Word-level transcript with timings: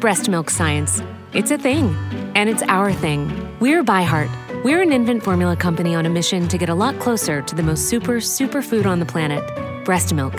Breast 0.00 0.28
milk 0.28 0.50
science. 0.50 1.00
It's 1.32 1.50
a 1.50 1.56
thing, 1.56 1.94
and 2.34 2.50
it's 2.50 2.62
our 2.64 2.92
thing. 2.92 3.30
We're 3.60 3.82
ByHeart. 3.82 4.62
We're 4.62 4.82
an 4.82 4.92
infant 4.92 5.22
formula 5.22 5.56
company 5.56 5.94
on 5.94 6.04
a 6.04 6.10
mission 6.10 6.48
to 6.48 6.58
get 6.58 6.68
a 6.68 6.74
lot 6.74 6.98
closer 6.98 7.40
to 7.40 7.54
the 7.54 7.62
most 7.62 7.88
super, 7.88 8.20
super 8.20 8.60
food 8.60 8.84
on 8.84 8.98
the 8.98 9.06
planet 9.06 9.42
breast 9.86 10.12
milk. 10.12 10.34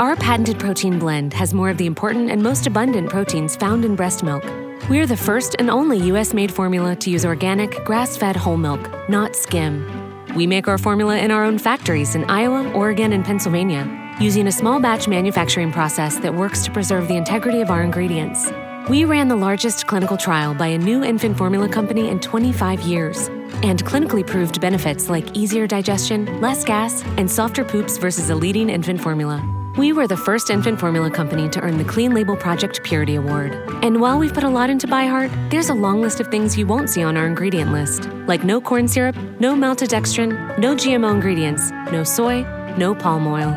Our 0.00 0.16
patented 0.16 0.58
protein 0.58 0.98
blend 0.98 1.32
has 1.32 1.54
more 1.54 1.70
of 1.70 1.78
the 1.78 1.86
important 1.86 2.30
and 2.30 2.42
most 2.42 2.66
abundant 2.66 3.08
proteins 3.08 3.56
found 3.56 3.86
in 3.86 3.96
breast 3.96 4.22
milk. 4.22 4.44
We're 4.90 5.06
the 5.06 5.16
first 5.16 5.56
and 5.58 5.70
only 5.70 5.96
US 6.12 6.34
made 6.34 6.52
formula 6.52 6.94
to 6.96 7.10
use 7.10 7.24
organic, 7.24 7.82
grass 7.86 8.18
fed 8.18 8.36
whole 8.36 8.58
milk, 8.58 8.90
not 9.08 9.34
skim. 9.34 9.86
We 10.34 10.46
make 10.46 10.68
our 10.68 10.78
formula 10.78 11.16
in 11.16 11.30
our 11.30 11.44
own 11.44 11.58
factories 11.58 12.14
in 12.14 12.24
Iowa, 12.24 12.70
Oregon, 12.72 13.14
and 13.14 13.24
Pennsylvania, 13.24 13.86
using 14.20 14.46
a 14.46 14.52
small 14.52 14.78
batch 14.78 15.08
manufacturing 15.08 15.72
process 15.72 16.18
that 16.18 16.34
works 16.34 16.64
to 16.66 16.70
preserve 16.70 17.08
the 17.08 17.16
integrity 17.16 17.62
of 17.62 17.70
our 17.70 17.82
ingredients. 17.82 18.50
We 18.88 19.04
ran 19.04 19.28
the 19.28 19.36
largest 19.36 19.86
clinical 19.86 20.16
trial 20.16 20.54
by 20.54 20.68
a 20.68 20.78
new 20.78 21.04
infant 21.04 21.36
formula 21.36 21.68
company 21.68 22.08
in 22.08 22.18
25 22.18 22.80
years 22.80 23.28
and 23.62 23.84
clinically 23.84 24.26
proved 24.26 24.60
benefits 24.60 25.08
like 25.08 25.36
easier 25.36 25.66
digestion, 25.66 26.40
less 26.40 26.64
gas, 26.64 27.04
and 27.16 27.30
softer 27.30 27.64
poops 27.64 27.98
versus 27.98 28.30
a 28.30 28.34
leading 28.34 28.70
infant 28.70 29.00
formula. 29.00 29.44
We 29.76 29.92
were 29.92 30.08
the 30.08 30.16
first 30.16 30.50
infant 30.50 30.80
formula 30.80 31.10
company 31.10 31.48
to 31.50 31.60
earn 31.60 31.78
the 31.78 31.84
Clean 31.84 32.12
Label 32.12 32.36
Project 32.36 32.82
Purity 32.82 33.14
Award. 33.14 33.52
And 33.84 34.00
while 34.00 34.18
we've 34.18 34.34
put 34.34 34.44
a 34.44 34.48
lot 34.48 34.70
into 34.70 34.88
ByHeart, 34.88 35.50
there's 35.50 35.68
a 35.68 35.74
long 35.74 36.00
list 36.00 36.18
of 36.18 36.26
things 36.28 36.58
you 36.58 36.66
won't 36.66 36.90
see 36.90 37.02
on 37.02 37.16
our 37.16 37.26
ingredient 37.26 37.72
list, 37.72 38.08
like 38.26 38.42
no 38.44 38.60
corn 38.60 38.88
syrup, 38.88 39.14
no 39.38 39.54
maltodextrin, 39.54 40.58
no 40.58 40.74
GMO 40.74 41.14
ingredients, 41.14 41.70
no 41.92 42.02
soy, 42.02 42.42
no 42.76 42.94
palm 42.94 43.26
oil. 43.26 43.52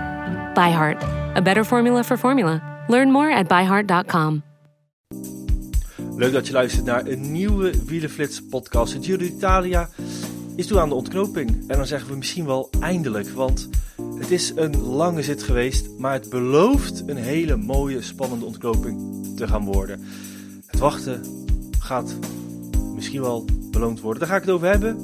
ByHeart, 0.54 1.36
a 1.36 1.42
better 1.42 1.64
formula 1.64 2.04
for 2.04 2.18
formula. 2.18 2.62
Learn 2.88 3.12
more 3.12 3.32
at 3.32 3.48
byheart.com. 3.48 4.44
Leuk 6.16 6.34
dat 6.34 6.48
je 6.48 6.54
luistert 6.54 6.86
naar 6.86 7.08
een 7.08 7.32
nieuwe 7.32 7.72
Wielenflits 7.86 8.42
podcast. 8.50 8.94
Het 8.94 9.06
Giro 9.06 9.18
d'Italia 9.18 9.90
is 10.56 10.68
toe 10.68 10.80
aan 10.80 10.90
de 10.90 10.96
ontknoping. 10.96 11.50
En 11.68 11.78
dan 11.78 11.88
zeggen 11.88 12.10
we 12.10 12.16
misschien 12.16 12.46
wel 12.46 12.70
eindelijk, 12.80 13.30
want 13.30 13.70
het 14.20 14.32
is 14.32 14.52
een 14.56 14.82
lange 14.82 15.24
zit 15.24 15.44
geweest, 15.44 15.90
maar 15.98 16.14
het 16.14 16.30
belooft 16.30 17.04
een 17.06 17.18
hele 17.18 17.56
mooie, 17.56 18.02
spannende 18.02 18.46
ontknoping 18.46 18.98
te 19.36 19.48
gaan 19.48 19.66
worden. 19.66 20.02
Het 20.66 20.80
wachten 20.80 21.22
gaat 21.80 22.16
misschien 22.96 23.22
wel 23.22 23.46
beloond 23.72 24.02
worden. 24.02 24.20
Daar 24.20 24.30
ga 24.30 24.36
ik 24.36 24.42
het 24.42 24.52
over 24.52 24.68
hebben, 24.68 24.98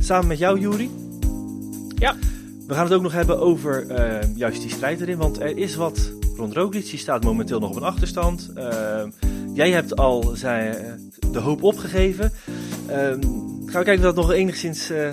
samen 0.00 0.26
met 0.26 0.38
jou, 0.38 0.60
Juri. 0.60 0.90
Ja. 1.94 2.16
We 2.66 2.74
gaan 2.74 2.84
het 2.84 2.92
ook 2.92 3.02
nog 3.02 3.12
hebben 3.12 3.40
over 3.40 3.86
uh, 3.90 4.36
juist 4.36 4.60
die 4.60 4.70
strijd 4.70 5.00
erin, 5.00 5.18
want 5.18 5.40
er 5.40 5.56
is 5.56 5.74
wat 5.74 6.12
rond 6.36 6.52
Roglic. 6.52 6.90
Die 6.90 6.98
staat 6.98 7.24
momenteel 7.24 7.60
nog 7.60 7.70
op 7.70 7.76
een 7.76 7.82
achterstand. 7.82 8.50
Uh, 8.56 9.02
jij 9.52 9.70
hebt 9.70 9.96
al 9.96 10.32
zijn, 10.34 10.76
de 11.32 11.38
hoop 11.38 11.62
opgegeven. 11.62 12.32
Uh, 12.88 12.96
gaan 12.96 13.18
we 13.66 13.70
kijken 13.72 13.94
of 13.94 14.00
dat 14.00 14.14
nog 14.14 14.32
enigszins 14.32 14.90
uh, 14.90 15.08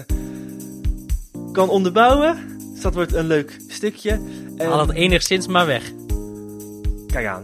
kan 1.52 1.70
onderbouwen. 1.70 2.38
Dus 2.72 2.81
dat 2.81 2.94
wordt 2.94 3.14
een 3.14 3.28
leuk 3.28 3.59
stukje. 3.68 4.20
Haal 4.58 4.88
het 4.88 4.96
enigszins 4.96 5.48
maar 5.48 5.66
weg. 5.66 5.92
Kijk 7.08 7.26
aan. 7.26 7.44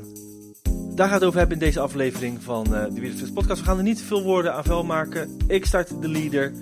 Daar 0.95 1.07
gaat 1.07 1.19
het 1.19 1.27
over 1.27 1.39
hebben 1.39 1.57
in 1.59 1.65
deze 1.65 1.79
aflevering 1.79 2.43
van 2.43 2.65
uh, 2.71 2.83
de 2.83 2.93
Wielerflits 2.93 3.31
podcast. 3.31 3.59
We 3.59 3.65
gaan 3.65 3.77
er 3.77 3.83
niet 3.83 4.01
veel 4.01 4.23
woorden 4.23 4.53
aan 4.53 4.63
vuil 4.63 4.83
maken. 4.83 5.37
Ik 5.47 5.65
start 5.65 6.01
de 6.01 6.09
leader. 6.09 6.53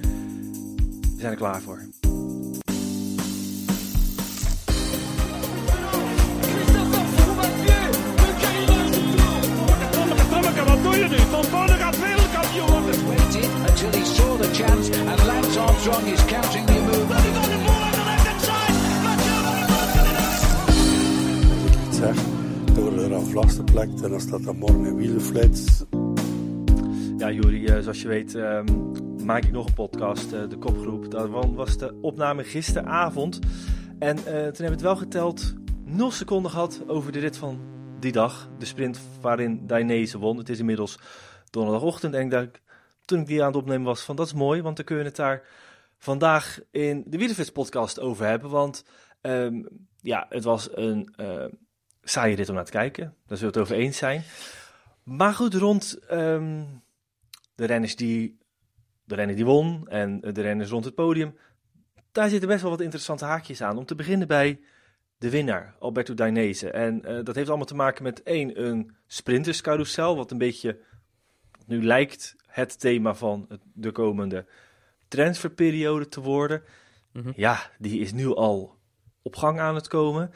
We 1.02 1.20
zijn 1.20 1.32
er 1.32 1.38
klaar 1.38 1.62
voor. 1.62 2.03
Chance, 14.68 14.98
and 14.98 15.26
Lance 15.26 15.60
Armstrong 15.60 16.08
is 16.08 16.26
counting 16.26 16.66
the 16.66 16.74
move. 16.74 17.12
And 17.12 17.26
he 17.26 17.32
got 17.34 17.46
the 17.46 17.58
ball 17.66 17.82
on 17.82 17.92
the 17.92 18.04
left 18.10 18.26
hand 18.28 18.42
side. 18.42 18.74
Zeg, 21.92 22.16
door 22.74 22.94
er 22.98 23.12
een 23.12 23.26
vaste 23.26 23.64
plek 23.64 23.90
en 24.04 24.10
dan 24.10 24.20
staat 24.20 24.46
er 24.46 24.56
morgen 24.56 24.84
een 24.84 24.96
wielflits. 24.96 25.84
Ja, 27.18 27.32
Juri, 27.32 27.64
uh, 27.64 27.80
zoals 27.80 28.02
je 28.02 28.08
weet 28.08 28.34
um, 28.34 28.92
maak 29.26 29.44
ik 29.44 29.52
nog 29.52 29.68
een 29.68 29.74
podcast, 29.74 30.34
uh, 30.34 30.50
de 30.50 30.58
kopgroep. 30.58 31.12
Dat 31.12 31.30
was 31.56 31.78
de 31.78 31.98
opname 32.02 32.44
gisteravond. 32.44 33.40
En 34.00 34.18
uh, 34.18 34.24
toen 34.24 34.34
hebben 34.34 34.54
we 34.58 34.64
het 34.64 34.82
wel 34.82 34.96
geteld, 34.96 35.54
0 35.86 36.12
seconden 36.12 36.52
gehad 36.52 36.82
over 36.88 37.12
de 37.12 37.20
rit 37.20 37.38
van 37.38 37.60
die 38.00 38.12
dag. 38.12 38.50
De 38.60 38.66
sprint 38.66 39.00
waarin 39.22 39.68
Dainese 39.68 40.18
won. 40.18 40.38
Het 40.38 40.50
is 40.50 40.60
inmiddels 40.60 41.00
donderdagochtend 41.50 42.14
en 42.14 42.22
ik 42.22 42.30
denk, 42.30 42.62
toen 43.06 43.20
ik 43.20 43.26
die 43.26 43.42
aan 43.42 43.48
het 43.48 43.56
opnemen 43.56 43.86
was, 43.86 44.02
van 44.02 44.16
dat 44.16 44.26
is 44.26 44.34
mooi, 44.34 44.62
want 44.62 44.76
dan 44.76 44.86
kunnen 44.86 45.04
we 45.04 45.10
het 45.10 45.20
daar 45.20 45.48
vandaag 45.98 46.60
in 46.72 47.04
de 47.06 47.18
Wielerfits 47.18 47.52
podcast 47.52 48.00
over 48.00 48.26
hebben. 48.26 48.50
Want 48.50 48.86
um, 49.22 49.68
ja, 50.02 50.26
het 50.30 50.44
was 50.44 50.70
een 50.76 51.14
uh, 51.18 51.46
saaie 52.02 52.36
rit 52.36 52.50
om 52.50 52.56
naar 52.56 52.66
te 52.66 52.72
kijken. 52.72 53.04
Daar 53.26 53.38
zullen 53.38 53.54
we 53.54 53.60
het 53.60 53.70
over 53.70 53.84
eens 53.84 53.98
zijn. 53.98 54.24
Maar 55.04 55.34
goed, 55.34 55.54
rond 55.54 56.00
um, 56.12 56.84
de 57.56 57.66
renners 57.66 57.96
die 57.96 58.42
de 59.06 59.16
renner 59.16 59.36
die 59.36 59.46
won 59.46 59.88
en 59.88 60.20
de 60.20 60.42
renners 60.42 60.70
rond 60.70 60.86
het 60.86 60.96
podium, 60.96 61.38
daar 62.12 62.30
zitten 62.30 62.50
best 62.50 62.62
wel 62.62 62.72
wat 62.72 62.82
interessante 62.82 63.26
haakjes 63.26 63.62
aan. 63.62 63.78
Om 63.78 63.86
te 63.86 63.96
beginnen 63.96 64.28
bij 64.28 64.60
de 65.18 65.30
winnaar, 65.30 65.76
Alberto 65.80 66.14
Dainese. 66.14 66.70
En 66.70 67.02
uh, 67.06 67.24
dat 67.24 67.36
heeft 67.36 67.48
allemaal 67.48 67.66
te 67.66 67.76
maken 67.76 68.04
met 68.04 68.24
één, 68.24 68.64
een 68.64 68.96
sprinterscarousel, 69.08 70.16
wat 70.16 70.32
een 70.32 70.38
beetje 70.38 70.80
nu 71.66 71.84
lijkt 71.84 72.36
het 72.54 72.80
thema 72.80 73.16
van 73.16 73.48
de 73.74 73.92
komende 73.92 74.46
transferperiode 75.08 76.08
te 76.08 76.22
worden. 76.22 76.64
Mm-hmm. 77.12 77.34
Ja, 77.36 77.72
die 77.78 78.00
is 78.00 78.14
nu 78.14 78.36
al 78.36 78.78
op 79.22 79.36
gang 79.36 79.60
aan 79.60 79.76
het 79.76 79.88
komen. 79.88 80.32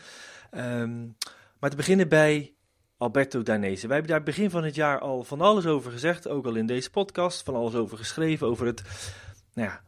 Um, 0.52 1.16
maar 1.60 1.70
te 1.70 1.76
beginnen 1.76 2.10
bij 2.10 2.54
Alberto 2.98 3.44
Dainese. 3.44 3.88
Wij 3.88 3.96
hebben 3.98 4.16
daar 4.16 4.24
begin 4.24 4.50
van 4.50 4.64
het 4.64 4.76
jaar 4.76 5.00
al 5.00 5.24
van 5.24 5.42
alles 5.42 5.66
over 5.66 5.92
gezegd, 5.92 6.28
ook 6.28 6.46
al 6.46 6.56
in 6.56 6.66
deze 6.66 6.90
podcast, 6.90 7.44
van 7.44 7.56
alles 7.56 7.76
over 7.76 7.98
geschreven, 7.98 8.48
over 8.48 8.66
het, 8.66 8.84
nou 9.54 9.68
ja, 9.68 9.82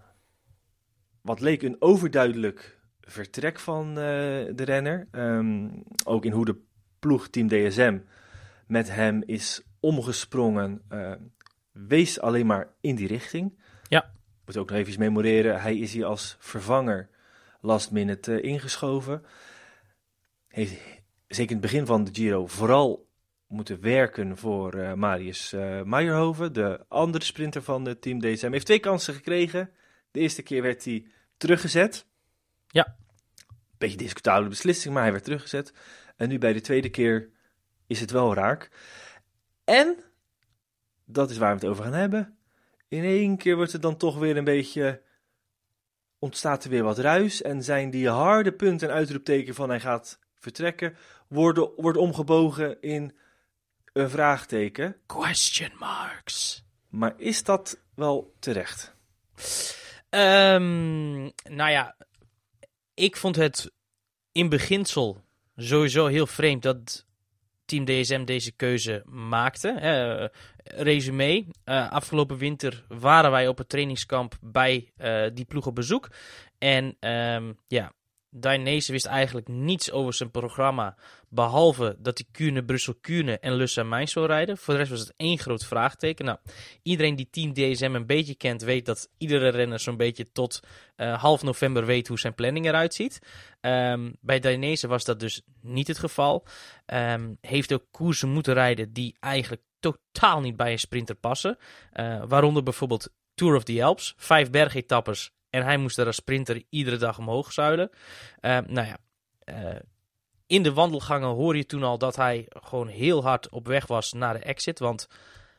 wat 1.22 1.40
leek 1.40 1.62
een 1.62 1.76
overduidelijk 1.80 2.80
vertrek 3.02 3.60
van 3.60 3.90
uh, 3.90 3.96
de 3.96 4.64
renner. 4.64 5.08
Um, 5.12 5.84
ook 6.06 6.26
in 6.26 6.32
hoe 6.32 6.46
de 6.46 6.56
ploeg 7.00 7.28
Team 7.28 7.48
DSM 7.48 8.00
met 8.68 8.90
hem 8.92 9.24
is 9.26 9.62
omgesprongen. 9.80 10.82
Uh, 10.90 11.12
wees 11.88 12.20
alleen 12.20 12.46
maar 12.46 12.74
in 12.82 12.96
die 12.96 13.08
richting. 13.08 13.60
Ja. 13.88 14.12
Moet 14.46 14.58
ook 14.58 14.70
nog 14.70 14.80
even 14.80 15.00
memoreren. 15.00 15.62
Hij 15.62 15.78
is 15.78 15.94
hier 15.94 16.06
als 16.06 16.36
vervanger 16.40 17.10
last 17.62 17.92
minute 17.92 18.42
uh, 18.42 18.52
ingeschoven. 18.52 19.26
Heeft 20.48 20.82
zeker 21.28 21.56
in 21.56 21.62
het 21.62 21.72
begin 21.72 21.86
van 21.86 22.04
de 22.04 22.12
Giro 22.14 22.48
vooral 22.48 23.08
moeten 23.48 23.82
werken 23.82 24.38
voor 24.38 24.76
uh, 24.76 24.94
Marius 24.94 25.54
uh, 25.54 25.82
Meijerhoven, 25.82 26.54
de 26.54 26.86
andere 26.88 27.24
sprinter 27.24 27.64
van 27.64 27.86
het 27.86 28.02
team 28.02 28.20
DSM. 28.20 28.42
Hij 28.42 28.50
heeft 28.52 28.66
twee 28.66 28.80
kansen 28.80 29.14
gekregen. 29.14 29.72
De 30.12 30.20
eerste 30.20 30.42
keer 30.42 30.62
werd 30.62 30.86
hij 30.86 31.06
teruggezet. 31.38 32.06
Ja. 32.68 32.96
Beetje 33.78 33.98
discutabele 33.98 34.50
beslissing, 34.50 34.94
maar 34.94 35.04
hij 35.04 35.12
werd 35.12 35.24
teruggezet. 35.24 35.74
En 36.16 36.30
nu 36.30 36.38
bij 36.38 36.54
de 36.54 36.62
tweede 36.62 36.90
keer 36.90 37.30
is 37.88 38.00
het 38.00 38.12
wel 38.12 38.34
raak. 38.34 38.70
En 39.64 40.04
dat 41.12 41.30
is 41.30 41.38
waar 41.38 41.56
we 41.56 41.60
het 41.60 41.70
over 41.70 41.84
gaan 41.84 41.94
hebben. 41.94 42.38
In 42.88 43.04
één 43.04 43.38
keer 43.38 43.56
wordt 43.56 43.72
het 43.72 43.82
dan 43.82 43.98
toch 43.98 44.18
weer 44.18 44.38
een 44.38 44.44
beetje. 44.44 45.02
ontstaat 46.20 46.64
er 46.64 46.70
weer 46.70 46.84
wat 46.84 46.98
ruis. 46.98 47.42
En 47.42 47.64
zijn 47.64 47.90
die 47.90 48.10
harde 48.10 48.54
punten 48.54 48.90
en 48.90 48.96
uitroepteken 48.96 49.56
van 49.56 49.70
hij 49.70 49.80
gaat 49.80 50.20
vertrekken. 50.36 50.98
worden, 51.28 51.72
wordt 51.76 51.98
omgebogen 51.98 52.82
in 52.82 53.18
een 53.94 54.10
vraagteken. 54.10 54.96
Question 55.06 55.72
marks. 55.80 56.64
Maar 56.90 57.14
is 57.18 57.44
dat 57.44 57.80
wel 57.96 58.34
terecht? 58.40 58.96
Um, 60.10 61.32
nou 61.44 61.72
ja, 61.72 61.96
ik 62.94 63.18
vond 63.18 63.36
het 63.36 63.72
in 64.32 64.50
beginsel 64.50 65.24
sowieso 65.56 66.08
heel 66.08 66.28
vreemd 66.28 66.64
dat 66.64 67.06
Team 67.70 67.86
DSM 67.86 68.24
deze 68.24 68.52
keuze 68.52 69.04
maakte. 69.06 69.80
Uh, 69.82 70.84
resume, 70.84 71.46
uh, 71.66 71.92
afgelopen 71.92 72.38
winter 72.38 72.86
waren 72.88 73.32
wij 73.32 73.48
op 73.48 73.58
het 73.58 73.70
trainingskamp 73.70 74.38
bij 74.42 74.92
uh, 74.98 75.26
die 75.34 75.46
ploeg 75.46 75.66
op 75.66 75.76
bezoek. 75.76 76.10
En 76.58 76.98
um, 77.00 77.58
ja, 77.68 77.94
Dainese 78.32 78.92
wist 78.92 79.06
eigenlijk 79.06 79.48
niets 79.48 79.92
over 79.92 80.14
zijn 80.14 80.32
programma, 80.32 80.98
behalve 81.30 81.96
dat 82.00 82.18
hij 82.18 82.28
Kuurne, 82.32 82.66
Brussel, 82.66 82.96
Kuurne 83.02 83.40
en 83.40 83.54
Lussa 83.54 83.84
Main 83.84 84.08
zou 84.08 84.26
rijden. 84.26 84.58
Voor 84.58 84.74
de 84.74 84.80
rest 84.80 84.92
was 84.92 85.00
het 85.00 85.14
één 85.18 85.38
groot 85.38 85.66
vraagteken. 85.66 86.26
Nou, 86.26 86.38
iedereen 86.84 87.16
die 87.16 87.30
Team 87.32 87.54
DSM 87.54 87.96
een 87.96 88.06
beetje 88.06 88.36
kent, 88.36 88.62
weet 88.62 88.86
dat 88.86 89.10
iedere 89.18 89.50
renner 89.50 89.80
zo'n 89.80 89.98
beetje 89.98 90.32
tot 90.32 90.60
uh, 90.98 91.22
half 91.22 91.44
november 91.44 91.86
weet 91.86 92.08
hoe 92.08 92.20
zijn 92.20 92.36
planning 92.36 92.66
eruit 92.66 92.94
ziet. 92.94 93.20
Um, 93.62 94.16
bij 94.22 94.40
Dainese 94.40 94.88
was 94.88 95.04
dat 95.04 95.20
dus 95.20 95.42
niet 95.62 95.88
het 95.88 96.00
geval. 96.00 96.46
Um, 96.86 97.38
heeft 97.42 97.74
ook 97.74 97.86
koersen 97.92 98.30
moeten 98.30 98.54
rijden 98.54 98.94
die 98.94 99.16
eigenlijk 99.20 99.62
totaal 99.80 100.42
niet 100.42 100.56
bij 100.56 100.72
een 100.72 100.80
sprinter 100.80 101.16
passen. 101.16 101.58
Eh, 101.92 102.24
waaronder 102.28 102.64
bijvoorbeeld 102.64 103.10
Tour 103.34 103.56
of 103.56 103.64
the 103.64 103.84
Alps, 103.84 104.14
vijf 104.18 104.50
bergetappes. 104.50 105.32
En 105.50 105.64
hij 105.64 105.78
moest 105.78 105.98
er 105.98 106.06
als 106.06 106.16
sprinter 106.16 106.64
iedere 106.70 106.98
dag 106.98 107.18
omhoog 107.18 107.54
zuilen. 107.54 107.90
Eh, 108.40 108.58
nou 108.68 108.88
ja, 108.88 108.98
eh, 109.40 109.80
in 110.48 110.64
de 110.64 110.74
wandelgangen 110.74 111.30
hoor 111.30 111.58
je 111.58 111.66
toen 111.66 111.84
al 111.84 111.98
dat 111.98 112.16
hij 112.16 112.46
gewoon 112.50 112.88
heel 112.88 113.24
hard 113.24 113.50
op 113.50 113.68
weg 113.68 113.88
was 113.88 114.14
naar 114.14 114.34
de 114.34 114.40
exit. 114.40 114.80
Want 114.80 115.08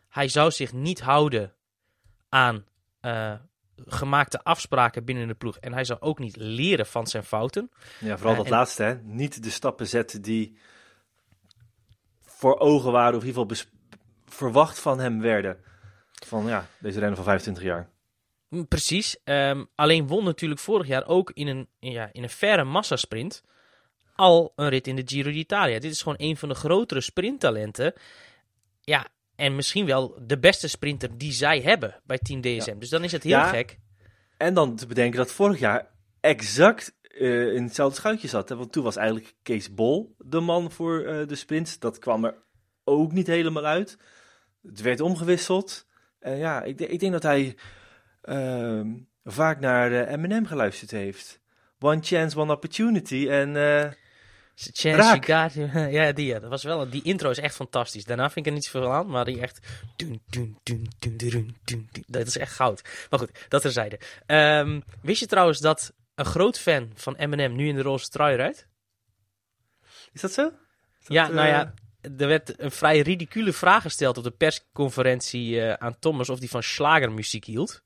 hij 0.08 0.28
zou 0.28 0.50
zich 0.50 0.72
niet 0.72 1.00
houden 1.00 1.54
aan 2.28 2.64
eh, 3.00 3.34
gemaakte 3.86 4.42
afspraken 4.42 5.04
binnen 5.04 5.28
de 5.28 5.34
ploeg. 5.34 5.56
En 5.56 5.72
hij 5.72 5.84
zou 5.84 6.00
ook 6.00 6.18
niet 6.18 6.36
leren 6.36 6.86
van 6.86 7.06
zijn 7.06 7.24
fouten. 7.24 7.70
Ja, 7.98 8.16
vooral 8.16 8.36
dat 8.36 8.44
en- 8.44 8.50
laatste, 8.50 8.82
hè. 8.82 8.94
Niet 9.02 9.42
de 9.42 9.50
stappen 9.50 9.86
zetten 9.86 10.22
die 10.22 10.58
voor 12.22 12.58
ogen 12.58 12.92
waren, 12.92 13.14
of 13.14 13.22
in 13.22 13.28
ieder 13.28 13.46
geval 13.46 13.66
verwacht 14.24 14.78
van 14.78 14.98
hem 14.98 15.20
werden. 15.20 15.58
Van 16.26 16.46
ja, 16.46 16.66
deze 16.78 16.98
renner 16.98 17.16
van 17.16 17.24
25 17.24 17.62
jaar. 17.62 17.88
Mm, 18.50 18.68
Precies. 18.68 19.16
Ehm, 19.24 19.64
alleen 19.74 20.06
won 20.06 20.24
natuurlijk 20.24 20.60
vorig 20.60 20.86
jaar 20.86 21.06
ook 21.06 21.30
in 21.34 21.46
een, 21.46 21.68
ja, 21.78 22.08
in 22.12 22.22
een 22.22 22.30
verre 22.30 22.64
massasprint 22.64 23.42
al 24.16 24.52
een 24.56 24.68
rit 24.68 24.86
in 24.86 24.96
de 24.96 25.02
Giro 25.04 25.30
d'Italia. 25.30 25.78
Dit 25.78 25.92
is 25.92 26.02
gewoon 26.02 26.18
een 26.20 26.36
van 26.36 26.48
de 26.48 26.54
grotere 26.54 27.00
sprinttalenten. 27.00 27.92
Ja, 28.80 29.06
en 29.36 29.56
misschien 29.56 29.86
wel 29.86 30.18
de 30.26 30.38
beste 30.38 30.68
sprinter 30.68 31.18
die 31.18 31.32
zij 31.32 31.60
hebben 31.60 32.00
bij 32.04 32.18
Team 32.18 32.40
DSM. 32.40 32.78
Dus 32.78 32.88
dan 32.88 33.04
is 33.04 33.12
het 33.12 33.22
heel 33.22 33.32
Ja. 33.32 33.48
gek. 33.48 33.78
En 34.36 34.54
dan 34.54 34.76
te 34.76 34.86
bedenken 34.86 35.18
dat 35.18 35.32
vorig 35.32 35.58
jaar 35.58 35.90
exact 36.20 36.98
eh, 37.02 37.54
in 37.54 37.62
hetzelfde 37.62 37.96
schuitje 37.96 38.28
zat. 38.28 38.48
Hè? 38.48 38.56
Want 38.56 38.72
toen 38.72 38.84
was 38.84 38.96
eigenlijk 38.96 39.34
Kees 39.42 39.74
Bol 39.74 40.14
de 40.18 40.40
man 40.40 40.70
voor 40.70 41.04
eh, 41.04 41.26
de 41.26 41.34
sprints. 41.34 41.78
Dat 41.78 41.98
kwam 41.98 42.24
er 42.24 42.34
ook 42.84 43.12
niet 43.12 43.26
helemaal 43.26 43.64
uit. 43.64 43.98
Het 44.62 44.80
werd 44.80 45.00
omgewisseld. 45.00 45.86
Ja, 46.20 46.62
ik, 46.62 46.80
ik 46.80 47.00
denk 47.00 47.12
dat 47.12 47.22
hij 47.22 47.56
ehm, 48.22 48.88
vaak 49.24 49.60
naar 49.60 49.92
eh, 49.92 50.12
Eminem 50.12 50.46
geluisterd 50.46 50.90
heeft. 50.90 51.40
One 51.78 51.98
chance, 52.02 52.38
one 52.38 52.52
opportunity. 52.52 53.28
En 53.28 53.56
eh, 53.56 53.90
Chance 54.54 54.90
Raak. 54.90 55.24
you 55.24 55.50
got- 55.50 55.70
ja, 55.92 56.12
die, 56.12 56.26
ja, 56.26 56.38
dat 56.38 56.50
was 56.50 56.62
wel, 56.62 56.90
die 56.90 57.02
intro 57.02 57.30
is 57.30 57.38
echt 57.38 57.54
fantastisch. 57.54 58.04
Daarna 58.04 58.24
vind 58.30 58.46
ik 58.46 58.46
er 58.46 58.52
niet 58.58 58.64
zoveel 58.64 58.92
aan, 58.92 59.06
maar 59.06 59.24
die 59.24 59.40
echt... 59.40 59.66
dun, 59.96 60.20
dun, 60.30 60.56
dun. 60.62 61.56
Dat 62.06 62.26
is 62.26 62.36
echt 62.38 62.52
goud. 62.52 62.82
Maar 63.10 63.18
goed, 63.18 63.30
dat 63.48 63.62
terzijde. 63.62 63.98
Ehm 64.26 64.80
wist 65.02 65.20
je 65.20 65.26
trouwens 65.26 65.58
dat 65.58 65.92
een 66.14 66.24
groot 66.24 66.58
fan 66.58 66.90
van 66.94 67.14
Eminem 67.16 67.56
nu 67.56 67.68
in 67.68 67.74
de 67.74 67.82
roze 67.82 68.08
trui 68.08 68.36
rijdt? 68.36 68.68
is 70.12 70.20
dat 70.20 70.32
zo? 70.32 70.46
Is 70.46 70.52
dat, 71.06 71.12
Ja, 71.16 71.28
nou 71.28 71.46
eh, 71.46 71.52
ja, 71.52 71.74
er 72.18 72.26
werd 72.26 72.60
een 72.60 72.70
vrij 72.70 73.00
ridicule 73.00 73.52
vraag 73.52 73.82
gesteld 73.82 74.16
op 74.18 74.24
de 74.24 74.30
persconferentie 74.30 75.60
eh, 75.60 75.72
aan 75.72 75.98
Thomas 75.98 76.28
of 76.28 76.38
die 76.38 76.50
van 76.50 76.62
slagermuziek 76.62 77.44
hield. 77.44 77.82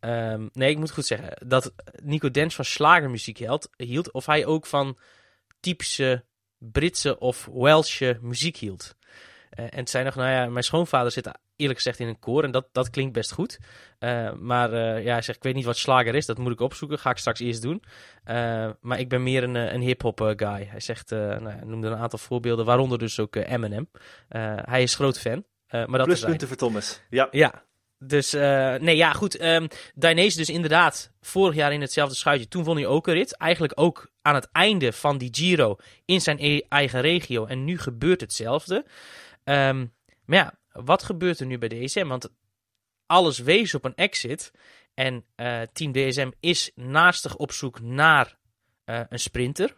Ehm, 0.00 0.48
nee, 0.52 0.70
ik 0.70 0.78
moet 0.78 0.90
goed 0.90 1.06
zeggen 1.06 1.48
dat 1.48 1.72
Nico 2.02 2.30
Dens 2.30 2.54
van 2.54 2.64
slagermuziek 2.64 3.38
hield, 3.38 3.68
hield 3.76 4.10
of 4.10 4.26
hij 4.26 4.46
ook 4.46 4.66
van 4.66 4.98
typische 5.60 6.24
Britse 6.58 7.18
of 7.18 7.48
Welsche 7.52 8.18
muziek 8.20 8.56
hield. 8.56 8.96
Eh, 9.50 9.64
en 9.64 9.78
het 9.78 9.90
zei 9.90 10.04
nog, 10.04 10.14
nou 10.14 10.30
ja, 10.30 10.46
mijn 10.46 10.64
schoonvader 10.64 11.12
zit 11.12 11.30
eerlijk 11.56 11.78
gezegd 11.78 11.98
in 11.98 12.08
een 12.08 12.18
koor 12.18 12.44
en 12.44 12.50
dat, 12.50 12.68
dat 12.72 12.90
klinkt 12.90 13.12
best 13.12 13.32
goed. 13.32 13.58
Eh, 13.98 14.32
maar 14.32 14.72
eh, 14.72 15.04
ja, 15.04 15.12
hij 15.12 15.22
zegt, 15.22 15.38
ik 15.38 15.42
weet 15.42 15.54
niet 15.54 15.64
wat 15.64 15.76
slager 15.76 16.14
is, 16.14 16.26
dat 16.26 16.38
moet 16.38 16.52
ik 16.52 16.60
opzoeken, 16.60 16.98
ga 16.98 17.10
ik 17.10 17.16
straks 17.16 17.40
eerst 17.40 17.62
doen. 17.62 17.82
Maar 18.80 18.98
ik 18.98 19.08
ben 19.08 19.22
meer 19.22 19.42
een, 19.42 19.54
een 19.54 19.80
hip-hop 19.80 20.20
guy. 20.36 20.66
Hij 20.70 20.80
zegt, 20.80 21.10
nou, 21.10 21.48
ja, 21.48 21.64
noemde 21.64 21.86
een 21.86 21.96
aantal 21.96 22.18
voorbeelden, 22.18 22.64
waaronder 22.64 22.98
dus 22.98 23.20
ook 23.20 23.36
Eminem. 23.36 23.90
Hij 24.64 24.82
is 24.82 24.94
groot 24.94 25.18
fan. 25.18 25.44
maar 25.70 25.88
dat 25.88 26.04
Pluspunten 26.04 26.48
voor 26.48 26.56
Thomas. 26.56 27.00
Ja. 27.10 27.28
ja, 27.30 27.64
dus 27.98 28.32
eh, 28.32 28.74
nee, 28.74 28.96
ja, 28.96 29.12
goed. 29.12 29.38
Dainese 29.94 30.36
dus 30.36 30.50
inderdaad 30.50 31.10
vorig 31.20 31.54
jaar 31.54 31.72
in 31.72 31.80
hetzelfde 31.80 32.16
schuitje. 32.16 32.48
Toen 32.48 32.64
won 32.64 32.76
hij 32.76 32.86
ook 32.86 33.06
een 33.06 33.14
rit. 33.14 33.36
Eigenlijk 33.36 33.72
ook 33.80 34.10
aan 34.22 34.34
het 34.34 34.48
einde 34.52 34.92
van 34.92 35.18
die 35.18 35.34
Giro 35.34 35.76
in 36.04 36.20
zijn 36.20 36.36
e- 36.40 36.60
eigen 36.68 37.00
regio. 37.00 37.46
En 37.46 37.64
nu 37.64 37.78
gebeurt 37.78 38.20
hetzelfde. 38.20 38.84
Ehm, 39.44 39.86
maar 40.24 40.38
ja, 40.38 40.58
wat 40.72 41.02
gebeurt 41.02 41.40
er 41.40 41.46
nu 41.46 41.58
bij 41.58 41.68
DSM? 41.68 42.06
Want 42.06 42.28
alles 43.06 43.38
wees 43.38 43.74
op 43.74 43.84
een 43.84 43.94
exit. 43.94 44.52
En 44.94 45.24
eh, 45.34 45.62
Team 45.72 45.92
DSM 45.92 46.30
is 46.40 46.70
naastig 46.74 47.36
op 47.36 47.52
zoek 47.52 47.80
naar 47.80 48.36
eh, 48.84 49.00
een 49.08 49.18
sprinter. 49.18 49.76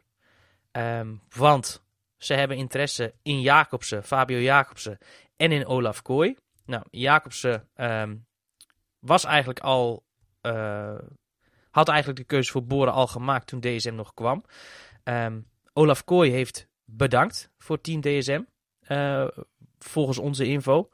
Ehm, 0.72 1.14
want 1.36 1.82
ze 2.16 2.34
hebben 2.34 2.56
interesse 2.56 3.14
in 3.22 3.40
Jacobsen, 3.40 4.04
Fabio 4.04 4.38
Jacobsen 4.38 4.98
en 5.36 5.52
in 5.52 5.66
Olaf 5.66 6.02
Kooi. 6.02 6.36
Nou, 6.68 6.82
Jacobsen 6.90 7.68
ehm, 7.74 8.16
was 8.98 9.24
eigenlijk 9.24 9.60
al. 9.60 10.04
eh, 10.40 10.98
had 11.70 11.88
eigenlijk 11.88 12.18
de 12.18 12.24
keuze 12.24 12.50
voor 12.50 12.64
Boren 12.64 12.92
al 12.92 13.06
gemaakt 13.06 13.46
toen 13.46 13.60
DSM 13.60 13.94
nog 13.94 14.14
kwam. 14.14 14.44
Ehm, 15.04 15.40
Olaf 15.72 16.04
Kooi 16.04 16.30
heeft 16.30 16.68
bedankt 16.84 17.50
voor 17.58 17.80
Team 17.80 18.00
DSM. 18.00 18.42
eh, 18.80 19.28
volgens 19.78 20.18
onze 20.18 20.44
info. 20.46 20.88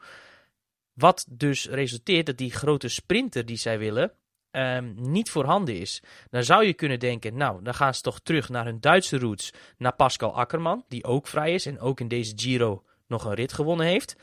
Wat 0.92 1.26
dus 1.30 1.68
resulteert 1.68 2.26
dat 2.26 2.36
die 2.36 2.50
grote 2.52 2.88
sprinter 2.88 3.46
die 3.46 3.56
zij 3.56 3.78
willen. 3.78 4.12
ehm, 4.50 4.94
niet 4.96 5.30
voorhanden 5.30 5.80
is. 5.80 6.02
Dan 6.30 6.44
zou 6.44 6.64
je 6.64 6.74
kunnen 6.74 6.98
denken, 6.98 7.36
nou, 7.36 7.62
dan 7.62 7.74
gaan 7.74 7.94
ze 7.94 8.00
toch 8.00 8.20
terug 8.20 8.48
naar 8.48 8.64
hun 8.64 8.80
Duitse 8.80 9.18
roots. 9.18 9.52
Naar 9.78 9.94
Pascal 9.94 10.36
Akkerman, 10.36 10.84
die 10.88 11.04
ook 11.04 11.26
vrij 11.26 11.54
is 11.54 11.66
en 11.66 11.80
ook 11.80 12.00
in 12.00 12.08
deze 12.08 12.32
Giro 12.36 12.84
nog 13.06 13.24
een 13.24 13.34
rit 13.34 13.52
gewonnen 13.52 13.86
heeft. 13.86 14.16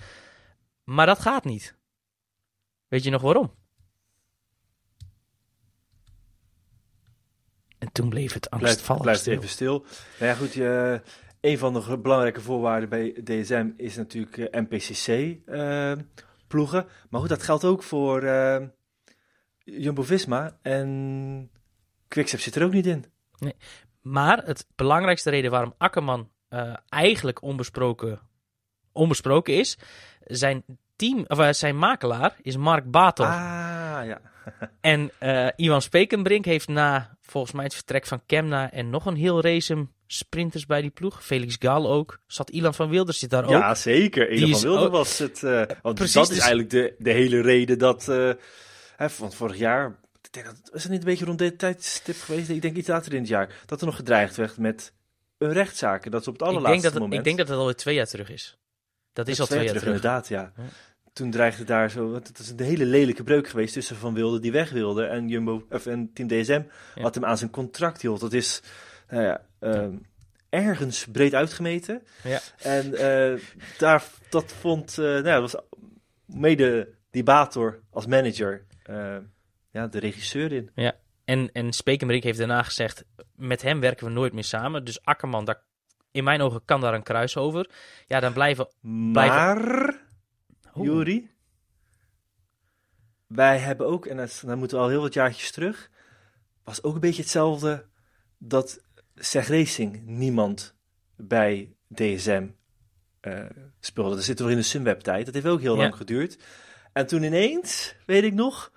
Maar 0.84 1.06
dat 1.06 1.20
gaat 1.20 1.46
niet. 1.46 1.76
Weet 2.88 3.04
je 3.04 3.10
nog 3.10 3.22
waarom? 3.22 3.54
En 7.78 7.92
toen 7.92 8.10
bleef 8.10 8.34
het 8.34 8.50
angstvallig 8.50 9.02
blijft 9.02 9.22
stil. 9.22 9.34
even 9.34 9.50
stil. 9.50 9.80
Nou 10.20 10.32
ja, 10.32 10.36
goed. 10.36 10.54
je- 10.54 11.02
een 11.42 11.58
van 11.58 11.74
de 11.74 11.98
belangrijke 11.98 12.42
voorwaarden 12.42 12.90
bij 12.90 13.12
DSM 13.24 13.70
is 13.78 13.96
natuurlijk 13.96 14.38
eh, 14.38 14.62
NPCC-ploegen. 14.62 16.88
maar 17.10 17.20
goed, 17.20 17.30
dat 17.30 17.44
geldt 17.44 17.64
ook 17.66 17.84
voor 17.84 18.24
eh, 18.24 18.68
Jumbo-Visma. 19.58 20.58
En 20.62 21.52
Quickstep 22.08 22.40
zit 22.40 22.56
er 22.56 22.64
ook 22.66 22.72
niet 22.72 22.86
in. 22.86 23.06
Maar 24.02 24.46
het 24.46 24.68
belangrijkste 24.76 25.30
reden 25.30 25.52
waarom 25.52 25.74
Akkerman 25.78 26.32
eh, 26.48 26.74
eigenlijk 26.88 27.42
onbesproken, 27.42 28.20
onbesproken 28.92 29.54
is, 29.58 29.78
zijn 30.24 30.64
team, 30.96 31.26
of, 31.28 31.40
eh, 31.40 31.52
zijn 31.52 31.78
makelaar 31.78 32.36
is 32.42 32.58
Mark 32.58 32.92
Batel. 32.92 33.26
Ah, 33.26 33.32
ja. 34.06 34.22
En 34.82 35.12
eh, 35.20 35.48
Iwan 35.56 35.82
Spekenbrink 35.82 36.46
heeft 36.46 36.68
na 36.68 37.18
volgens 37.22 37.54
mij 37.54 37.64
het 37.64 37.74
vertrek 37.74 38.06
van 38.06 38.22
Kemna 38.26 38.72
en 38.72 38.90
nog 38.90 39.06
een 39.06 39.16
heel 39.16 39.42
race 39.42 39.88
sprinters 40.08 40.66
bij 40.66 40.82
die 40.82 40.90
ploeg. 40.90 41.24
Felix 41.26 41.56
Gal 41.60 41.90
ook. 41.92 42.20
Zat 42.28 42.50
Ilan 42.50 42.74
van 42.74 42.90
Wilder 42.90 43.14
zit 43.14 43.30
daar 43.30 43.44
ook. 43.44 43.50
Ja, 43.50 43.76
zeker. 43.76 44.30
Die 44.30 44.40
van 44.40 44.50
is 44.50 44.62
Wilde 44.62 44.86
ook- 44.86 44.92
was 44.92 45.18
het. 45.18 45.44
eh, 45.44 45.62
want 45.82 45.96
Precies, 45.96 46.14
dat 46.14 46.24
is 46.24 46.30
dus- 46.30 46.40
eigenlijk 46.40 46.70
de, 46.70 46.96
de 46.98 47.12
hele 47.12 47.42
reden 47.42 47.78
dat... 47.80 48.08
eh 48.08 48.32
hè, 48.96 49.08
want 49.18 49.36
vorig 49.36 49.58
jaar... 49.58 50.00
Ik 50.22 50.34
denk 50.34 50.46
dat, 50.46 50.70
was 50.74 50.84
het 50.84 50.92
niet 50.92 51.00
een 51.02 51.06
beetje 51.08 51.26
rond 51.26 51.38
dit 51.40 51.60
tijdstip 51.60 52.16
geweest? 52.22 52.50
Ik 52.50 52.62
denk 52.62 52.76
iets 52.78 52.88
later 52.88 53.14
in 53.14 53.20
het 53.20 53.28
jaar. 53.28 53.50
Dat 53.66 53.80
er 53.80 53.86
nog 53.86 53.96
gedreigd 53.96 54.36
werd 54.36 54.58
met 54.58 54.94
een 55.38 55.54
rechtszaak. 55.54 56.12
Dat 56.12 56.22
is 56.22 56.28
op 56.28 56.34
het 56.34 56.42
ik, 56.42 56.48
allerlaatste 56.48 56.72
denk 56.72 56.84
dat 56.84 56.92
het, 56.94 57.02
moment. 57.02 57.20
ik 57.20 57.26
denk 57.26 57.38
dat 57.38 57.48
het 57.48 57.58
alweer 57.58 57.76
twee 57.76 57.96
jaar 57.96 58.08
terug 58.08 58.30
is. 58.30 58.58
Dat 59.14 59.28
is 59.28 59.40
al 59.40 59.46
twee 59.46 59.60
jaar 59.60 59.68
terug. 59.68 59.86
Inderdaad, 59.86 60.28
ja. 60.28 60.52
Ja. 60.58 60.64
Toen 61.14 61.32
dreigde 61.32 61.64
daar 61.64 61.90
zo... 61.92 62.14
Het 62.14 62.40
is 62.40 62.50
een 62.50 62.60
hele 62.60 62.86
lelijke 62.86 63.24
breuk 63.24 63.48
geweest 63.48 63.74
tussen 63.74 63.96
Van 63.96 64.14
Wilde 64.14 64.40
die 64.40 64.52
weg 64.52 64.70
wilde... 64.70 65.06
en, 65.06 65.28
Jumbo, 65.28 65.66
of, 65.70 65.86
en 65.86 66.12
Team 66.14 66.28
DSM 66.28 66.62
Ja. 66.96 67.02
wat 67.02 67.16
hem 67.16 67.26
aan 67.26 67.38
zijn 67.38 67.50
contract 67.50 68.02
hield. 68.02 68.20
Dat 68.20 68.34
is 68.34 68.62
nou 69.10 69.24
ja, 69.24 69.42
ehm, 69.60 69.96
ergens 70.50 71.06
breed 71.12 71.34
uitgemeten. 71.34 72.04
Ja. 72.24 72.40
En 72.58 72.94
eh, 72.96 73.40
daar, 73.78 74.04
dat 74.30 74.52
vond... 74.60 74.98
eh 74.98 75.06
nou 75.06 75.28
ja, 75.28 75.40
dat 75.40 75.52
was 75.52 75.62
mede 76.26 76.90
die 77.10 77.24
Bator 77.24 77.80
als 77.90 78.06
manager... 78.06 78.66
eh, 78.84 79.18
ja, 79.72 79.88
de 79.88 80.00
regisseur 80.00 80.52
in. 80.52 80.70
En, 81.26 81.50
en 81.52 81.74
Spekenbrink 81.74 82.24
heeft 82.24 82.38
daarna 82.38 82.64
gezegd, 82.64 83.06
met 83.36 83.62
hem 83.62 83.80
werken 83.80 84.06
we 84.06 84.12
nooit 84.12 84.34
meer 84.34 84.44
samen. 84.44 84.84
Dus 84.86 85.04
Akkerman, 85.04 85.46
daar, 85.46 85.62
in 86.12 86.24
mijn 86.24 86.42
ogen 86.42 86.66
kan 86.66 86.82
daar 86.82 86.94
een 86.94 87.04
kruis 87.04 87.38
over. 87.38 87.70
Ja, 88.08 88.20
dan 88.20 88.34
blijven... 88.34 88.68
Maar... 89.14 90.00
Juri. 90.74 91.30
Wij 93.28 93.58
hebben 93.58 93.88
ook, 93.88 94.06
en 94.06 94.18
dat, 94.18 94.44
dan 94.46 94.58
moeten 94.58 94.78
we 94.78 94.84
al 94.84 94.90
heel 94.90 95.02
wat 95.02 95.14
jaartjes 95.14 95.52
terug, 95.52 95.90
was 96.64 96.84
ook 96.84 96.94
een 96.94 97.00
beetje 97.00 97.22
hetzelfde 97.22 97.86
dat 98.38 98.82
Seg 99.16 99.48
Racing 99.48 100.06
niemand 100.06 100.76
bij 101.16 101.76
DSM 101.96 102.48
eh, 103.20 103.46
speelde. 103.80 104.16
Dat 104.16 104.24
zit 104.24 104.40
nog 104.40 104.50
in 104.50 104.56
de 104.56 104.62
Sunweb-tijd. 104.62 105.26
Dat 105.26 105.34
heeft 105.34 105.46
ook 105.46 105.62
heel 105.62 105.76
Ja. 105.76 105.82
lang 105.82 105.96
geduurd. 105.96 106.38
En 106.94 107.08
toen 107.08 107.24
ineens, 107.24 107.96
weet 108.06 108.24
ik 108.24 108.34
nog, 108.34 108.72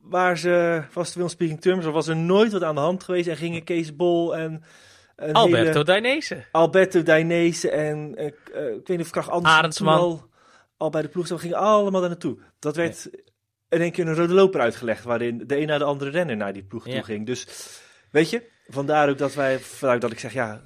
waar 0.00 0.38
ze 0.38 0.82
vast 0.90 1.14
wil 1.14 1.28
speaking 1.28 1.60
terms, 1.60 1.84
er 1.84 1.92
was 1.92 2.06
er 2.06 2.16
nooit 2.16 2.52
wat 2.52 2.62
aan 2.62 2.74
de 2.74 2.80
hand 2.80 3.02
geweest 3.02 3.28
en 3.28 3.36
gingen 3.36 3.64
Kees 3.64 3.96
Bol 3.96 4.36
en 4.36 4.62
Alberto 5.18 5.70
hele- 5.70 5.84
Dainese. 5.84 6.44
Alberto 6.52 7.02
Dainese 7.02 7.70
en 7.70 8.14
eh, 8.16 8.26
eh, 8.26 8.74
ik 8.74 8.86
weet 8.86 8.88
niet 8.88 9.00
of 9.00 9.10
Krach 9.10 9.30
Andersen 9.30 9.86
al 9.86 10.26
al 10.76 10.90
bij 10.90 11.02
de 11.02 11.08
ploeg. 11.08 11.28
We 11.28 11.38
gingen 11.38 11.56
allemaal 11.56 12.00
daar 12.00 12.10
naartoe. 12.10 12.38
Dat 12.58 12.76
werd 12.76 13.10
in 13.68 13.80
één 13.80 13.92
keer 13.92 14.06
een 14.08 14.14
rode 14.14 14.34
loper 14.34 14.60
uitgelegd, 14.60 15.04
waarin 15.04 15.46
de 15.46 15.60
een 15.60 15.66
na 15.66 15.78
de 15.78 15.84
andere 15.84 16.10
renner 16.10 16.36
naar 16.36 16.52
die 16.52 16.64
ploeg 16.64 16.84
toe 16.84 16.92
Ja. 16.92 17.02
ging. 17.02 17.26
Dus 17.26 17.46
weet 18.10 18.30
je, 18.30 18.50
vandaar 18.66 19.08
ook 19.08 19.18
dat 19.18 19.34
wij, 19.34 19.58
vandaar 19.58 19.98
dat 19.98 20.12
ik 20.12 20.18
zeg, 20.18 20.32
ja, 20.32 20.62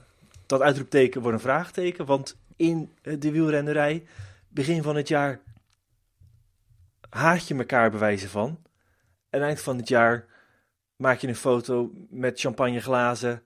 dat 0.47 0.61
uitroepteken 0.61 1.21
wordt 1.21 1.37
een 1.37 1.43
vraagteken. 1.43 2.07
Want 2.07 2.37
in 2.57 2.93
eh, 3.03 3.15
de 3.21 3.31
wielrennerij, 3.31 4.07
begin 4.49 4.83
van 4.83 4.97
het 4.97 5.09
jaar, 5.09 5.41
haat 7.11 7.49
je 7.49 7.55
elkaar 7.55 7.91
bewijzen 7.91 8.29
van. 8.29 8.63
En 9.31 9.43
eind 9.43 9.61
van 9.61 9.77
het 9.77 9.89
jaar 9.89 10.27
maak 10.97 11.19
je 11.19 11.29
een 11.29 11.37
foto 11.37 11.91
met 12.11 12.41
champagneglazen 12.41 13.43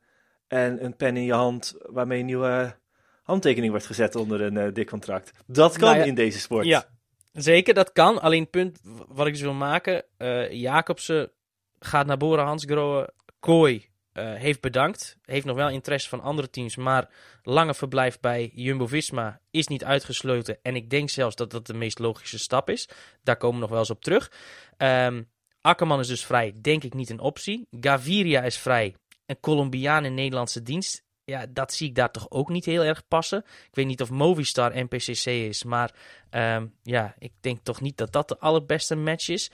en 0.48 0.84
een 0.84 0.96
pen 0.96 1.16
in 1.16 1.24
je 1.24 1.32
hand 1.32 1.74
waarmee 1.78 2.20
een 2.20 2.26
nieuwe 2.26 2.76
handtekening 3.22 3.70
wordt 3.70 3.86
gezet 3.86 4.14
onder 4.14 4.40
een 4.40 4.56
eh, 4.56 4.72
dik 4.72 4.86
contract. 4.86 5.32
Dat 5.46 5.76
kan 5.76 5.88
Nou 5.88 5.98
ja, 5.98 6.04
in 6.04 6.14
deze 6.14 6.38
sport. 6.38 6.66
Ja, 6.66 6.88
zeker, 7.32 7.74
dat 7.74 7.92
kan. 7.92 8.20
Alleen 8.20 8.40
het 8.40 8.50
punt 8.50 8.80
wat 9.08 9.26
ik 9.26 9.32
dus 9.32 9.42
wil 9.42 9.52
maken, 9.52 10.04
eh 10.16 10.50
Jacobsen 10.50 11.30
gaat 11.78 12.06
naar 12.06 12.16
Bora 12.16 12.44
Hansgrohe. 12.44 13.14
Kooi 13.40 13.86
eh, 14.12 14.34
heeft 14.34 14.60
bedankt, 14.60 15.16
heeft 15.22 15.46
nog 15.46 15.56
wel 15.56 15.68
interesse 15.68 16.08
van 16.08 16.20
andere 16.20 16.50
teams, 16.50 16.76
maar 16.76 17.08
lange 17.42 17.74
verblijf 17.74 18.20
bij 18.20 18.50
Jumbo-Visma 18.54 19.40
is 19.50 19.66
niet 19.66 19.84
uitgesloten. 19.84 20.58
En 20.62 20.76
ik 20.76 20.90
denk 20.90 21.10
zelfs 21.10 21.36
dat 21.36 21.50
dat 21.50 21.66
de 21.66 21.74
meest 21.74 21.98
logische 21.98 22.38
stap 22.38 22.70
is. 22.70 22.88
Daar 23.22 23.36
komen 23.36 23.54
we 23.54 23.60
nog 23.60 23.70
wel 23.70 23.78
eens 23.78 23.90
op 23.90 24.02
terug. 24.02 24.32
Ehm 24.76 25.22
Akkerman 25.66 26.00
is 26.00 26.06
dus 26.06 26.24
vrij, 26.24 26.54
denk 26.62 26.84
ik 26.84 26.94
niet 26.94 27.10
een 27.10 27.20
optie. 27.20 27.68
Gaviria 27.80 28.42
is 28.42 28.58
vrij, 28.58 28.94
een 29.26 29.40
Colombiaan 29.40 30.04
in 30.04 30.14
Nederlandse 30.14 30.62
dienst. 30.62 31.04
Ja, 31.24 31.46
dat 31.48 31.72
zie 31.72 31.88
ik 31.88 31.94
daar 31.94 32.10
toch 32.10 32.30
ook 32.30 32.48
niet 32.48 32.64
heel 32.64 32.82
erg 32.82 33.08
passen. 33.08 33.38
Ik 33.46 33.74
weet 33.74 33.86
niet 33.86 34.02
of 34.02 34.10
Movistar 34.10 34.72
NPCC 34.84 35.26
is, 35.26 35.64
maar 35.64 35.94
Ehm, 36.36 36.66
ja, 36.82 37.14
ik 37.18 37.32
denk 37.40 37.58
toch 37.62 37.80
niet 37.80 37.96
dat 37.96 38.12
dat 38.12 38.28
de 38.28 38.38
allerbeste 38.38 38.94
match 38.94 39.28
is. 39.28 39.50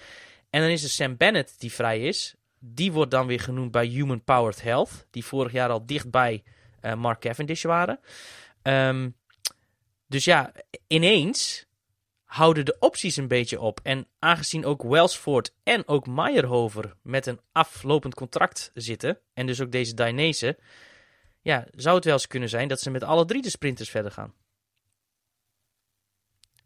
En 0.51 0.61
dan 0.61 0.71
is 0.71 0.83
er 0.83 0.91
Sam 0.91 1.17
Bennett 1.17 1.61
die 1.61 1.73
vrij 1.73 2.01
is. 2.01 2.35
Die 2.59 2.93
wordt 2.93 3.11
dan 3.11 3.27
weer 3.27 3.41
genoemd 3.41 3.71
bij 3.71 3.87
Human 3.87 4.25
Powered 4.25 4.63
Health. 4.63 5.07
Die 5.11 5.25
vorig 5.25 5.53
jaar 5.53 5.71
al 5.71 5.87
dichtbij 5.87 6.43
eh 6.81 6.95
Mark 6.95 7.21
Cavendish 7.21 7.63
waren. 7.63 8.01
Ehm, 8.63 9.11
dus 10.07 10.25
ja, 10.25 10.53
ineens 10.87 11.67
houden 12.33 12.65
de 12.65 12.77
opties 12.79 13.17
een 13.17 13.29
beetje 13.29 13.61
op. 13.61 13.81
En 13.83 14.07
aangezien 14.19 14.65
ook 14.65 14.83
Welsford 14.83 15.55
en 15.63 15.89
ook 15.89 16.07
Meyerhover 16.07 16.97
met 17.03 17.27
een 17.27 17.41
aflopend 17.53 18.15
contract 18.15 18.71
zitten. 18.75 19.19
En 19.35 19.47
dus 19.47 19.61
ook 19.61 19.73
deze 19.73 19.95
Dainese. 19.95 20.59
Ja, 21.41 21.67
zou 21.75 21.97
het 21.97 22.05
wel 22.05 22.15
eens 22.15 22.27
kunnen 22.27 22.49
zijn 22.49 22.69
dat 22.69 22.81
ze 22.81 22.91
met 22.91 23.03
alle 23.05 23.25
drie 23.25 23.43
de 23.43 23.51
sprinters 23.51 23.91
verder 23.91 24.11
gaan. 24.11 24.35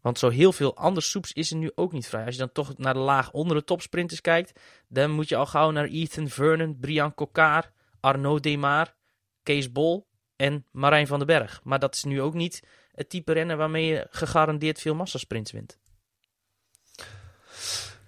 Want 0.00 0.18
zo 0.18 0.28
heel 0.28 0.52
veel 0.52 0.76
anders 0.76 1.10
soeps 1.10 1.32
is 1.32 1.50
er 1.50 1.56
nu 1.56 1.70
ook 1.74 1.92
niet 1.92 2.06
vrij. 2.06 2.24
Als 2.24 2.34
je 2.34 2.40
dan 2.40 2.52
toch 2.52 2.76
naar 2.76 2.94
de 2.94 3.00
laag 3.00 3.32
onder 3.32 3.56
de 3.56 3.64
topsprinters 3.64 4.20
kijkt, 4.20 4.60
dan 4.88 5.10
moet 5.10 5.28
je 5.28 5.36
al 5.36 5.46
gauw 5.46 5.70
naar 5.70 5.86
Ethan 5.86 6.28
Vernon, 6.28 6.78
Brian 6.80 7.14
Kokar, 7.14 7.72
Arnaud 8.00 8.42
Demar, 8.42 8.94
Kees 9.42 9.72
Bol 9.72 10.06
en 10.36 10.66
Marijn 10.70 11.06
van 11.06 11.18
den 11.18 11.26
Berg. 11.26 11.60
Maar 11.64 11.78
dat 11.78 11.94
is 11.94 12.04
nu 12.04 12.20
ook 12.20 12.34
niet 12.34 12.62
het 12.96 13.10
type 13.10 13.32
rennen 13.32 13.56
waarmee 13.56 13.86
je 13.86 14.06
gegarandeerd 14.10 14.80
veel 14.80 14.94
massasprints 14.94 15.52
wint. 15.52 15.78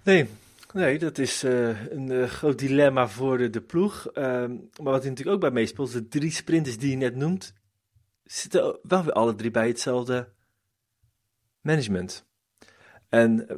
Nee, 0.02 0.28
nee 0.72 0.98
dat 0.98 1.18
is 1.18 1.42
eh, 1.42 1.86
een 1.86 2.10
eh, 2.10 2.28
groot 2.28 2.58
dilemma 2.58 3.08
voor 3.08 3.38
de, 3.38 3.50
de 3.50 3.60
ploeg. 3.60 4.06
Ehm, 4.06 4.50
maar 4.50 4.92
wat 4.92 5.04
natuurlijk 5.04 5.28
ook 5.28 5.40
bij 5.40 5.50
meespeelt, 5.50 5.92
de 5.92 6.08
drie 6.08 6.30
sprinters 6.30 6.78
die 6.78 6.90
je 6.90 6.96
net 6.96 7.16
noemt, 7.16 7.54
zitten 8.24 8.78
wel 8.82 9.04
weer 9.04 9.12
alle 9.12 9.34
drie 9.34 9.50
bij 9.50 9.66
hetzelfde 9.66 10.28
management. 11.60 12.26
En 13.08 13.48
eh, 13.48 13.56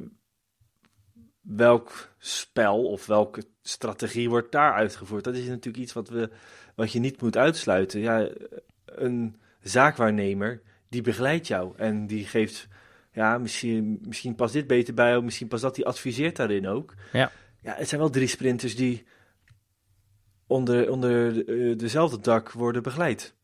welk 1.40 2.14
spel 2.18 2.84
of 2.84 3.06
welke 3.06 3.44
strategie 3.62 4.28
wordt 4.28 4.52
daar 4.52 4.72
uitgevoerd? 4.72 5.24
Dat 5.24 5.34
is 5.34 5.46
natuurlijk 5.46 5.84
iets 5.84 5.92
wat, 5.92 6.08
we, 6.08 6.30
wat 6.74 6.92
je 6.92 6.98
niet 6.98 7.20
moet 7.20 7.36
uitsluiten. 7.36 8.00
Ja, 8.00 8.28
een 8.84 9.36
zaakwaarnemer 9.60 10.62
die 10.90 11.02
begeleidt 11.02 11.46
jou 11.46 11.72
en 11.76 12.06
die 12.06 12.24
geeft 12.26 12.68
ja, 13.12 13.38
misschien, 13.38 13.98
misschien 14.06 14.34
past 14.34 14.52
dit 14.52 14.66
beter 14.66 14.94
bij 14.94 15.10
jou, 15.10 15.22
misschien 15.22 15.48
past 15.48 15.62
dat, 15.62 15.74
die 15.74 15.86
adviseert 15.86 16.36
daarin 16.36 16.68
ook. 16.68 16.94
Ja. 17.12 17.32
Ja, 17.62 17.74
het 17.76 17.88
zijn 17.88 18.00
wel 18.00 18.10
drie 18.10 18.26
sprinters 18.26 18.76
die 18.76 19.04
onder, 20.46 20.90
onder 20.90 21.48
eh, 21.48 21.78
dezelfde 21.78 22.20
dak 22.20 22.52
worden 22.52 22.82
begeleid. 22.82 23.34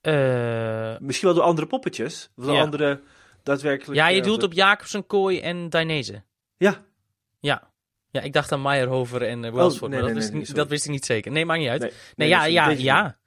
Eh, 0.00 0.98
Misschien 0.98 1.28
wel 1.28 1.36
door 1.36 1.46
andere 1.46 1.66
poppetjes, 1.66 2.30
door 2.36 2.54
Ja. 2.54 2.60
andere 2.60 3.00
daadwerkelijk... 3.42 3.98
ja, 3.98 4.08
je 4.08 4.22
doelt 4.22 4.42
op 4.42 4.52
Jacobsen, 4.52 5.06
Kooi 5.06 5.40
en 5.40 5.70
Dainese. 5.70 6.22
Ja, 6.56 6.82
Ja. 7.40 7.68
Ja, 8.12 8.20
ik 8.20 8.32
dacht 8.32 8.52
aan 8.52 8.62
Meyerhover 8.62 9.22
en 9.22 9.42
uh, 9.44 9.52
Welsford, 9.52 9.82
Oh, 9.82 9.88
nee, 9.88 9.98
maar 9.98 9.98
dat, 9.98 10.08
nee, 10.08 10.14
wist, 10.14 10.32
nee, 10.32 10.42
ik- 10.42 10.54
dat 10.54 10.68
wist 10.68 10.84
ik 10.84 10.90
niet 10.90 11.04
zeker. 11.04 11.32
Nee, 11.32 11.44
maakt 11.44 11.60
niet 11.60 11.68
uit. 11.68 11.94
nee, 12.16 12.28
ja, 12.28 12.44
ja, 12.44 12.68
ja. 12.68 13.18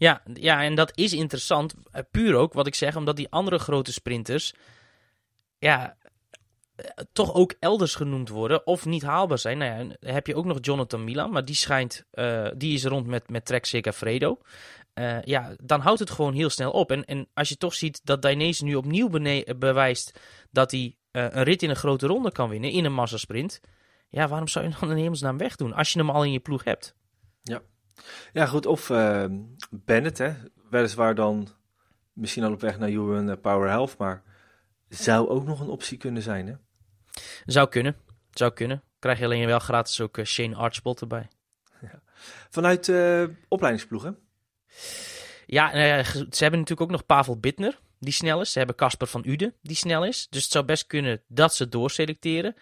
Ja, 0.00 0.22
ja, 0.34 0.62
en 0.62 0.74
dat 0.74 0.92
is 0.94 1.12
interessant. 1.12 1.74
eh, 1.90 2.02
Puur 2.10 2.34
ook, 2.34 2.52
wat 2.52 2.66
ik 2.66 2.74
zeg, 2.74 2.96
omdat 2.96 3.16
die 3.16 3.30
andere 3.30 3.58
grote 3.58 3.92
sprinters... 3.92 4.54
Ja, 5.58 5.96
eh, 6.76 6.86
toch 7.12 7.34
ook 7.34 7.54
elders 7.58 7.94
genoemd 7.94 8.28
worden 8.28 8.66
of 8.66 8.86
niet 8.86 9.02
haalbaar 9.02 9.38
zijn. 9.38 9.58
Nou 9.58 9.70
ja, 9.70 9.96
dan 10.00 10.14
heb 10.14 10.26
je 10.26 10.34
ook 10.34 10.44
nog 10.44 10.58
Jonathan 10.60 11.04
Milan, 11.04 11.30
maar 11.30 11.44
die 11.44 11.54
schijnt... 11.54 12.04
eh, 12.10 12.48
die 12.56 12.74
is 12.74 12.84
rond 12.84 13.06
met, 13.06 13.30
met 13.30 13.44
Trek 13.44 13.64
Segafredo. 13.64 14.38
Eh, 14.94 15.22
ja, 15.22 15.54
dan 15.62 15.80
houdt 15.80 16.00
het 16.00 16.10
gewoon 16.10 16.34
heel 16.34 16.50
snel 16.50 16.70
op. 16.70 16.90
En, 16.90 17.04
en 17.04 17.28
als 17.34 17.48
je 17.48 17.56
toch 17.56 17.74
ziet 17.74 18.00
dat 18.04 18.22
Dainese 18.22 18.64
nu 18.64 18.74
opnieuw 18.74 19.08
bewijst 19.56 20.20
dat 20.50 20.70
hij 20.70 20.96
een 21.10 21.42
rit 21.42 21.62
in 21.62 21.70
een 21.70 21.76
grote 21.76 22.06
ronde 22.06 22.32
kan 22.32 22.48
winnen, 22.48 22.70
in 22.70 22.84
een 22.84 22.94
massasprint... 22.94 23.60
Ja, 24.08 24.28
waarom 24.28 24.48
zou 24.48 24.68
je 24.68 24.74
dan 24.80 24.90
in 24.90 24.96
hemelsnaam 24.96 25.38
wegdoen 25.38 25.72
als 25.72 25.92
je 25.92 25.98
hem 25.98 26.10
al 26.10 26.24
in 26.24 26.32
je 26.32 26.40
ploeg 26.40 26.64
hebt? 26.64 26.94
Ja, 27.42 27.62
goed. 28.34 28.66
Of 28.66 28.90
eh, 28.90 29.24
Bennett, 29.70 30.18
hè. 30.18 30.34
Weliswaar 30.70 31.14
dan 31.14 31.48
misschien 32.12 32.44
al 32.44 32.52
op 32.52 32.60
weg 32.60 32.78
naar 32.78 32.88
Human 32.88 33.30
eh, 33.30 33.36
Power 33.40 33.68
Health, 33.68 33.96
maar 33.98 34.22
zou 34.88 35.28
ook 35.28 35.44
nog 35.44 35.60
een 35.60 35.68
optie 35.68 35.98
kunnen 35.98 36.22
zijn, 36.22 36.46
hè. 36.46 36.54
Zou 37.46 37.68
kunnen. 37.68 37.96
Zou 38.30 38.52
kunnen. 38.52 38.82
Krijg 38.98 39.18
je 39.18 39.24
alleen 39.24 39.46
wel 39.46 39.58
gratis 39.58 40.00
ook 40.00 40.18
eh, 40.18 40.24
Shane 40.24 40.56
Archibald 40.56 41.00
erbij. 41.00 41.28
Vanuit 42.50 42.88
eh 42.88 43.24
opleidingsploegen. 43.48 44.18
Ja, 45.46 45.72
nou 45.72 45.84
ja, 45.84 46.02
ze 46.04 46.18
hebben 46.38 46.60
natuurlijk 46.60 46.80
ook 46.80 46.90
nog 46.90 47.06
Pavel 47.06 47.38
Bittner, 47.38 47.78
die 47.98 48.12
snel 48.12 48.40
is. 48.40 48.52
Ze 48.52 48.58
hebben 48.58 48.76
Casper 48.76 49.06
van 49.06 49.22
Uden, 49.26 49.54
die 49.62 49.76
snel 49.76 50.04
is. 50.04 50.26
Dus 50.30 50.42
het 50.42 50.52
zou 50.52 50.64
best 50.64 50.86
kunnen 50.86 51.22
dat 51.26 51.54
ze 51.54 51.68
doorselecteren. 51.68 52.54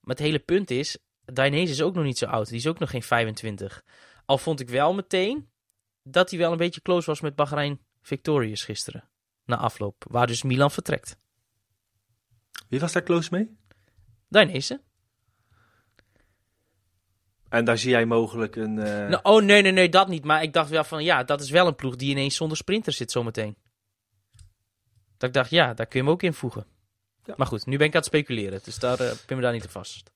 Maar 0.00 0.16
het 0.16 0.24
hele 0.24 0.38
punt 0.38 0.70
is, 0.70 0.98
Dainese 1.24 1.72
is 1.72 1.82
ook 1.82 1.94
nog 1.94 2.04
niet 2.04 2.18
zo 2.18 2.26
oud. 2.26 2.48
Die 2.48 2.58
is 2.58 2.66
ook 2.66 2.78
nog 2.78 2.90
geen 2.90 3.02
25. 3.02 3.84
Al 4.24 4.38
vond 4.38 4.60
ik 4.60 4.68
wel 4.68 4.94
meteen 4.94 5.50
dat 6.02 6.30
hij 6.30 6.38
wel 6.38 6.52
een 6.52 6.58
beetje 6.58 6.82
close 6.82 7.06
was 7.06 7.20
met 7.20 7.34
Bahrein 7.34 7.80
Victorious 8.02 8.64
gisteren. 8.64 9.08
Na 9.44 9.56
afloop, 9.56 10.04
waar 10.08 10.26
dus 10.26 10.42
Milan 10.42 10.70
vertrekt. 10.70 11.16
Wie 12.68 12.80
was 12.80 12.92
daar 12.92 13.02
close 13.02 13.28
mee? 13.32 13.56
Dainese. 14.28 14.80
En 17.48 17.64
daar 17.64 17.78
zie 17.78 17.90
jij 17.90 18.06
mogelijk 18.06 18.56
een... 18.56 18.78
eh, 18.78 19.08
Nou, 19.08 19.20
oh 19.22 19.42
nee, 19.42 19.62
nee, 19.62 19.72
nee, 19.72 19.88
dat 19.88 20.08
niet. 20.08 20.24
Maar 20.24 20.42
ik 20.42 20.52
dacht 20.52 20.70
wel 20.70 20.84
van, 20.84 21.04
ja, 21.04 21.24
dat 21.24 21.40
is 21.40 21.50
wel 21.50 21.66
een 21.66 21.74
ploeg 21.74 21.96
die 21.96 22.10
ineens 22.10 22.36
zonder 22.36 22.56
sprinter 22.56 22.92
zit 22.92 23.10
zometeen. 23.10 23.56
Dat 25.16 25.28
ik 25.28 25.34
dacht, 25.34 25.50
ja, 25.50 25.74
daar 25.74 25.86
kun 25.86 25.98
je 25.98 26.04
hem 26.04 26.14
ook 26.14 26.22
invoegen. 26.22 26.66
Ja. 27.24 27.34
Maar 27.36 27.46
goed, 27.46 27.66
nu 27.66 27.76
ben 27.76 27.86
ik 27.86 27.92
aan 27.92 27.98
het 27.98 28.08
speculeren. 28.08 28.60
Dus 28.64 28.78
daar 28.78 29.00
uh, 29.00 29.12
ben 29.26 29.36
me 29.36 29.42
daar 29.42 29.52
niet 29.52 29.62
te 29.62 29.68
vast. 29.68 30.12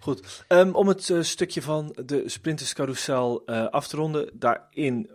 Goed, 0.00 0.44
Ehm, 0.48 0.70
om 0.70 0.88
het 0.88 1.10
eh, 1.10 1.22
stukje 1.22 1.62
van 1.62 1.96
de 2.04 2.28
sprinterscarousel 2.28 3.44
eh 3.44 3.66
af 3.66 3.88
te 3.88 3.96
ronden, 3.96 4.30
daarin 4.32 5.10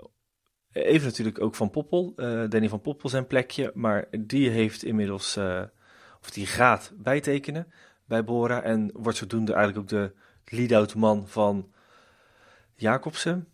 even 0.71 1.07
natuurlijk 1.07 1.41
ook 1.41 1.55
Van 1.55 1.69
Poppel, 1.69 2.13
eh 2.15 2.43
Danny 2.49 2.69
van 2.69 2.81
Poppel 2.81 3.09
zijn 3.09 3.27
plekje, 3.27 3.71
maar 3.73 4.07
die 4.19 4.49
heeft 4.49 4.83
inmiddels, 4.83 5.35
eh, 5.35 5.63
of 6.21 6.29
die 6.29 6.45
gaat 6.45 6.91
bijtekenen 6.95 7.73
bij 8.05 8.23
Bora 8.23 8.61
en 8.61 8.89
wordt 8.93 9.17
zodoende 9.17 9.53
eigenlijk 9.53 9.83
ook 9.83 9.99
de 9.99 10.13
lead-out 10.55 10.95
man 10.95 11.27
van 11.27 11.71
Jacobsen. 12.75 13.47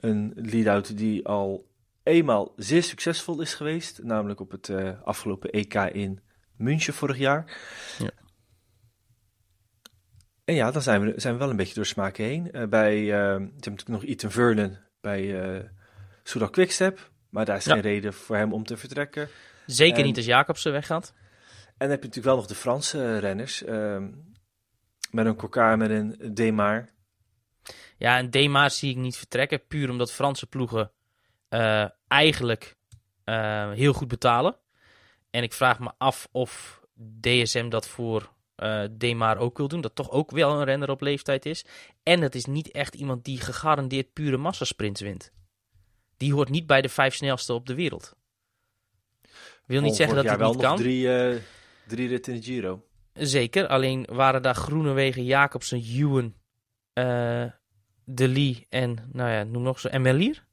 Een 0.00 0.32
lead-out 0.36 0.96
die 0.96 1.26
al 1.26 1.70
eenmaal 2.02 2.52
zeer 2.56 2.82
succesvol 2.82 3.40
is 3.40 3.54
geweest, 3.54 4.02
namelijk 4.02 4.40
op 4.40 4.50
het 4.50 4.68
eh, 4.68 5.02
afgelopen 5.02 5.50
EK 5.50 5.74
in 5.74 6.20
München 6.56 6.94
vorig 6.94 7.18
jaar. 7.18 7.58
En 10.44 10.54
ja, 10.54 10.70
dan 10.70 10.82
zijn 10.82 11.00
we, 11.04 11.12
zijn 11.16 11.32
we 11.34 11.38
wel 11.40 11.50
een 11.50 11.56
beetje 11.56 11.74
door 11.74 11.86
smaken 11.86 12.24
heen. 12.24 12.52
Eh, 12.52 12.66
bij, 12.66 12.98
uh, 13.00 13.36
natuurlijk 13.38 13.88
nog 13.88 14.04
Ethan 14.04 14.30
Vernon 14.30 14.76
bij 15.00 15.22
uh, 15.56 15.62
Soudal 16.22 16.50
Quickstep, 16.50 17.10
maar 17.30 17.44
daar 17.44 17.56
is 17.56 17.64
Ja. 17.64 17.72
geen 17.72 17.82
reden 17.82 18.14
voor 18.14 18.36
hem 18.36 18.52
om 18.52 18.64
te 18.64 18.76
vertrekken. 18.76 19.28
Zeker 19.66 19.98
En- 19.98 20.04
niet 20.04 20.16
als 20.16 20.26
Jacobsen 20.26 20.72
weggaat. 20.72 21.12
En 21.66 21.88
dan 21.88 21.90
heb 21.90 22.00
je 22.02 22.06
natuurlijk 22.08 22.24
wel 22.34 22.36
nog 22.36 22.46
de 22.46 22.54
Franse 22.54 23.04
eh, 23.04 23.18
renners, 23.18 23.64
ehm, 23.64 24.10
met 25.10 25.26
een 25.26 25.36
Kokar, 25.36 25.76
met 25.76 25.90
een 25.90 26.30
Demar. 26.34 26.88
Ja, 27.96 28.16
en 28.18 28.30
Demar 28.30 28.70
zie 28.70 28.90
ik 28.90 28.96
niet 28.96 29.16
vertrekken. 29.16 29.66
Puur 29.66 29.90
omdat 29.90 30.12
Franse 30.12 30.46
ploegen 30.46 30.92
eh, 31.48 31.86
eigenlijk 32.08 32.76
eh, 33.24 33.70
heel 33.70 33.92
goed 33.92 34.08
betalen. 34.08 34.56
En 35.30 35.42
ik 35.42 35.52
vraag 35.52 35.78
me 35.78 35.92
af 35.98 36.28
of 36.32 36.80
DSM 37.20 37.68
dat 37.68 37.88
voor 37.88 38.31
eh 38.54 38.84
Demar 38.90 39.38
ook 39.38 39.56
wil 39.56 39.68
doen. 39.68 39.80
Dat 39.80 39.94
toch 39.94 40.10
ook 40.10 40.30
wel 40.30 40.58
een 40.58 40.64
renner 40.64 40.90
op 40.90 41.00
leeftijd 41.00 41.46
is. 41.46 41.64
En 42.02 42.20
het 42.20 42.34
is 42.34 42.44
niet 42.44 42.70
echt 42.70 42.94
iemand 42.94 43.24
die 43.24 43.40
gegarandeerd 43.40 44.12
pure 44.12 44.36
massasprints 44.36 45.00
wint. 45.00 45.32
Die 46.16 46.32
hoort 46.32 46.48
niet 46.48 46.66
bij 46.66 46.82
de 46.82 46.88
vijf 46.88 47.14
snelste 47.14 47.52
op 47.52 47.66
de 47.66 47.74
wereld. 47.74 48.16
Wil 49.66 49.80
niet 49.80 49.96
zeggen 49.96 50.16
dat 50.16 50.24
jaar 50.24 50.38
niet 50.38 50.42
wel 50.42 50.56
kan. 50.56 50.76
drie, 50.76 51.18
eh, 51.18 51.36
drie 51.86 52.08
ritten 52.08 52.32
in 52.32 52.40
de 52.40 52.44
Giro. 52.44 52.86
Zeker, 53.12 53.66
alleen 53.66 54.06
waren 54.10 54.42
daar 54.42 54.54
Groenewegen, 54.54 55.24
Jacobsen, 55.24 55.82
Ewan, 55.82 56.34
eh 56.92 57.44
De 58.04 58.28
Lee 58.28 58.66
en, 58.68 59.08
nou 59.12 59.30
ja, 59.30 59.44
noem 59.44 59.62
nog 59.62 59.80
zo, 59.80 59.88
en 59.88 60.02
Melier? 60.02 60.44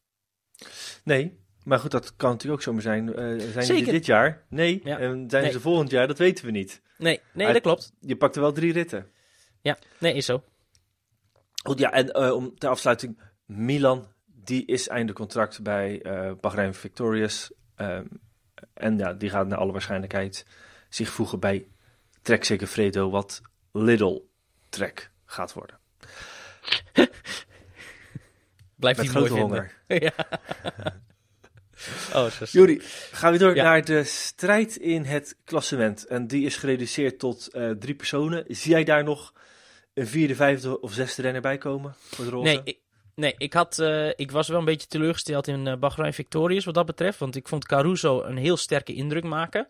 Nee, 1.03 1.39
maar 1.69 1.79
goed, 1.79 1.91
dat 1.91 2.15
kan 2.15 2.29
natuurlijk 2.29 2.57
ook 2.57 2.65
zomaar 2.65 2.81
zijn. 2.81 3.15
Eh, 3.15 3.23
zijn 3.25 3.37
die 3.53 3.63
Zeker. 3.63 3.87
er 3.87 3.91
dit 3.91 4.05
jaar? 4.05 4.43
Nee. 4.47 4.81
Ja. 4.83 4.97
En 4.99 5.29
zijn 5.29 5.43
Nee. 5.43 5.51
ze 5.51 5.59
volgend 5.59 5.89
jaar? 5.89 6.07
Dat 6.07 6.17
weten 6.17 6.45
we 6.45 6.51
niet. 6.51 6.81
Nee, 6.97 7.21
nee, 7.33 7.53
dat 7.53 7.61
klopt. 7.61 7.91
Je 7.99 8.15
pakt 8.15 8.35
er 8.35 8.41
wel 8.41 8.51
drie 8.51 8.73
ritten. 8.73 9.11
Ja, 9.61 9.77
nee, 9.97 10.13
is 10.13 10.25
zo. 10.25 10.43
Goed, 11.63 11.79
ja, 11.79 11.91
en 11.91 12.11
eh, 12.11 12.31
om 12.31 12.57
ter 12.57 12.69
afsluiting, 12.69 13.19
Milan, 13.45 14.07
die 14.25 14.65
is 14.65 14.87
einde 14.87 15.13
contract 15.13 15.61
bij 15.61 16.01
eh 16.01 16.31
Bahrein 16.41 16.73
Victorious. 16.73 17.51
Ehm, 17.75 18.05
en 18.73 18.97
ja, 18.97 19.13
die 19.13 19.29
gaat 19.29 19.47
naar 19.47 19.57
alle 19.57 19.71
waarschijnlijkheid 19.71 20.45
zich 20.89 21.09
voegen 21.09 21.39
bij 21.39 21.67
Trek 22.21 22.43
Segafredo, 22.43 23.09
wat 23.09 23.41
Lidl 23.71 24.19
Trek 24.69 25.11
gaat 25.25 25.53
worden. 25.53 25.79
Blijft 28.75 28.99
Met 28.99 29.11
hij 29.11 29.21
mooi 29.21 29.31
vinden. 29.33 29.71
ja. 30.07 30.13
Oh, 32.15 32.27
Juri, 32.51 32.79
gaan 33.11 33.31
we 33.31 33.37
door 33.37 33.55
Ja. 33.55 33.63
naar 33.63 33.85
de 33.85 34.03
strijd 34.03 34.75
in 34.75 35.03
het 35.03 35.35
klassement. 35.43 36.05
En 36.05 36.27
die 36.27 36.45
is 36.45 36.57
gereduceerd 36.57 37.19
tot 37.19 37.47
eh, 37.47 37.69
drie 37.69 37.95
personen. 37.95 38.43
Zie 38.47 38.71
jij 38.71 38.83
daar 38.83 39.03
nog 39.03 39.33
een 39.93 40.07
vierde, 40.07 40.35
vijfde 40.35 40.81
of 40.81 40.93
zesde 40.93 41.21
renner 41.21 41.41
bij 41.41 41.57
komen 41.57 41.95
voor 41.99 42.25
de 42.25 42.31
roze? 42.31 42.45
Nee, 42.47 42.61
ik, 42.63 42.77
nee 43.15 43.35
ik, 43.37 43.53
had, 43.53 43.79
eh, 43.79 44.07
ik 44.15 44.31
was 44.31 44.47
wel 44.47 44.59
een 44.59 44.65
beetje 44.65 44.87
teleurgesteld 44.87 45.47
in 45.47 45.67
eh 45.67 45.77
Bahrein 45.77 46.13
Victorious 46.13 46.65
wat 46.65 46.73
dat 46.73 46.85
betreft. 46.85 47.19
Want 47.19 47.35
ik 47.35 47.47
vond 47.47 47.65
Caruso 47.65 48.23
een 48.23 48.37
heel 48.37 48.57
sterke 48.57 48.93
indruk 48.93 49.23
maken. 49.23 49.67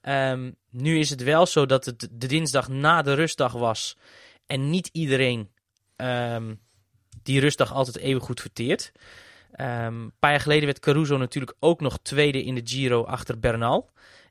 Ehm, 0.00 0.50
nu 0.70 0.98
is 0.98 1.10
het 1.10 1.22
wel 1.22 1.46
zo 1.46 1.66
dat 1.66 1.84
het 1.84 2.08
de 2.10 2.26
dinsdag 2.26 2.68
na 2.68 3.02
de 3.02 3.14
rustdag 3.14 3.52
was. 3.52 3.96
En 4.46 4.70
niet 4.70 4.88
iedereen 4.92 5.50
ehm, 5.96 6.54
die 7.22 7.40
rustdag 7.40 7.72
altijd 7.72 7.96
even 7.96 8.20
goed 8.20 8.40
verteert. 8.40 8.92
Ehm, 9.56 9.94
een 10.02 10.12
paar 10.18 10.30
jaar 10.30 10.40
geleden 10.40 10.64
werd 10.64 10.78
Caruso 10.78 11.16
natuurlijk 11.16 11.56
ook 11.60 11.80
nog 11.80 11.98
tweede 12.02 12.44
in 12.44 12.54
de 12.54 12.60
Giro 12.64 13.04
achter 13.04 13.38
Bernal. 13.38 13.90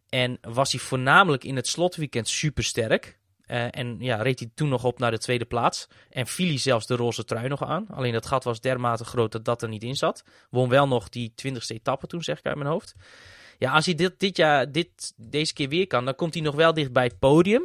En 0.10 0.38
was 0.42 0.72
hij 0.72 0.82
voornamelijk 0.82 1.44
in 1.44 1.56
het 1.56 1.68
slotweekend 1.68 2.28
supersterk. 2.28 3.20
Eh, 3.42 3.68
en 3.72 3.98
ja, 4.00 4.22
reed 4.22 4.40
hij 4.40 4.52
toen 4.56 4.70
nog 4.70 4.84
op 4.84 5.00
naar 5.00 5.12
de 5.12 5.18
tweede 5.18 5.46
plaats. 5.46 5.88
En 6.10 6.28
viel 6.28 6.48
hij 6.48 6.58
zelfs 6.58 6.88
de 6.88 6.96
roze 6.96 7.26
trui 7.26 7.48
nog 7.48 7.64
aan. 7.64 7.88
Alleen 7.88 8.14
dat 8.14 8.26
gat 8.26 8.44
was 8.44 8.62
dermate 8.62 9.06
groot 9.06 9.32
dat 9.32 9.46
dat 9.46 9.62
er 9.62 9.70
niet 9.70 9.84
in 9.84 9.96
zat. 9.96 10.24
Won 10.50 10.70
wel 10.70 10.88
nog 10.88 11.10
die 11.10 11.32
twintigste 11.36 11.74
etappe 11.74 12.08
toen, 12.08 12.24
zeg 12.24 12.40
ik 12.40 12.46
uit 12.46 12.56
mijn 12.56 12.70
hoofd. 12.70 12.96
Ja, 13.58 13.72
als 13.72 13.86
hij 13.86 13.96
dit, 13.96 14.20
dit 14.20 14.38
jaar, 14.38 14.72
dit, 14.72 15.14
deze 15.16 15.54
keer 15.54 15.70
weer 15.70 15.88
kan, 15.88 16.06
dan 16.06 16.16
komt 16.16 16.34
hij 16.34 16.44
nog 16.44 16.56
wel 16.56 16.74
dicht 16.74 16.92
bij 16.92 17.04
het 17.04 17.20
podium. 17.20 17.64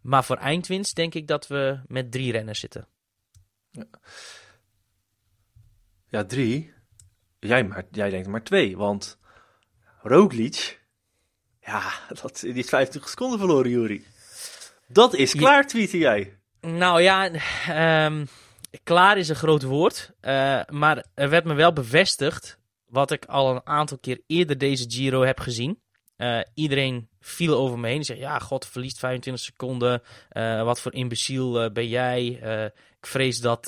Maar 0.00 0.24
voor 0.24 0.36
eindwinst 0.36 0.96
denk 0.96 1.14
ik 1.14 1.26
dat 1.26 1.46
we 1.46 1.80
met 1.86 2.12
drie 2.12 2.32
renners 2.32 2.60
zitten. 2.60 2.86
Ja, 3.70 3.86
drie. 6.10 6.72
Jij, 7.40 7.64
maar, 7.64 7.84
jij 7.90 8.10
denkt 8.10 8.28
maar 8.28 8.42
twee, 8.42 8.76
want 8.76 9.18
Roglic, 10.02 10.80
ja, 11.60 11.82
dat, 12.22 12.38
die 12.40 12.54
is 12.54 12.68
25 12.68 13.10
seconden 13.10 13.38
verloren, 13.38 13.70
Juri. 13.70 14.06
Dat 14.88 15.14
is 15.14 15.32
Ja. 15.32 15.38
klaar, 15.38 15.66
tweette 15.66 15.98
jij. 15.98 16.38
Nou 16.60 17.02
ja, 17.02 17.30
ehm, 17.66 18.26
klaar 18.82 19.18
is 19.18 19.28
een 19.28 19.36
groot 19.36 19.62
woord. 19.62 20.12
eh, 20.20 20.60
maar 20.68 21.04
er 21.14 21.28
werd 21.28 21.44
me 21.44 21.54
wel 21.54 21.72
bevestigd 21.72 22.58
wat 22.86 23.10
ik 23.10 23.24
al 23.24 23.50
een 23.54 23.66
aantal 23.66 23.98
keer 23.98 24.20
eerder 24.26 24.58
deze 24.58 24.84
Giro 24.88 25.22
heb 25.22 25.40
gezien. 25.40 25.80
Eh, 26.18 26.40
iedereen 26.54 27.08
viel 27.20 27.54
over 27.54 27.78
me 27.78 27.86
heen. 27.86 27.96
Die 27.96 28.04
zei, 28.04 28.18
ja, 28.18 28.38
god, 28.38 28.66
verliest 28.66 28.98
25 28.98 29.44
seconden. 29.44 30.02
Eh, 30.28 30.62
wat 30.62 30.80
voor 30.80 30.94
imbeciel 30.94 31.62
eh, 31.62 31.70
ben 31.70 31.88
jij? 31.88 32.26
Ik 33.00 33.06
vrees 33.06 33.40
dat 33.40 33.66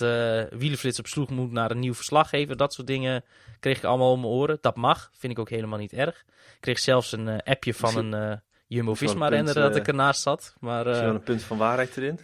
Wielenflits 0.51 0.99
op 0.99 1.07
sloeg 1.07 1.31
moet 1.31 1.53
naar 1.53 1.71
een 1.71 1.79
nieuw 1.79 1.95
verslaggever. 1.95 2.57
Dat 2.57 2.75
soort 2.75 2.87
dingen 2.87 3.25
kreeg 3.61 3.77
ik 3.77 3.85
allemaal 3.85 4.13
om 4.13 4.21
mijn 4.21 4.33
oren. 4.33 4.59
Dat 4.61 4.77
mag, 4.77 5.11
vind 5.13 5.33
ik 5.33 5.39
ook 5.39 5.51
helemaal 5.51 5.79
niet 5.79 5.93
erg. 5.93 6.25
Ik 6.29 6.61
kreeg 6.61 6.79
zelfs 6.79 7.13
een 7.13 7.43
appje 7.43 7.75
van 7.75 7.97
een 7.97 8.41
Jumbo-Visma 8.67 8.89
misschien 8.91 9.19
wel 9.19 9.29
een 9.29 9.35
renner 9.35 9.55
punt, 9.55 9.67
dat 9.67 9.77
ik 9.77 9.87
ernaast 9.87 10.23
zat. 10.23 10.55
Maar, 10.61 10.87
Is 10.87 10.97
er 10.97 11.05
wel 11.05 11.15
een 11.15 11.23
punt 11.23 11.43
van 11.43 11.59
waarheid 11.59 11.97
erin? 11.97 12.21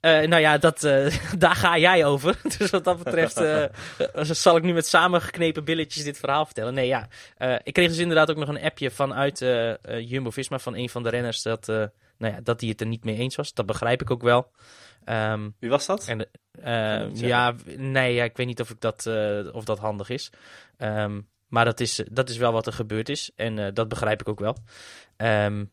Eh, 0.00 0.28
nou 0.28 0.42
ja, 0.42 0.58
dat, 0.58 0.84
eh, 0.84 1.18
daar 1.38 1.54
ga 1.54 1.78
jij 1.78 2.04
over. 2.04 2.38
Dus 2.58 2.70
wat 2.70 2.84
dat 2.84 3.02
betreft 3.02 3.36
eh, 3.36 3.64
zal 4.22 4.56
ik 4.56 4.62
nu 4.62 4.72
met 4.72 4.86
samengeknepen 4.86 5.64
billetjes 5.64 6.04
dit 6.04 6.18
verhaal 6.18 6.44
vertellen. 6.44 6.74
Nee, 6.74 6.86
ja. 6.86 7.08
ik 7.62 7.72
kreeg 7.72 7.88
dus 7.88 7.98
inderdaad 7.98 8.30
ook 8.30 8.36
nog 8.36 8.48
een 8.48 8.62
appje 8.62 8.90
vanuit 8.90 9.38
Jumbo-Visma 10.00 10.58
van 10.58 10.76
een 10.76 10.88
van 10.88 11.02
de 11.02 11.08
renners 11.08 11.42
dat, 11.42 11.66
nou 11.66 12.34
ja, 12.34 12.40
dat 12.42 12.60
hij 12.60 12.70
het 12.70 12.80
er 12.80 12.86
niet 12.86 13.04
mee 13.04 13.16
eens 13.16 13.36
was. 13.36 13.54
Dat 13.54 13.66
begrijp 13.66 14.00
ik 14.00 14.10
ook 14.10 14.22
wel. 14.22 14.50
Ehm, 15.04 15.50
Wie 15.58 15.70
was 15.70 15.86
dat? 15.86 16.06
en, 16.06 16.28
ja, 17.14 17.54
nee, 17.76 18.14
ja, 18.14 18.24
ik 18.24 18.36
weet 18.36 18.46
niet 18.46 18.60
of, 18.60 18.70
ik 18.70 18.80
dat, 18.80 19.06
of 19.52 19.64
dat 19.64 19.78
handig 19.78 20.08
is. 20.08 20.30
Ehm, 20.76 21.20
maar 21.48 21.64
dat 21.64 21.80
is, 21.80 22.02
dat 22.10 22.28
is 22.28 22.36
wel 22.36 22.52
wat 22.52 22.66
er 22.66 22.72
gebeurd 22.72 23.08
is. 23.08 23.30
En 23.36 23.74
dat 23.74 23.88
begrijp 23.88 24.20
ik 24.20 24.28
ook 24.28 24.40
wel. 24.40 24.56
Ehm, 25.16 25.64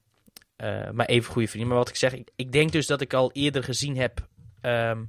eh, 0.64 0.90
maar 0.92 1.06
even 1.06 1.32
goede 1.32 1.48
vrienden. 1.48 1.70
Maar 1.70 1.78
wat 1.78 1.90
ik 1.90 1.96
zeg, 1.96 2.14
ik, 2.36 2.52
denk 2.52 2.72
dus 2.72 2.88
dat 2.88 3.02
ik 3.02 3.14
al 3.14 3.32
eerder 3.32 3.64
gezien 3.64 3.98
heb. 3.98 4.28
ehm, 4.62 5.04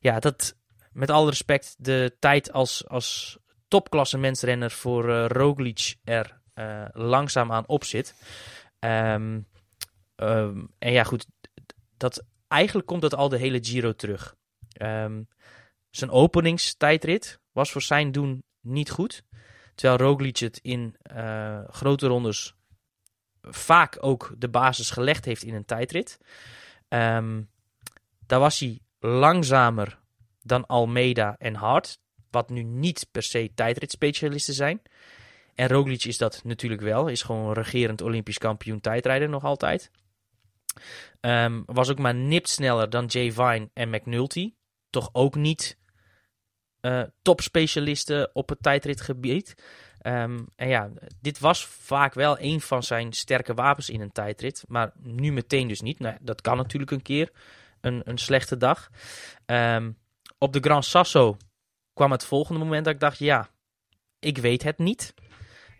ja, 0.00 0.20
dat 0.20 0.56
met 0.92 1.10
alle 1.10 1.28
respect 1.28 1.74
de 1.78 2.16
tijd 2.18 2.52
als, 2.52 2.88
als 2.88 3.38
topklasse 3.68 4.18
mensrenner 4.18 4.70
voor 4.70 5.10
eh 5.10 5.26
Roglic 5.26 5.96
er 6.04 6.40
eh, 6.54 6.84
langzaam 6.92 7.52
aan 7.52 7.66
op 7.66 7.84
zit. 7.84 8.14
Ehm, 8.78 9.40
ehm, 10.16 10.64
en 10.78 10.92
ja, 10.92 11.04
goed, 11.04 11.26
dat, 11.96 12.24
eigenlijk 12.48 12.86
komt 12.86 13.02
dat 13.02 13.14
al 13.14 13.28
de 13.28 13.38
hele 13.38 13.64
Giro 13.64 13.92
terug. 13.92 14.36
Zijn 15.90 16.10
openingstijdrit 16.10 17.40
was 17.52 17.72
voor 17.72 17.82
zijn 17.82 18.12
doen 18.12 18.42
niet 18.60 18.90
goed. 18.90 19.24
Terwijl 19.74 20.10
Roglic 20.10 20.36
het 20.36 20.58
in 20.58 20.96
grote 21.70 22.06
rondes 22.06 22.54
vaak 23.48 23.96
ook 24.00 24.34
de 24.38 24.48
basis 24.48 24.90
gelegd 24.90 25.24
heeft 25.24 25.42
in 25.42 25.54
een 25.54 25.64
tijdrit. 25.64 26.18
Ehm, 26.88 27.42
daar 28.26 28.40
was 28.40 28.58
hij 28.58 28.80
langzamer 28.98 29.98
dan 30.42 30.66
Almeida 30.66 31.36
en 31.38 31.54
Hart. 31.54 31.98
Wat 32.30 32.50
nu 32.50 32.62
niet 32.62 33.08
per 33.10 33.22
se 33.22 33.50
tijdritspecialisten 33.54 34.54
zijn. 34.54 34.82
En 35.54 35.68
Roglic 35.68 36.04
is 36.04 36.18
dat 36.18 36.40
natuurlijk 36.44 36.82
wel. 36.82 37.08
Is 37.08 37.22
gewoon 37.22 37.52
regerend 37.52 38.00
Olympisch 38.00 38.38
kampioen 38.38 38.80
tijdrijder 38.80 39.28
nog 39.28 39.44
altijd. 39.44 39.90
Ehm, 41.20 41.62
was 41.66 41.90
ook 41.90 41.98
maar 41.98 42.14
nipt 42.14 42.48
sneller 42.48 42.90
dan 42.90 43.06
Jay 43.06 43.32
Vine 43.32 43.70
en 43.72 43.90
McNulty. 43.90 44.54
Toch 44.90 45.08
ook 45.12 45.34
niet 45.34 45.78
eh, 46.80 47.02
topspecialisten 47.22 48.30
op 48.34 48.48
het 48.48 48.62
tijdritgebied. 48.62 49.54
Ehm, 50.04 50.42
en 50.56 50.68
ja, 50.68 50.90
dit 51.20 51.38
was 51.38 51.66
vaak 51.66 52.14
wel 52.14 52.40
een 52.40 52.60
van 52.60 52.82
zijn 52.82 53.12
sterke 53.12 53.54
wapens 53.54 53.90
in 53.90 54.00
een 54.00 54.12
tijdrit. 54.12 54.64
Maar 54.68 54.92
nu 55.02 55.32
meteen 55.32 55.68
dus 55.68 55.80
niet. 55.80 55.98
Nou, 55.98 56.16
dat 56.20 56.40
kan 56.40 56.56
natuurlijk 56.56 56.90
een 56.90 57.02
keer. 57.02 57.30
Een, 57.80 58.02
een 58.04 58.18
slechte 58.18 58.56
dag. 58.56 58.90
Ehm, 59.46 59.92
op 60.38 60.52
de 60.52 60.60
Gran 60.60 60.82
Sasso 60.82 61.36
kwam 61.94 62.10
het 62.10 62.24
volgende 62.24 62.60
moment 62.60 62.84
dat 62.84 62.94
ik 62.94 63.00
dacht: 63.00 63.18
ja, 63.18 63.48
ik 64.18 64.38
weet 64.38 64.62
het 64.62 64.78
niet. 64.78 65.14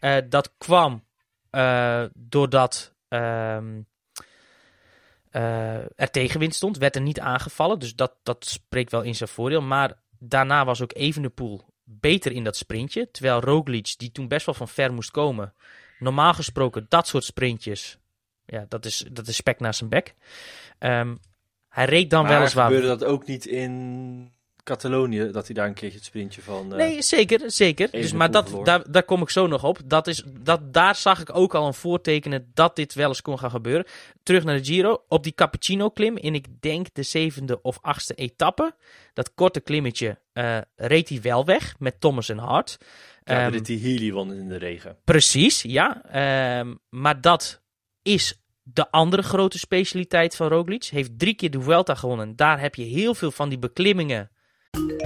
Eh, 0.00 0.16
dat 0.28 0.54
kwam 0.58 1.04
eh, 1.50 2.04
doordat 2.14 2.94
ehm, 3.08 3.82
eh, 5.30 6.00
er 6.00 6.10
tegenwind 6.10 6.54
stond. 6.54 6.78
Werd 6.78 6.96
er 6.96 7.02
niet 7.02 7.20
aangevallen. 7.20 7.78
Dus 7.78 7.94
dat, 7.94 8.14
dat 8.22 8.44
spreekt 8.44 8.90
wel 8.90 9.02
in 9.02 9.14
zijn 9.14 9.28
voordeel. 9.28 9.62
Maar 9.62 10.02
daarna 10.18 10.64
was 10.64 10.82
ook 10.82 10.94
Evenepoel 10.94 11.73
beter 11.84 12.32
in 12.32 12.44
dat 12.44 12.56
sprintje. 12.56 13.10
Terwijl 13.10 13.40
Roglic, 13.40 13.94
die 13.96 14.12
toen 14.12 14.28
best 14.28 14.46
wel 14.46 14.54
van 14.54 14.68
ver 14.68 14.92
moest 14.92 15.10
komen. 15.10 15.54
Normaal 15.98 16.34
gesproken, 16.34 16.86
dat 16.88 17.06
soort 17.06 17.24
sprintjes. 17.24 17.98
Ja, 18.46 18.66
dat 18.68 18.84
is, 18.84 19.04
dat 19.12 19.26
is 19.26 19.36
spek 19.36 19.60
naar 19.60 19.74
zijn 19.74 19.90
bek. 19.90 20.14
Ehm, 20.78 21.16
hij 21.68 21.84
reed 21.84 22.10
dan 22.10 22.24
maar 22.24 22.38
weliswaar... 22.38 22.66
gebeurde 22.66 22.88
dat 22.88 23.04
ook 23.04 23.26
niet 23.26 23.46
in 23.46 24.32
Catalonië, 24.64 25.30
dat 25.30 25.46
hij 25.46 25.54
daar 25.54 25.66
een 25.66 25.74
keertje 25.74 25.96
het 25.98 26.06
sprintje 26.06 26.42
van... 26.42 26.70
eh, 26.72 26.76
Nee, 26.78 27.02
zeker, 27.02 27.50
zeker. 27.50 27.90
Dus, 27.90 28.12
maar 28.12 28.30
dat, 28.30 28.46
verloor. 28.48 28.64
daar, 28.64 28.90
daar 28.90 29.02
kom 29.02 29.22
ik 29.22 29.30
zo 29.30 29.46
nog 29.46 29.64
op. 29.64 29.78
Dat 29.84 30.06
is, 30.06 30.22
dat, 30.40 30.72
daar 30.72 30.94
zag 30.96 31.20
ik 31.20 31.36
ook 31.36 31.54
al 31.54 31.66
een 31.66 31.74
voortekenen 31.74 32.50
dat 32.54 32.76
dit 32.76 32.94
wel 32.94 33.08
eens 33.08 33.22
kon 33.22 33.38
gaan 33.38 33.50
gebeuren. 33.50 33.86
Terug 34.22 34.44
naar 34.44 34.56
de 34.56 34.64
Giro, 34.64 35.04
op 35.08 35.22
die 35.22 35.34
Cappuccino-klim 35.34 36.16
in, 36.16 36.34
ik 36.34 36.46
denk, 36.60 36.86
de 36.92 37.02
zevende 37.02 37.62
of 37.62 37.78
achtste 37.82 38.14
etappe. 38.14 38.74
Dat 39.12 39.34
korte 39.34 39.60
klimmetje 39.60 40.18
eh, 40.32 40.58
reed 40.76 41.08
hij 41.08 41.20
wel 41.20 41.44
weg 41.44 41.74
met 41.78 42.00
Thomas 42.00 42.28
en 42.28 42.38
Hart. 42.38 42.76
ja, 43.24 43.42
Ehm, 43.44 43.52
dat 43.52 43.66
die 43.66 43.80
Healy 43.80 44.12
won 44.12 44.32
in 44.32 44.48
de 44.48 44.56
regen. 44.56 44.96
Precies, 45.04 45.62
ja. 45.62 46.02
Ehm, 46.04 46.74
maar 46.88 47.20
dat 47.20 47.62
is 48.02 48.38
de 48.62 48.90
andere 48.90 49.22
grote 49.22 49.58
specialiteit 49.58 50.36
van 50.36 50.48
Roglic. 50.48 50.84
Heeft 50.84 51.18
drie 51.18 51.34
keer 51.34 51.50
de 51.50 51.60
Vuelta 51.60 51.94
gewonnen. 51.94 52.36
Daar 52.36 52.60
heb 52.60 52.74
je 52.74 52.82
heel 52.84 53.14
veel 53.14 53.30
van 53.30 53.48
die 53.48 53.58
beklimmingen. 53.58 54.30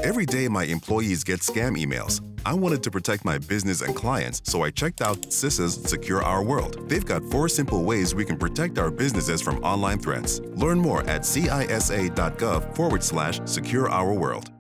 Every 0.02 0.26
day, 0.26 0.48
my 0.48 0.64
employees 0.64 1.24
get 1.24 1.40
scam 1.40 1.76
emails. 1.76 2.20
I 2.46 2.54
wanted 2.54 2.82
to 2.82 2.90
protect 2.90 3.24
my 3.24 3.38
business 3.38 3.82
and 3.82 3.94
clients, 3.94 4.40
so 4.44 4.64
I 4.64 4.70
checked 4.70 5.00
out 5.00 5.30
CISA's 5.30 5.74
Secure 5.88 6.22
Our 6.22 6.42
World. 6.44 6.88
They've 6.88 7.04
got 7.04 7.22
four 7.30 7.48
simple 7.48 7.84
ways 7.84 8.14
we 8.14 8.24
can 8.24 8.36
protect 8.36 8.78
our 8.78 8.90
businesses 8.90 9.42
from 9.42 9.56
online 9.62 9.98
threats. 9.98 10.40
Learn 10.54 10.78
more 10.78 11.02
at 11.08 11.24
cisa.gov 11.24 12.74
forward 12.74 13.04
slash 13.04 13.40
secure 13.44 13.88
our 13.88 14.18
world. 14.18 14.50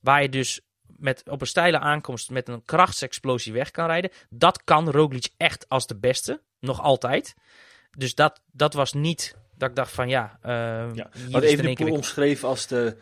Waar 0.00 0.22
je 0.22 0.28
dus 0.28 0.60
met, 0.96 1.22
op 1.30 1.40
een 1.40 1.46
steile 1.46 1.78
aankomst 1.78 2.30
met 2.30 2.48
een 2.48 2.64
krachtsexplosie 2.64 3.52
weg 3.52 3.70
kan 3.70 3.86
rijden. 3.86 4.10
Dat 4.30 4.64
kan 4.64 4.90
Roglic 4.90 5.28
echt 5.36 5.68
als 5.68 5.86
de 5.86 5.96
beste. 5.96 6.42
Nog 6.60 6.80
altijd. 6.80 7.34
Dus 7.98 8.14
dat, 8.14 8.40
dat 8.52 8.74
was 8.74 8.92
niet 8.92 9.36
dat 9.56 9.70
ik 9.70 9.76
dacht 9.76 9.92
van 9.92 10.08
ja... 10.08 10.38
Uh, 10.46 10.94
Ja, 10.94 11.10
wat 11.30 11.42
even 11.42 11.74
de 11.74 11.84
omschreven 11.84 12.48
als 12.48 12.66
de 12.66 12.96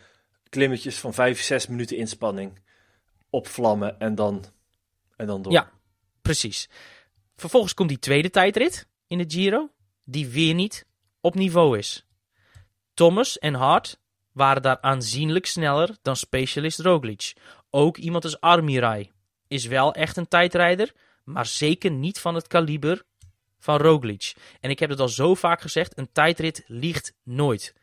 klimmetjes 0.51 0.99
van 0.99 1.13
5, 1.13 1.41
6 1.41 1.67
minuten 1.67 1.97
inspanning. 1.97 2.59
Opvlammen 3.29 3.99
en 3.99 4.15
dan, 4.15 4.45
en 5.15 5.27
dan 5.27 5.41
door. 5.41 5.51
Ja, 5.51 5.71
precies. 6.21 6.69
Vervolgens 7.35 7.73
komt 7.73 7.89
die 7.89 7.99
tweede 7.99 8.29
tijdrit 8.29 8.87
in 9.07 9.17
de 9.17 9.25
Giro, 9.27 9.69
die 10.03 10.27
weer 10.27 10.53
niet 10.53 10.85
op 11.21 11.35
niveau 11.35 11.77
is. 11.77 12.05
Thomas 12.93 13.39
en 13.39 13.53
Hart 13.53 13.99
waren 14.31 14.61
daar 14.61 14.81
aanzienlijk 14.81 15.45
sneller 15.45 15.97
dan 16.01 16.15
specialist 16.15 16.79
Roglic. 16.79 17.33
Ook 17.69 17.97
iemand 17.97 18.23
als 18.23 18.39
Armirai 18.39 19.11
is 19.47 19.65
wel 19.65 19.93
echt 19.93 20.17
een 20.17 20.27
tijdrijder, 20.27 20.93
maar 21.23 21.45
zeker 21.45 21.91
niet 21.91 22.19
van 22.19 22.35
het 22.35 22.47
kaliber 22.47 23.03
van 23.59 23.77
Roglic. 23.77 24.33
En 24.59 24.69
ik 24.69 24.79
heb 24.79 24.89
het 24.89 24.99
al 24.99 25.09
zo 25.09 25.35
vaak 25.35 25.61
gezegd, 25.61 25.97
een 25.97 26.11
tijdrit 26.11 26.63
liegt 26.67 27.13
nooit. 27.23 27.75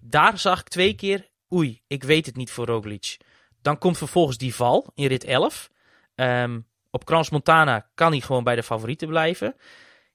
Daar 0.00 0.38
zag 0.38 0.60
ik 0.60 0.68
twee 0.68 0.94
keer, 0.94 1.28
oei, 1.52 1.82
ik 1.86 2.02
weet 2.02 2.26
het 2.26 2.36
niet 2.36 2.50
voor 2.50 2.66
Roglic. 2.66 3.16
Dan 3.62 3.78
komt 3.78 3.98
vervolgens 3.98 4.36
die 4.36 4.54
val 4.54 4.90
in 4.94 5.06
rit 5.06 5.24
11. 5.24 5.70
Ehm, 6.14 6.60
op 6.90 7.04
Crans 7.04 7.30
Montana 7.30 7.90
kan 7.94 8.10
hij 8.10 8.20
gewoon 8.20 8.44
bij 8.44 8.54
de 8.54 8.62
favorieten 8.62 9.08
blijven. 9.08 9.56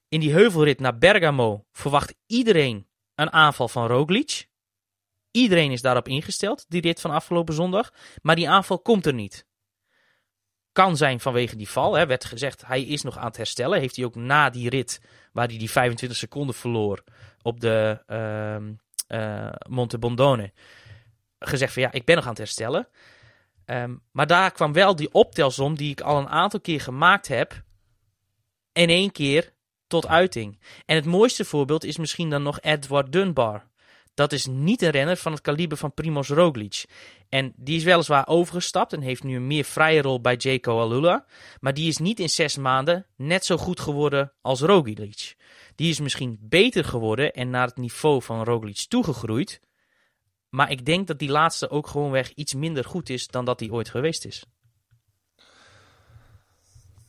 In 0.08 0.20
die 0.20 0.32
heuvelrit 0.32 0.80
naar 0.80 0.98
Bergamo 0.98 1.64
verwacht 1.72 2.14
iedereen 2.26 2.86
een 3.14 3.32
aanval 3.32 3.68
van 3.68 3.86
Roglic. 3.86 4.48
Iedereen 5.30 5.70
is 5.70 5.82
daarop 5.82 6.08
ingesteld, 6.08 6.64
die 6.68 6.80
rit 6.80 7.00
van 7.00 7.10
afgelopen 7.10 7.54
zondag. 7.54 7.92
Maar 8.22 8.36
die 8.36 8.48
aanval 8.48 8.78
komt 8.78 9.06
er 9.06 9.14
niet. 9.14 9.46
Kan 10.72 10.96
zijn 10.96 11.20
vanwege 11.20 11.56
die 11.56 11.68
val. 11.68 11.94
Hè. 11.94 12.06
Werd 12.06 12.24
gezegd, 12.24 12.66
hij 12.66 12.82
is 12.82 13.02
nog 13.02 13.18
aan 13.18 13.26
het 13.26 13.36
herstellen. 13.36 13.80
Heeft 13.80 13.96
hij 13.96 14.04
ook 14.04 14.14
na 14.14 14.50
die 14.50 14.68
rit, 14.68 15.00
waar 15.32 15.46
hij 15.46 15.58
die 15.58 15.70
25 15.70 16.18
seconden 16.18 16.54
verloor 16.54 17.04
op 17.42 17.60
de 17.60 18.02
ehm 18.06 18.72
eh, 19.06 19.52
Monte 19.68 19.98
Bondone, 19.98 20.52
gezegd 21.38 21.72
van 21.72 21.82
ja, 21.82 21.92
ik 21.92 22.04
ben 22.04 22.14
nog 22.14 22.24
aan 22.24 22.30
het 22.30 22.38
herstellen. 22.38 22.88
Ehm, 23.64 23.94
maar 24.12 24.26
daar 24.26 24.52
kwam 24.52 24.72
wel 24.72 24.96
die 24.96 25.12
optelsom 25.12 25.76
die 25.76 25.90
ik 25.90 26.00
al 26.00 26.18
een 26.18 26.28
aantal 26.28 26.60
keer 26.60 26.80
gemaakt 26.80 27.28
heb, 27.28 27.62
in 28.72 28.88
één 28.88 29.12
keer 29.12 29.52
tot 29.86 30.06
uiting. 30.06 30.60
En 30.84 30.96
het 30.96 31.04
mooiste 31.04 31.44
voorbeeld 31.44 31.84
is 31.84 31.96
misschien 31.96 32.30
dan 32.30 32.42
nog 32.42 32.60
Edward 32.60 33.12
Dunbar. 33.12 33.64
Dat 34.14 34.32
is 34.32 34.46
niet 34.46 34.82
een 34.82 34.90
renner 34.90 35.16
van 35.16 35.32
het 35.32 35.40
kaliber 35.40 35.76
van 35.76 35.94
Primoz 35.94 36.28
Roglic. 36.28 36.84
En 37.28 37.52
die 37.56 37.76
is 37.76 37.84
weliswaar 37.84 38.28
overgestapt 38.28 38.92
en 38.92 39.00
heeft 39.00 39.22
nu 39.22 39.36
een 39.36 39.46
meer 39.46 39.64
vrije 39.64 40.02
rol 40.02 40.20
bij 40.20 40.36
Jaco 40.36 40.80
Alula. 40.80 41.26
Maar 41.60 41.74
die 41.74 41.88
is 41.88 41.98
niet 41.98 42.20
in 42.20 42.28
zes 42.28 42.56
maanden 42.56 43.06
net 43.16 43.44
zo 43.44 43.56
goed 43.56 43.80
geworden 43.80 44.32
als 44.40 44.60
Roglic. 44.60 45.36
Die 45.74 45.90
is 45.90 46.00
misschien 46.00 46.38
beter 46.40 46.84
geworden 46.84 47.32
en 47.32 47.50
naar 47.50 47.66
het 47.66 47.76
niveau 47.76 48.22
van 48.22 48.44
Roglic 48.44 48.84
toegegroeid. 48.88 49.60
Maar 50.56 50.70
ik 50.70 50.84
denk 50.84 51.06
dat 51.06 51.18
die 51.18 51.30
laatste 51.30 51.70
ook 51.70 51.86
gewoonweg 51.86 52.32
iets 52.34 52.54
minder 52.54 52.84
goed 52.84 53.08
is 53.08 53.26
dan 53.26 53.44
dat 53.44 53.60
hij 53.60 53.70
ooit 53.70 53.88
geweest 53.88 54.24
is. 54.24 54.44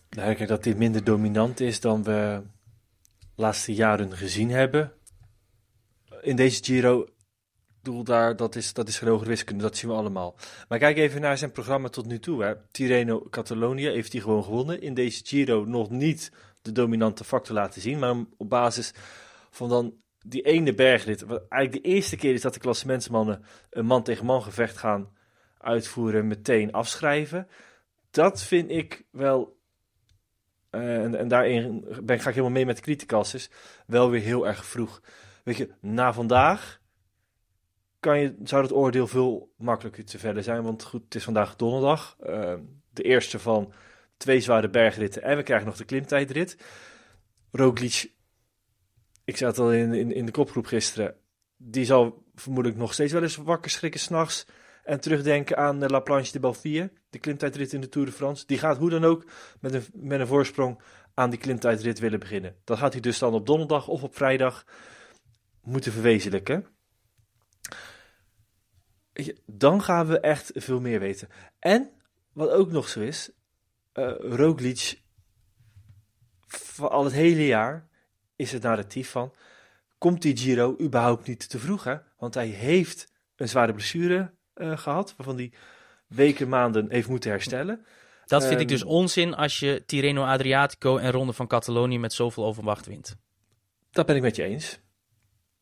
Nou, 0.09 0.33
kijk, 0.33 0.49
dat 0.49 0.63
dit 0.63 0.77
minder 0.77 1.03
dominant 1.03 1.59
is 1.59 1.79
dan 1.79 2.03
we 2.03 2.41
de 3.19 3.25
laatste 3.35 3.73
jaren 3.73 4.17
gezien 4.17 4.49
hebben. 4.49 4.93
In 6.21 6.35
deze 6.35 6.63
Giro, 6.63 7.01
ik 7.01 7.13
bedoel, 7.81 8.03
daar, 8.03 8.35
dat, 8.35 8.55
is, 8.55 8.73
dat 8.73 8.87
is 8.87 8.97
geen 8.97 9.09
hogere 9.09 9.29
wiskunde, 9.29 9.63
dat 9.63 9.77
zien 9.77 9.89
we 9.89 9.95
allemaal. 9.95 10.35
Maar 10.67 10.79
kijk 10.79 10.97
even 10.97 11.21
naar 11.21 11.37
zijn 11.37 11.51
programma 11.51 11.89
tot 11.89 12.05
nu 12.05 12.19
toe. 12.19 12.43
Hè. 12.43 12.53
Tirreno 12.71 13.27
Catalonia 13.29 13.91
heeft 13.91 14.11
hij 14.11 14.21
gewoon 14.21 14.43
gewonnen. 14.43 14.81
In 14.81 14.93
deze 14.93 15.25
Giro 15.25 15.65
nog 15.65 15.89
niet 15.89 16.31
de 16.61 16.71
dominante 16.71 17.23
factor 17.23 17.55
laten 17.55 17.81
zien, 17.81 17.99
maar 17.99 18.15
op 18.37 18.49
basis 18.49 18.93
van 19.49 19.69
dan 19.69 19.93
die 20.29 20.41
ene 20.41 20.73
bergrit. 20.73 21.21
Wat 21.21 21.45
eigenlijk 21.49 21.83
de 21.83 21.89
eerste 21.89 22.15
keer 22.15 22.33
is 22.33 22.41
dat 22.41 22.53
de 22.53 22.59
klassementsmannen 22.59 23.43
een 23.69 23.85
man 23.85 24.03
tegen 24.03 24.25
man 24.25 24.41
gevecht 24.41 24.77
gaan 24.77 25.15
uitvoeren, 25.57 26.27
meteen 26.27 26.71
afschrijven. 26.71 27.47
Dat 28.11 28.43
vind 28.43 28.69
ik 28.69 29.05
wel 29.11 29.57
eh, 30.69 31.03
en, 31.03 31.15
en 31.15 31.27
daarin 31.27 31.85
ben, 32.03 32.19
ga 32.19 32.29
ik 32.29 32.35
helemaal 32.35 32.55
mee 32.55 32.65
met 32.65 32.75
de 32.75 32.81
criticas. 32.81 33.33
Is 33.33 33.49
wel 33.85 34.09
weer 34.09 34.21
heel 34.21 34.47
erg 34.47 34.65
vroeg. 34.65 35.01
Weet 35.43 35.57
je, 35.57 35.69
na 35.81 36.13
vandaag 36.13 36.81
kan 37.99 38.19
je, 38.19 38.35
zou 38.43 38.63
het 38.63 38.73
oordeel 38.73 39.07
veel 39.07 39.53
makkelijker 39.57 40.05
te 40.05 40.19
verder 40.19 40.43
zijn. 40.43 40.63
Want 40.63 40.83
goed, 40.83 41.03
het 41.03 41.15
is 41.15 41.23
vandaag 41.23 41.55
donderdag. 41.55 42.15
eh, 42.19 42.53
de 42.89 43.03
eerste 43.03 43.39
van 43.39 43.73
twee 44.17 44.39
zware 44.39 44.69
bergritten. 44.69 45.21
En 45.21 45.37
we 45.37 45.43
krijgen 45.43 45.67
nog 45.67 45.77
de 45.77 45.85
klimtijdrit. 45.85 46.57
Roglic, 47.51 48.11
ik 49.27 49.37
zat 49.37 49.57
al 49.57 49.73
in, 49.73 49.93
in, 49.93 50.11
in 50.11 50.25
de 50.25 50.31
kopgroep 50.31 50.65
gisteren. 50.65 51.15
Die 51.57 51.85
zal 51.85 52.23
vermoedelijk 52.35 52.79
nog 52.79 52.93
steeds 52.93 53.13
wel 53.13 53.21
eens 53.21 53.35
wakker 53.35 53.71
schrikken 53.71 53.99
s'nachts. 53.99 54.45
En 54.83 54.99
terugdenken 54.99 55.57
aan 55.57 55.79
de 55.79 55.89
La 55.89 55.99
Planche 55.99 56.31
de 56.31 56.39
Belfier. 56.39 56.91
De 57.09 57.19
klimtijdrit 57.19 57.73
in 57.73 57.81
de 57.81 57.89
Tour 57.89 58.07
de 58.07 58.13
France. 58.13 58.45
Die 58.45 58.57
gaat 58.57 58.77
hoe 58.77 58.89
dan 58.89 59.03
ook 59.03 59.25
met 59.59 59.73
een, 59.73 59.83
met 59.93 60.19
een 60.19 60.27
voorsprong 60.27 60.81
aan 61.13 61.29
die 61.29 61.39
klimtijdrit 61.39 61.99
willen 61.99 62.19
beginnen. 62.19 62.55
Dat 62.63 62.77
gaat 62.77 62.91
hij 62.91 63.01
dus 63.01 63.19
dan 63.19 63.33
op 63.33 63.45
donderdag 63.45 63.87
of 63.87 64.03
op 64.03 64.15
vrijdag 64.15 64.65
moeten 65.61 65.91
verwezenlijken. 65.91 66.65
Dan 69.45 69.83
gaan 69.83 70.07
we 70.07 70.19
echt 70.19 70.51
veel 70.55 70.79
meer 70.79 70.99
weten. 70.99 71.27
En 71.59 71.91
wat 72.33 72.49
ook 72.49 72.71
nog 72.71 72.87
zo 72.87 72.99
is, 72.99 73.31
eh 73.93 74.13
Roglic 74.17 75.01
al 76.77 77.03
het 77.03 77.13
hele 77.13 77.45
jaar 77.45 77.87
is 78.37 78.51
het 78.51 78.63
narratief 78.63 79.09
van 79.09 79.33
komt 79.97 80.21
die 80.21 80.37
Giro 80.37 80.75
überhaupt 80.81 81.27
niet 81.27 81.49
te 81.49 81.59
vroeg 81.59 81.83
hè? 81.83 81.95
Want 82.17 82.33
hij 82.33 82.47
heeft 82.47 83.11
een 83.35 83.49
zware 83.49 83.73
blessure 83.73 84.31
eh, 84.53 84.77
gehad, 84.77 85.13
waarvan 85.17 85.35
hij 85.35 85.51
weken, 86.07 86.49
maanden 86.49 86.91
heeft 86.91 87.07
moeten 87.07 87.29
herstellen. 87.29 87.85
Dat 88.25 88.41
vind 88.41 88.59
ik 88.59 88.59
Ehm, 88.59 88.67
dus 88.67 88.83
onzin 88.83 89.33
als 89.35 89.59
je 89.59 89.83
Tirreno 89.85 90.23
Adriatico 90.23 90.97
en 90.97 91.11
Ronde 91.11 91.33
van 91.33 91.47
Catalonië 91.47 91.99
met 91.99 92.13
zoveel 92.13 92.45
overmacht 92.45 92.85
wint. 92.85 93.17
Dat 93.91 94.05
ben 94.05 94.15
ik 94.15 94.21
met 94.21 94.35
je 94.35 94.43
eens. 94.43 94.79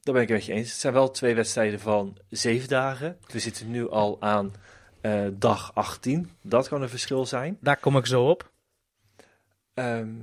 Dat 0.02 0.14
ben 0.14 0.24
ik 0.24 0.30
met 0.30 0.46
je 0.46 0.54
eens. 0.54 0.70
Het 0.70 0.80
zijn 0.80 0.94
wel 0.94 1.12
twee 1.12 1.36
wedstrijden 1.36 1.80
van 1.80 2.18
zeven 2.30 2.70
dagen. 2.70 3.18
We 3.32 3.40
zitten 3.40 3.72
nu 3.72 3.90
al 3.90 4.22
aan 4.22 4.54
eh, 5.02 5.28
dag 5.34 5.76
18. 5.76 6.32
Dat 6.42 6.68
kan 6.68 6.82
een 6.82 6.90
verschil 6.90 7.26
zijn. 7.26 7.58
Daar 7.62 7.78
kom 7.78 7.98
ik 7.98 8.06
zo 8.06 8.30
op. 8.30 8.52
Ehm, 9.74 10.16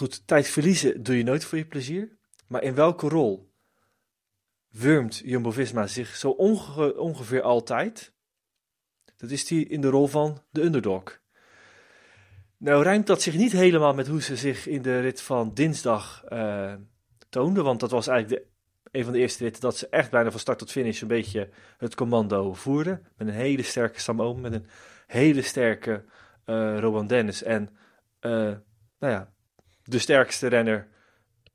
goed, 0.00 0.26
tijd 0.26 0.48
verliezen 0.48 1.02
doe 1.02 1.16
je 1.16 1.22
nooit 1.22 1.44
voor 1.44 1.58
je 1.58 1.66
plezier. 1.66 2.18
Maar 2.46 2.62
in 2.62 2.74
welke 2.74 3.08
rol 3.08 3.52
wurmt 4.68 5.22
Jumbo-Visma 5.24 5.86
zich 5.86 6.16
zo 6.16 6.30
onge- 6.30 6.98
ongeveer 6.98 7.42
altijd? 7.42 8.12
Dat 9.16 9.30
is 9.30 9.46
die 9.46 9.66
in 9.68 9.80
de 9.80 9.88
rol 9.88 10.06
van 10.06 10.42
de 10.50 10.62
underdog. 10.62 11.20
Nou 12.56 12.82
ruimt 12.82 13.06
dat 13.06 13.22
zich 13.22 13.34
niet 13.34 13.52
helemaal 13.52 13.94
met 13.94 14.06
hoe 14.06 14.22
ze 14.22 14.36
zich 14.36 14.66
in 14.66 14.82
de 14.82 15.00
rit 15.00 15.20
van 15.20 15.54
dinsdag 15.54 16.24
eh 16.24 16.74
toonden. 17.28 17.64
Want 17.64 17.80
dat 17.80 17.90
was 17.90 18.06
eigenlijk 18.06 18.42
de, 18.42 18.48
een 18.98 19.04
van 19.04 19.12
de 19.12 19.18
eerste 19.18 19.42
ritten 19.44 19.62
dat 19.62 19.76
ze 19.76 19.88
echt 19.88 20.10
bijna 20.10 20.30
van 20.30 20.40
start 20.40 20.58
tot 20.58 20.70
finish 20.70 21.00
een 21.00 21.08
beetje 21.08 21.48
het 21.78 21.94
commando 21.94 22.52
voerden. 22.52 23.06
Met 23.16 23.28
een 23.28 23.34
hele 23.34 23.62
sterke 23.62 24.00
Sam 24.00 24.40
met 24.40 24.52
een 24.52 24.66
hele 25.06 25.42
sterke 25.42 26.04
eh 26.44 26.78
Rowan 26.78 27.06
Dennis. 27.06 27.42
En 27.42 27.76
eh, 28.20 28.30
nou 28.98 29.12
ja, 29.12 29.32
de 29.90 29.98
sterkste 29.98 30.46
renner 30.46 30.88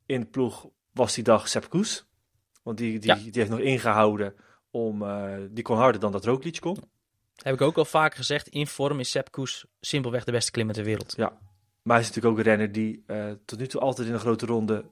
in 0.06 0.20
de 0.20 0.26
ploeg 0.26 0.68
was 0.92 1.14
die 1.14 1.24
dag 1.24 1.48
Sepp 1.48 1.70
Koes. 1.70 2.06
Want 2.64 2.78
die, 2.78 3.00
die, 3.00 3.10
Ja. 3.10 3.16
die 3.16 3.32
heeft 3.34 3.50
nog 3.50 3.60
ingehouden 3.60 4.34
om, 4.72 5.04
eh, 5.04 5.34
die 5.50 5.64
kon 5.64 5.78
harder 5.78 6.02
dan 6.02 6.12
dat 6.12 6.26
Roglic 6.26 6.60
kon. 6.60 6.78
Heb 7.42 7.54
ik 7.54 7.62
ook 7.62 7.78
al 7.78 7.86
vaker 7.86 8.18
gezegd. 8.18 8.48
In 8.48 8.68
vorm 8.68 9.00
is 9.00 9.10
Sepp 9.10 9.32
Koes 9.32 9.66
simpelweg 9.82 10.24
de 10.24 10.32
beste 10.32 10.52
klimmer 10.52 10.76
ter 10.76 10.84
wereld. 10.84 11.18
Maar 11.82 11.96
hij 11.96 12.06
is 12.06 12.08
natuurlijk 12.08 12.34
ook 12.34 12.40
een 12.40 12.52
renner 12.52 12.72
die 12.72 13.04
eh, 13.08 13.32
tot 13.46 13.60
nu 13.60 13.68
toe 13.68 13.82
altijd 13.82 14.08
in 14.08 14.14
een 14.14 14.20
grote 14.20 14.46
ronde 14.46 14.86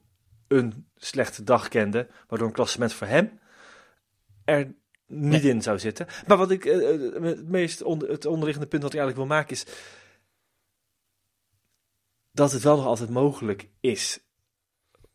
een 0.47 0.87
slechte 0.95 1.43
dag 1.43 1.67
kende. 1.67 2.07
Waardoor 2.27 2.47
een 2.47 2.53
klassement 2.53 2.93
voor 2.93 3.07
hem 3.07 3.39
er 4.45 4.73
niet 5.07 5.43
in 5.43 5.61
zou 5.61 5.79
zitten. 5.79 6.07
Maar 6.27 6.37
wat 6.37 6.51
ik, 6.51 6.65
eh, 6.65 7.23
het 7.23 7.47
meest 7.47 7.81
onder, 7.81 8.09
het 8.09 8.25
onderliggende 8.25 8.67
punt 8.67 8.81
dat 8.81 8.93
ik 8.93 8.99
eigenlijk 8.99 9.27
wil 9.27 9.37
maken 9.37 9.51
is... 9.55 9.65
dat 12.33 12.51
het 12.51 12.63
wel 12.63 12.75
nog 12.75 12.85
altijd 12.85 13.09
mogelijk 13.09 13.69
is. 13.79 14.19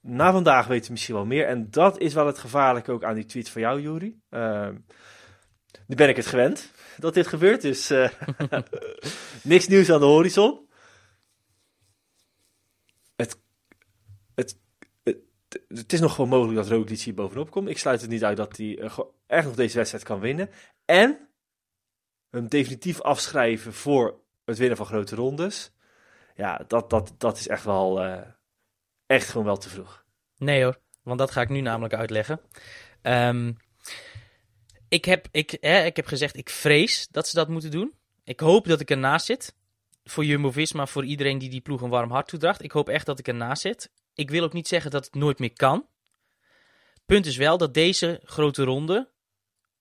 na 0.00 0.32
vandaag 0.32 0.66
weten 0.66 0.86
we 0.86 0.92
misschien 0.92 1.14
wel 1.14 1.24
meer. 1.24 1.46
En 1.46 1.70
dat 1.70 1.98
is 1.98 2.14
wel 2.14 2.26
het 2.26 2.38
gevaarlijke 2.38 2.92
ook 2.92 3.04
aan 3.04 3.14
die 3.14 3.24
tweet 3.24 3.48
van 3.48 3.60
jou, 3.60 3.80
Juri. 3.80 4.20
Ehm, 4.30 4.76
nu 5.86 5.96
ben 5.96 6.08
ik 6.08 6.16
het 6.16 6.26
gewend 6.26 6.72
dat 6.96 7.14
dit 7.14 7.26
gebeurt, 7.26 7.62
dus 7.62 7.90
eh, 7.90 8.10
niks 9.42 9.68
nieuws 9.68 9.90
aan 9.90 10.00
de 10.00 10.06
horizon. 10.06 10.68
Het, 13.16 13.40
het, 14.34 14.58
het, 15.02 15.18
het 15.68 15.92
is 15.92 16.00
nog 16.00 16.14
gewoon 16.14 16.30
mogelijk 16.30 16.56
dat 16.56 16.68
Roglic 16.68 17.00
hier 17.00 17.14
bovenop 17.14 17.50
komt. 17.50 17.68
Ik 17.68 17.78
sluit 17.78 18.00
het 18.00 18.10
niet 18.10 18.24
uit 18.24 18.36
dat 18.36 18.56
hij 18.56 18.78
eh, 18.78 18.98
echt 19.26 19.46
nog 19.46 19.54
deze 19.54 19.76
wedstrijd 19.76 20.04
kan 20.04 20.20
winnen. 20.20 20.50
En 20.84 21.28
hem 22.30 22.48
definitief 22.48 23.00
afschrijven 23.00 23.72
voor 23.72 24.20
het 24.44 24.58
winnen 24.58 24.76
van 24.76 24.86
grote 24.86 25.14
rondes. 25.14 25.72
Ja, 26.38 26.64
dat, 26.66 26.90
dat, 26.90 27.14
dat 27.18 27.38
is 27.38 27.48
echt 27.48 27.64
wel, 27.64 28.02
eh, 28.02 28.20
echt 29.06 29.28
gewoon 29.28 29.46
wel 29.46 29.56
te 29.56 29.68
vroeg. 29.68 30.04
Nee 30.36 30.62
hoor, 30.62 30.80
want 31.02 31.18
dat 31.18 31.30
ga 31.30 31.40
ik 31.40 31.48
nu 31.48 31.60
namelijk 31.60 31.94
uitleggen. 31.94 32.40
Ehm, 33.02 33.52
ik, 34.88 35.04
heb, 35.04 35.28
ik, 35.30 35.56
hè, 35.60 35.84
ik 35.84 35.96
heb 35.96 36.06
gezegd, 36.06 36.36
ik 36.36 36.50
vrees 36.50 37.08
dat 37.08 37.28
ze 37.28 37.36
dat 37.36 37.48
moeten 37.48 37.70
doen. 37.70 37.94
Ik 38.24 38.40
hoop 38.40 38.66
dat 38.66 38.80
ik 38.80 38.90
ernaast 38.90 39.26
zit. 39.26 39.56
Voor 40.04 40.24
Jumbo-Visma, 40.24 40.86
voor 40.86 41.04
iedereen 41.04 41.38
die 41.38 41.50
die 41.50 41.60
ploeg 41.60 41.80
een 41.80 41.90
warm 41.90 42.10
hart 42.10 42.28
toedraagt. 42.28 42.62
Ik 42.62 42.72
hoop 42.72 42.88
echt 42.88 43.06
dat 43.06 43.18
ik 43.18 43.28
ernaast 43.28 43.62
zit. 43.62 43.90
Ik 44.14 44.30
wil 44.30 44.44
ook 44.44 44.52
niet 44.52 44.68
zeggen 44.68 44.90
dat 44.90 45.04
het 45.04 45.14
nooit 45.14 45.38
meer 45.38 45.52
kan. 45.52 45.88
Punt 47.06 47.26
is 47.26 47.36
wel 47.36 47.58
dat 47.58 47.74
deze 47.74 48.20
grote 48.24 48.64
ronde 48.64 49.10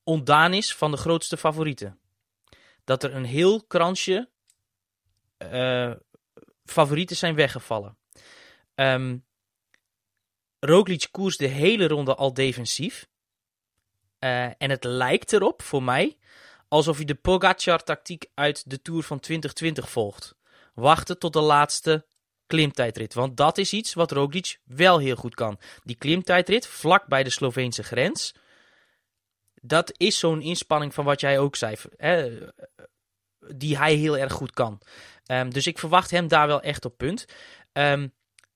ontdaan 0.04 0.54
is 0.54 0.76
van 0.76 0.91
de 0.91 0.98
grootste 0.98 1.38
favorieten. 1.38 2.00
Dat 2.84 3.04
er 3.04 3.15
een 3.15 3.26
heel 3.26 3.63
kransje 3.63 4.30
eh, 5.38 5.91
favorieten 6.71 7.15
zijn 7.15 7.36
weggevallen. 7.36 7.97
Um, 8.75 9.25
Roglic 10.60 11.08
koers 11.12 11.38
de 11.38 11.47
hele 11.47 11.88
ronde 11.88 12.15
al 12.15 12.34
defensief. 12.34 13.08
Uh, 14.19 14.43
en 14.43 14.69
het 14.69 14.84
lijkt 14.84 15.34
erop, 15.34 15.62
voor 15.62 15.84
mij, 15.84 16.17
alsof 16.67 16.95
hij 16.95 17.06
de 17.06 17.15
Pogacar-tactiek 17.15 18.25
uit 18.34 18.69
de 18.69 18.82
Tour 18.82 19.03
van 19.03 19.19
2020 19.19 19.89
volgt. 19.89 20.36
Wachten 20.73 21.19
tot 21.19 21.34
de 21.34 21.41
laatste 21.41 22.06
klimtijdrit. 22.47 23.13
Want 23.13 23.38
dat 23.38 23.58
is 23.58 23.73
iets 23.73 23.93
wat 23.93 24.12
Roglic 24.12 24.60
wel 24.63 24.97
heel 24.97 25.15
goed 25.15 25.36
kan. 25.36 25.60
Die 25.84 25.95
klimtijdrit 25.95 26.67
vlak 26.67 27.08
bij 27.08 27.23
de 27.23 27.30
Sloveense 27.30 27.84
grens. 27.84 28.36
Dat 29.62 29.93
is 29.97 30.19
zo'n 30.19 30.41
inspanning 30.41 30.93
van 30.93 31.06
wat 31.06 31.19
jij 31.19 31.39
ook 31.39 31.56
zei. 31.56 31.75
Hè, 31.97 32.39
die 33.56 33.77
hij 33.77 33.93
heel 33.93 34.17
erg 34.17 34.34
goed 34.34 34.51
kan. 34.51 34.82
Um, 35.28 35.54
dus 35.54 35.68
ik 35.68 35.80
verwacht 35.80 36.12
hem 36.12 36.28
daar 36.28 36.48
wel 36.48 36.62
echt 36.62 36.86
op 36.86 36.98
punt. 36.98 37.26
Um, 37.74 38.13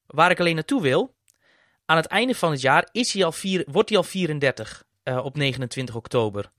waar 0.07 0.31
ik 0.31 0.39
alleen 0.39 0.55
naartoe 0.55 0.81
wil. 0.81 1.15
Aan 1.85 1.97
het 1.97 2.05
einde 2.05 2.35
van 2.35 2.51
het 2.51 2.61
jaar 2.61 2.89
is 2.91 3.13
hij 3.13 3.25
al 3.25 3.31
vier, 3.31 3.63
wordt 3.67 3.89
hij 3.89 3.97
al 3.97 4.03
34 4.03 4.83
uh, 5.03 5.25
op 5.25 5.35
29 5.35 5.95
oktober. 5.95 6.51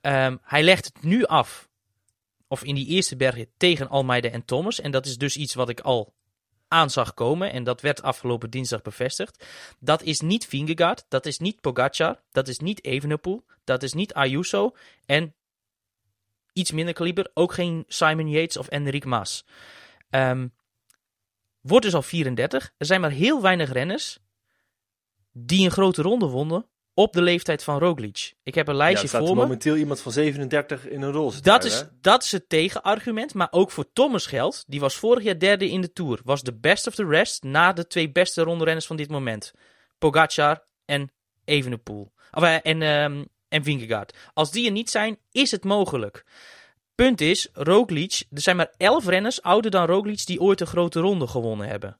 Um, 0.00 0.38
hij 0.42 0.62
legt 0.62 0.84
het 0.84 1.02
nu 1.02 1.24
af. 1.24 1.68
Of 2.48 2.64
in 2.64 2.74
die 2.74 2.86
eerste 2.86 3.16
bergrit 3.16 3.48
tegen 3.56 3.88
Almeida 3.88 4.28
en 4.28 4.44
Thomas. 4.44 4.80
En 4.80 4.90
dat 4.90 5.06
is 5.06 5.16
dus 5.16 5.36
iets 5.36 5.54
wat 5.54 5.68
ik 5.68 5.80
al 5.80 6.14
aan 6.68 6.90
zag 6.90 7.14
komen. 7.14 7.52
En 7.52 7.64
dat 7.64 7.80
werd 7.80 8.02
afgelopen 8.02 8.50
dinsdag 8.50 8.82
bevestigd. 8.82 9.44
Dat 9.78 10.02
is 10.02 10.20
niet 10.20 10.46
Vingegaard. 10.46 11.04
Dat 11.08 11.26
is 11.26 11.38
niet 11.38 11.60
Pogacar. 11.60 12.22
Dat 12.32 12.48
is 12.48 12.58
niet 12.58 12.84
Evenepoel. 12.84 13.44
Dat 13.64 13.82
is 13.82 13.92
niet 13.92 14.14
Ayuso. 14.14 14.76
En 15.06 15.34
iets 16.60 16.72
minder 16.72 16.94
kaliber. 16.94 17.30
Ook 17.34 17.52
geen 17.52 17.84
Simon 17.88 18.28
Yates 18.28 18.56
of 18.56 18.68
Enric 18.68 19.04
Mas. 19.04 19.44
Um, 20.10 20.52
wordt 21.60 21.84
dus 21.84 21.94
al 21.94 22.02
34. 22.02 22.72
Er 22.76 22.86
zijn 22.86 23.00
maar 23.00 23.10
heel 23.10 23.42
weinig 23.42 23.72
renners 23.72 24.18
die 25.32 25.64
een 25.64 25.70
grote 25.70 26.02
ronde 26.02 26.26
wonnen 26.26 26.66
op 26.94 27.12
de 27.12 27.22
leeftijd 27.22 27.64
van 27.64 27.78
Roglic. 27.78 28.34
Ik 28.42 28.54
heb 28.54 28.68
een 28.68 28.76
lijstje 28.76 29.08
ja, 29.12 29.18
voor 29.18 29.36
me. 29.36 29.42
momenteel 29.42 29.76
iemand 29.76 30.00
van 30.00 30.12
37 30.12 30.88
in 30.88 31.02
een 31.02 31.12
rol 31.12 31.32
dat 31.42 31.64
is, 31.64 31.84
dat 32.00 32.24
is 32.24 32.32
het 32.32 32.48
tegenargument, 32.48 33.34
maar 33.34 33.48
ook 33.50 33.70
voor 33.70 33.92
Thomas 33.92 34.26
geldt. 34.26 34.64
Die 34.66 34.80
was 34.80 34.96
vorig 34.96 35.24
jaar 35.24 35.38
derde 35.38 35.70
in 35.70 35.80
de 35.80 35.92
Tour. 35.92 36.20
Was 36.24 36.42
de 36.42 36.54
best 36.54 36.86
of 36.86 36.94
the 36.94 37.06
rest 37.06 37.42
na 37.42 37.72
de 37.72 37.86
twee 37.86 38.12
beste 38.12 38.42
rondrenners 38.42 38.86
van 38.86 38.96
dit 38.96 39.10
moment. 39.10 39.52
Pogacar 39.98 40.64
en 40.84 41.12
Evenepoel. 41.44 42.12
Of, 42.30 42.42
uh, 42.42 42.56
en, 42.62 42.82
um, 42.82 43.28
en 43.50 43.64
Vingegaard. 43.64 44.16
Als 44.34 44.50
die 44.50 44.66
er 44.66 44.72
niet 44.72 44.90
zijn, 44.90 45.18
is 45.32 45.50
het 45.50 45.64
mogelijk. 45.64 46.24
Punt 46.94 47.20
is, 47.20 47.48
Roglic, 47.52 48.22
er 48.30 48.40
zijn 48.40 48.56
maar 48.56 48.72
elf 48.76 49.06
renners 49.06 49.42
ouder 49.42 49.70
dan 49.70 49.86
Roglic 49.86 50.26
die 50.26 50.40
ooit 50.40 50.60
een 50.60 50.66
grote 50.66 51.00
ronde 51.00 51.26
gewonnen 51.26 51.68
hebben. 51.68 51.98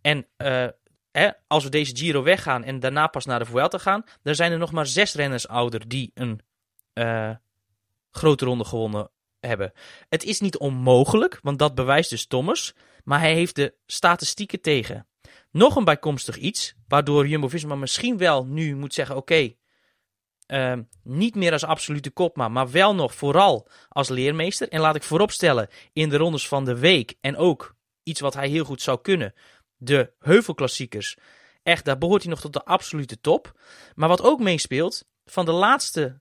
En 0.00 0.26
uh, 0.38 0.66
hè, 1.10 1.30
als 1.46 1.64
we 1.64 1.70
deze 1.70 1.96
Giro 1.96 2.22
weggaan 2.22 2.64
en 2.64 2.80
daarna 2.80 3.06
pas 3.06 3.24
naar 3.24 3.38
de 3.38 3.44
Vuelta 3.44 3.78
gaan, 3.78 4.04
dan 4.22 4.34
zijn 4.34 4.52
er 4.52 4.58
nog 4.58 4.72
maar 4.72 4.86
zes 4.86 5.14
renners 5.14 5.48
ouder 5.48 5.88
die 5.88 6.10
een 6.14 6.40
uh, 6.94 7.30
grote 8.10 8.44
ronde 8.44 8.64
gewonnen 8.64 9.10
hebben. 9.40 9.72
Het 10.08 10.24
is 10.24 10.40
niet 10.40 10.58
onmogelijk, 10.58 11.38
want 11.42 11.58
dat 11.58 11.74
bewijst 11.74 12.10
dus 12.10 12.26
Thomas, 12.26 12.74
maar 13.04 13.20
hij 13.20 13.34
heeft 13.34 13.54
de 13.54 13.74
statistieken 13.86 14.60
tegen. 14.60 15.06
Nog 15.50 15.76
een 15.76 15.84
bijkomstig 15.84 16.36
iets, 16.36 16.74
waardoor 16.88 17.26
Jumbo-Visma 17.26 17.74
misschien 17.74 18.18
wel 18.18 18.46
nu 18.46 18.76
moet 18.76 18.94
zeggen, 18.94 19.16
oké, 19.16 19.54
uh, 20.52 20.72
niet 21.02 21.34
meer 21.34 21.52
als 21.52 21.64
absolute 21.64 22.10
kopman, 22.10 22.52
maar 22.52 22.70
wel 22.70 22.94
nog 22.94 23.14
vooral 23.14 23.68
als 23.88 24.08
leermeester. 24.08 24.68
En 24.68 24.80
laat 24.80 24.94
ik 24.94 25.02
vooropstellen, 25.02 25.68
in 25.92 26.08
de 26.08 26.16
rondes 26.16 26.48
van 26.48 26.64
de 26.64 26.78
week 26.78 27.14
en 27.20 27.36
ook 27.36 27.74
iets 28.02 28.20
wat 28.20 28.34
hij 28.34 28.48
heel 28.48 28.64
goed 28.64 28.82
zou 28.82 29.00
kunnen, 29.00 29.34
de 29.76 30.12
heuvelklassiekers. 30.18 31.16
Echt, 31.62 31.84
daar 31.84 31.98
behoort 31.98 32.22
hij 32.22 32.30
nog 32.30 32.40
tot 32.40 32.52
de 32.52 32.64
absolute 32.64 33.20
top. 33.20 33.60
Maar 33.94 34.08
wat 34.08 34.22
ook 34.22 34.40
meespeelt, 34.40 35.04
van 35.24 35.44
de 35.44 35.52
laatste 35.52 36.20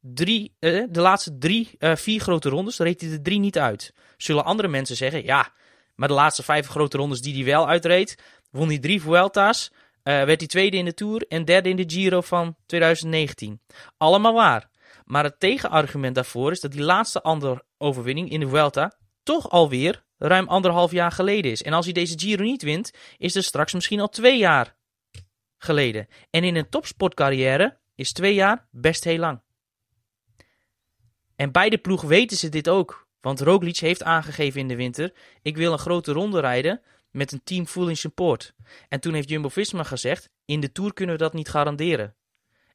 drie, 0.00 0.56
uh, 0.60 0.86
de 0.90 1.00
laatste 1.00 1.38
drie, 1.38 1.70
uh, 1.78 1.96
vier 1.96 2.20
grote 2.20 2.48
rondes, 2.48 2.78
reed 2.78 3.00
hij 3.00 3.10
de 3.10 3.20
drie 3.20 3.38
niet 3.38 3.58
uit. 3.58 3.94
Zullen 4.16 4.44
andere 4.44 4.68
mensen 4.68 4.96
zeggen, 4.96 5.24
ja, 5.24 5.52
maar 5.94 6.08
de 6.08 6.14
laatste 6.14 6.42
vijf 6.42 6.66
grote 6.66 6.96
rondes 6.96 7.20
die 7.20 7.34
hij 7.34 7.44
wel 7.44 7.68
uitreed, 7.68 8.22
won 8.50 8.68
hij 8.68 8.78
drie 8.78 9.00
Vuelta's, 9.00 9.72
uh, 10.04 10.24
werd 10.24 10.40
hij 10.40 10.48
tweede 10.48 10.76
in 10.76 10.84
de 10.84 10.94
Tour 10.94 11.26
en 11.28 11.44
derde 11.44 11.68
in 11.68 11.76
de 11.76 11.84
Giro 11.86 12.20
van 12.20 12.56
2019. 12.66 13.60
Allemaal 13.96 14.34
waar. 14.34 14.70
Maar 15.04 15.24
het 15.24 15.40
tegenargument 15.40 16.14
daarvoor 16.14 16.50
is 16.50 16.60
dat 16.60 16.72
die 16.72 16.82
laatste 16.82 17.22
andere 17.22 17.64
overwinning 17.78 18.30
in 18.30 18.40
de 18.40 18.48
Vuelta 18.48 18.92
toch 19.22 19.50
alweer 19.50 20.04
ruim 20.18 20.48
anderhalf 20.48 20.90
jaar 20.90 21.12
geleden 21.12 21.50
is. 21.50 21.62
En 21.62 21.72
als 21.72 21.84
hij 21.84 21.94
deze 21.94 22.18
Giro 22.18 22.42
niet 22.42 22.62
wint, 22.62 22.90
is 23.18 23.34
er 23.34 23.42
straks 23.42 23.72
misschien 23.72 24.00
al 24.00 24.08
twee 24.08 24.38
jaar 24.38 24.76
geleden. 25.58 26.06
En 26.30 26.44
in 26.44 26.56
een 26.56 26.68
topsportcarrière 26.68 27.78
is 27.94 28.12
twee 28.12 28.34
jaar 28.34 28.68
best 28.70 29.04
heel 29.04 29.18
lang. 29.18 29.40
En 31.36 31.52
bij 31.52 31.70
de 31.70 31.78
ploeg 31.78 32.02
weten 32.02 32.36
ze 32.36 32.48
dit 32.48 32.68
ook. 32.68 33.08
Want 33.20 33.40
Roglic 33.40 33.76
heeft 33.76 34.02
aangegeven 34.02 34.60
in 34.60 34.68
de 34.68 34.76
winter: 34.76 35.12
ik 35.42 35.56
wil 35.56 35.72
een 35.72 35.78
grote 35.78 36.12
ronde 36.12 36.40
rijden 36.40 36.82
met 37.10 37.32
een 37.32 37.40
team 37.44 37.66
full 37.66 37.88
in 37.88 37.96
support. 37.96 38.54
En 38.88 39.00
toen 39.00 39.14
heeft 39.14 39.28
Jumbo-Visma 39.28 39.82
gezegd: 39.82 40.28
in 40.44 40.60
de 40.60 40.72
Tour 40.72 40.92
kunnen 40.92 41.16
we 41.16 41.22
dat 41.22 41.32
niet 41.32 41.48
garanderen. 41.48 42.14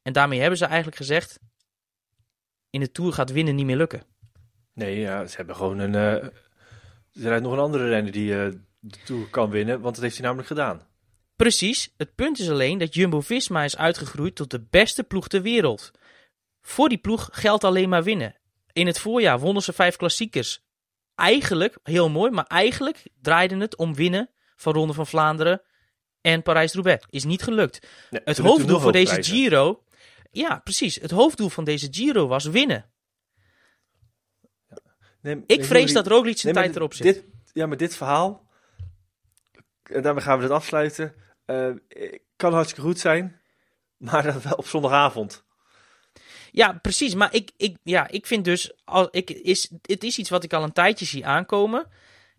En 0.02 0.12
daarmee 0.12 0.40
hebben 0.40 0.58
ze 0.58 0.64
eigenlijk 0.64 0.96
gezegd: 0.96 1.38
in 2.70 2.80
de 2.80 2.92
Tour 2.92 3.12
gaat 3.12 3.32
winnen 3.32 3.54
niet 3.54 3.66
meer 3.66 3.76
lukken. 3.76 4.02
Nee, 4.72 4.98
ja, 4.98 5.26
ze 5.26 5.36
hebben 5.36 5.56
gewoon 5.56 5.78
een. 5.78 5.92
Uh, 5.92 6.12
er 6.12 6.32
rijdt 7.12 7.42
nog 7.42 7.52
een 7.52 7.58
andere 7.58 7.88
renner 7.88 8.12
die 8.12 8.30
uh, 8.30 8.52
de 8.78 8.98
Tour 9.04 9.28
kan 9.30 9.50
winnen, 9.50 9.80
want 9.80 9.94
dat 9.94 10.04
heeft 10.04 10.16
hij 10.16 10.24
namelijk 10.24 10.48
gedaan. 10.48 10.86
Precies. 11.36 11.94
Het 11.96 12.14
punt 12.14 12.38
is 12.38 12.50
alleen 12.50 12.78
dat 12.78 12.94
Jumbo-Visma 12.94 13.64
is 13.64 13.76
uitgegroeid 13.76 14.34
tot 14.34 14.50
de 14.50 14.60
beste 14.70 15.02
ploeg 15.04 15.28
ter 15.28 15.42
wereld. 15.42 15.90
Voor 16.60 16.88
die 16.88 16.98
ploeg 16.98 17.28
geldt 17.32 17.64
alleen 17.64 17.88
maar 17.88 18.02
winnen. 18.02 18.36
In 18.72 18.86
het 18.86 18.98
voorjaar 18.98 19.38
wonnen 19.38 19.62
ze 19.62 19.72
vijf 19.72 19.96
klassiekers. 19.96 20.65
Eigenlijk, 21.16 21.78
heel 21.82 22.10
mooi, 22.10 22.30
maar 22.30 22.46
eigenlijk 22.46 23.02
draaide 23.20 23.56
het 23.56 23.76
om 23.76 23.94
winnen 23.94 24.30
van 24.56 24.72
Ronde 24.72 24.92
van 24.92 25.06
Vlaanderen 25.06 25.62
en 26.20 26.42
Parijs-Roubaix. 26.42 27.06
Is 27.10 27.24
niet 27.24 27.42
gelukt. 27.42 27.86
Nee, 28.10 28.20
het 28.24 28.38
hoofddoel 28.38 28.80
voor 28.80 28.92
deze. 28.92 29.22
Giro... 29.22 29.84
Ja, 30.30 30.58
precies. 30.64 30.94
Het 30.94 31.10
hoofddoel 31.10 31.48
van 31.48 31.64
deze 31.64 31.88
Giro 31.90 32.26
was 32.26 32.44
winnen. 32.44 32.90
Nee, 35.20 35.42
Ik 35.46 35.58
nee, 35.58 35.64
vrees 35.64 35.92
dat 35.92 36.06
Roglic 36.06 36.38
zijn 36.38 36.54
nee, 36.54 36.62
tijd 36.62 36.76
erop 36.76 36.94
zit. 36.94 37.04
Dit, 37.04 37.24
ja, 37.52 37.66
maar 37.66 37.76
dit 37.76 37.96
verhaal, 37.96 38.46
en 39.82 40.02
daarmee 40.02 40.22
gaan 40.22 40.36
we 40.36 40.42
het 40.42 40.52
afsluiten, 40.52 41.14
eh, 41.44 41.72
kan 42.36 42.52
hartstikke 42.52 42.86
goed 42.88 42.98
zijn, 42.98 43.40
maar 44.06 44.22
dan 44.22 44.40
wel 44.42 44.52
op 44.52 44.66
zondagavond. 44.66 45.44
Ja, 46.52 46.72
precies. 46.82 47.14
Maar 47.14 47.34
ik, 47.34 47.50
ik, 47.56 47.76
ja, 47.82 48.08
ik 48.10 48.26
vind 48.26 48.44
dus, 48.44 48.72
al, 48.84 49.08
ik, 49.10 49.30
is, 49.30 49.70
het 49.82 50.04
is 50.04 50.18
iets 50.18 50.30
wat 50.30 50.44
ik 50.44 50.52
al 50.52 50.62
een 50.62 50.72
tijdje 50.72 51.04
zie 51.04 51.26
aankomen. 51.26 51.86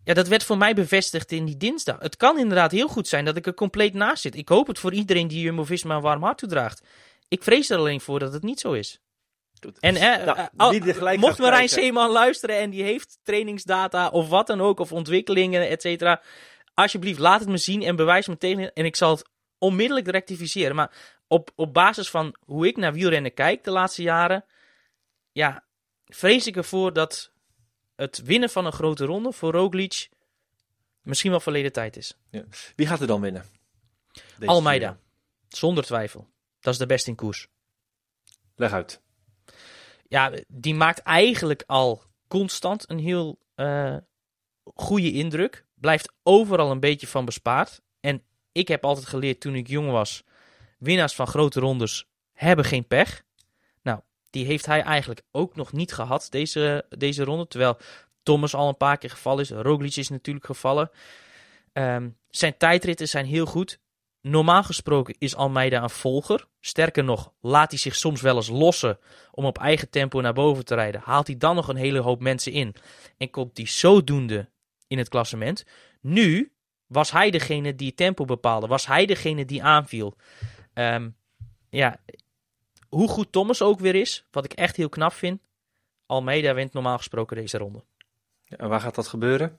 Ja, 0.04 0.14
dat 0.14 0.28
werd 0.28 0.44
voor 0.44 0.58
mij 0.58 0.74
bevestigd 0.74 1.32
in 1.32 1.44
die 1.44 1.56
dinsdag. 1.56 1.98
Het 1.98 2.16
kan 2.16 2.38
inderdaad 2.38 2.70
heel 2.70 2.88
goed 2.88 3.08
zijn 3.08 3.24
dat 3.24 3.36
ik 3.36 3.46
er 3.46 3.54
compleet 3.54 3.94
naast 3.94 4.22
zit. 4.22 4.34
Ik 4.36 4.48
hoop 4.48 4.66
het 4.66 4.78
voor 4.78 4.92
iedereen 4.92 5.28
die 5.28 5.40
Jumbo-Visma 5.40 5.94
een 5.96 6.02
warm 6.02 6.22
hart 6.22 6.38
toedraagt. 6.38 6.82
Ik 7.28 7.42
vrees 7.42 7.70
er 7.70 7.78
alleen 7.78 8.00
voor 8.00 8.18
dat 8.18 8.32
het 8.32 8.42
niet 8.42 8.60
zo 8.60 8.72
is. 8.72 9.00
Goed. 9.60 9.78
En 9.78 9.96
eh, 9.96 10.24
Nou, 10.24 10.38
eh, 10.38 10.46
al- 10.56 11.16
mocht 11.16 11.38
Marijn 11.38 11.68
Zeeman 11.68 12.10
luisteren 12.10 12.56
en 12.56 12.70
die 12.70 12.82
heeft 12.82 13.18
trainingsdata 13.22 14.08
of 14.08 14.28
wat 14.28 14.46
dan 14.46 14.60
ook, 14.60 14.80
of 14.80 14.92
ontwikkelingen, 14.92 15.68
et 15.68 15.82
cetera. 15.82 16.22
Alsjeblieft, 16.74 17.18
laat 17.18 17.40
het 17.40 17.48
me 17.48 17.56
zien 17.56 17.82
en 17.82 17.96
bewijs 17.96 18.26
me 18.26 18.38
tegen. 18.38 18.72
En 18.72 18.84
ik 18.84 18.96
zal 18.96 19.10
het 19.10 19.24
onmiddellijk 19.58 20.08
rectificeren. 20.10 20.76
Maar 20.76 20.90
op, 21.28 21.50
op 21.54 21.74
basis 21.74 22.10
van 22.10 22.36
hoe 22.44 22.66
ik 22.66 22.76
naar 22.76 22.92
wielrennen 22.92 23.34
kijk 23.34 23.64
de 23.64 23.70
laatste 23.70 24.02
jaren, 24.02 24.44
ja, 25.32 25.64
vrees 26.06 26.46
ik 26.46 26.56
ervoor 26.56 26.92
dat 26.92 27.32
het 27.96 28.22
winnen 28.22 28.50
van 28.50 28.66
een 28.66 28.72
grote 28.72 29.04
ronde 29.04 29.32
voor 29.32 29.52
Roglic 29.52 30.08
misschien 31.02 31.30
wel 31.30 31.40
verleden 31.40 31.72
tijd 31.72 31.96
is. 31.96 32.16
Wie 32.76 32.86
gaat 32.86 33.00
er 33.00 33.06
dan 33.06 33.20
winnen? 33.20 33.44
Deze 34.38 34.50
Almeida, 34.52 34.98
zonder 35.48 35.84
twijfel. 35.84 36.28
Dat 36.60 36.72
is 36.72 36.78
de 36.78 36.86
beste 36.86 37.10
in 37.10 37.16
koers. 37.16 37.48
Leg 38.54 38.72
uit. 38.72 39.00
Ja, 40.08 40.32
die 40.48 40.74
maakt 40.74 40.98
eigenlijk 40.98 41.62
al 41.66 42.02
constant 42.28 42.90
een 42.90 42.98
heel 42.98 43.38
eh 43.54 43.96
goede 44.74 45.12
indruk. 45.12 45.66
Blijft 45.74 46.12
overal 46.22 46.70
een 46.70 46.80
beetje 46.80 47.06
van 47.06 47.24
bespaard. 47.24 47.80
En 48.00 48.22
ik 48.52 48.68
heb 48.68 48.84
altijd 48.84 49.06
geleerd 49.06 49.40
toen 49.40 49.54
ik 49.54 49.68
jong 49.68 49.90
was: 49.90 50.24
winnaars 50.78 51.14
van 51.14 51.26
grote 51.26 51.60
rondes 51.60 52.06
hebben 52.32 52.64
geen 52.64 52.86
pech. 52.86 53.22
Nou, 53.82 54.00
die 54.30 54.46
heeft 54.46 54.66
hij 54.66 54.82
eigenlijk 54.82 55.22
ook 55.30 55.56
nog 55.56 55.72
niet 55.72 55.92
gehad, 55.92 56.26
deze, 56.30 56.84
deze 56.88 57.24
ronde. 57.24 57.46
Terwijl 57.46 57.78
Thomas 58.22 58.54
al 58.54 58.68
een 58.68 58.76
paar 58.76 58.98
keer 58.98 59.10
gevallen 59.10 59.42
is. 59.42 59.50
Roglic 59.50 59.96
is 59.96 60.08
natuurlijk 60.08 60.46
gevallen. 60.46 60.90
Ehm, 61.72 62.08
zijn 62.28 62.56
tijdritten 62.56 63.08
zijn 63.08 63.26
heel 63.26 63.46
goed. 63.46 63.78
Normaal 64.20 64.62
gesproken 64.62 65.14
is 65.18 65.34
Almeida 65.36 65.82
een 65.82 65.90
volger. 65.90 66.46
Sterker 66.60 67.04
nog, 67.04 67.32
laat 67.40 67.70
hij 67.70 67.78
zich 67.78 67.94
soms 67.94 68.20
wel 68.20 68.36
eens 68.36 68.48
lossen 68.48 68.98
om 69.32 69.44
op 69.44 69.58
eigen 69.58 69.90
tempo 69.90 70.20
naar 70.20 70.32
boven 70.32 70.64
te 70.64 70.74
rijden. 70.74 71.00
Haalt 71.04 71.26
hij 71.26 71.36
dan 71.36 71.54
nog 71.54 71.68
een 71.68 71.76
hele 71.76 71.98
hoop 71.98 72.20
mensen 72.20 72.52
in. 72.52 72.74
En 73.16 73.30
komt 73.30 73.56
hij 73.56 73.66
zodoende 73.66 74.48
in 74.86 74.98
het 74.98 75.08
klassement. 75.08 75.64
Nu 76.00 76.52
was 76.86 77.10
hij 77.10 77.30
degene 77.30 77.74
die 77.74 77.94
tempo 77.94 78.24
bepaalde. 78.24 78.66
Was 78.66 78.86
hij 78.86 79.06
degene 79.06 79.44
die 79.44 79.62
aanviel. 79.62 80.16
Ehm, 80.78 81.08
ja, 81.70 82.00
hoe 82.88 83.08
goed 83.08 83.32
Thomas 83.32 83.62
ook 83.62 83.80
weer 83.80 83.94
is, 83.94 84.26
wat 84.30 84.44
ik 84.44 84.52
echt 84.52 84.76
heel 84.76 84.88
knap 84.88 85.12
vind. 85.12 85.40
Almeida 86.06 86.54
wint 86.54 86.72
normaal 86.72 86.96
gesproken 86.96 87.36
deze 87.36 87.58
ronde. 87.58 87.84
En 88.44 88.68
waar 88.68 88.80
gaat 88.80 88.94
dat 88.94 89.08
gebeuren? 89.08 89.58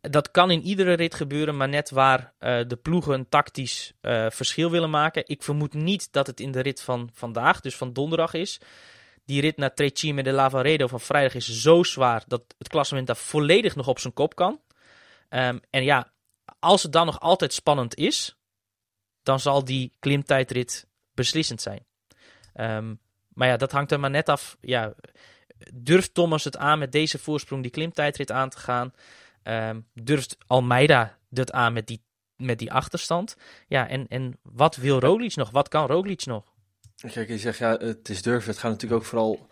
Dat 0.00 0.30
kan 0.30 0.50
in 0.50 0.62
iedere 0.62 0.92
rit 0.92 1.14
gebeuren, 1.14 1.56
maar 1.56 1.68
net 1.68 1.90
waar 1.90 2.32
eh, 2.38 2.60
de 2.66 2.76
ploegen 2.76 3.14
een 3.14 3.28
tactisch 3.28 3.92
eh, 4.00 4.26
verschil 4.30 4.70
willen 4.70 4.90
maken. 4.90 5.22
Ik 5.26 5.42
vermoed 5.42 5.74
niet 5.74 6.12
dat 6.12 6.26
het 6.26 6.40
in 6.40 6.52
de 6.52 6.60
rit 6.60 6.82
van 6.82 7.10
vandaag, 7.12 7.60
dus 7.60 7.76
van 7.76 7.92
donderdag 7.92 8.34
is. 8.34 8.60
Die 9.24 9.40
rit 9.40 9.56
naar 9.56 9.74
Trecime 9.74 10.22
de 10.22 10.32
Lavaredo 10.32 10.86
van 10.86 11.00
vrijdag 11.00 11.34
is 11.34 11.60
zo 11.60 11.82
zwaar 11.82 12.24
dat 12.26 12.54
het 12.58 12.68
klassement 12.68 13.06
daar 13.06 13.16
volledig 13.16 13.76
nog 13.76 13.88
op 13.88 13.98
zijn 13.98 14.12
kop 14.12 14.34
kan. 14.34 14.60
Ehm, 15.28 15.58
en 15.70 15.84
ja, 15.84 16.12
als 16.58 16.82
het 16.82 16.92
dan 16.92 17.06
nog 17.06 17.20
altijd 17.20 17.52
spannend 17.52 17.94
is, 17.94 18.36
dan 19.24 19.40
zal 19.40 19.64
die 19.64 19.92
klimtijdrit 19.98 20.86
beslissend 21.14 21.60
zijn. 21.62 21.84
Ehm, 22.54 22.94
maar 23.28 23.48
ja, 23.48 23.56
dat 23.56 23.72
hangt 23.72 23.92
er 23.92 24.00
maar 24.00 24.10
net 24.10 24.28
af. 24.28 24.56
Ja, 24.60 24.94
durft 25.74 26.14
Thomas 26.14 26.44
het 26.44 26.56
aan 26.56 26.78
met 26.78 26.92
deze 26.92 27.18
voorsprong 27.18 27.62
die 27.62 27.70
klimtijdrit 27.70 28.30
aan 28.30 28.48
te 28.48 28.58
gaan? 28.58 28.92
Ehm, 29.42 29.80
durft 29.92 30.36
Almeida 30.46 31.18
het 31.30 31.52
aan 31.52 31.72
met 31.72 31.86
die, 31.86 32.02
met 32.36 32.58
die 32.58 32.72
achterstand? 32.72 33.36
Ja, 33.68 33.88
en, 33.88 34.08
en 34.08 34.38
wat 34.42 34.76
wil 34.76 34.98
Roglic 35.00 35.36
nog? 35.36 35.50
Wat 35.50 35.68
kan 35.68 35.86
Roglic 35.86 36.26
nog? 36.26 36.52
Kijk, 37.12 37.28
je 37.28 37.38
zegt 37.38 37.58
ja, 37.58 37.76
het 37.76 38.08
is 38.08 38.22
durven. 38.22 38.50
Het 38.50 38.58
gaat 38.58 38.70
natuurlijk 38.70 39.00
ook 39.00 39.08
vooral. 39.08 39.48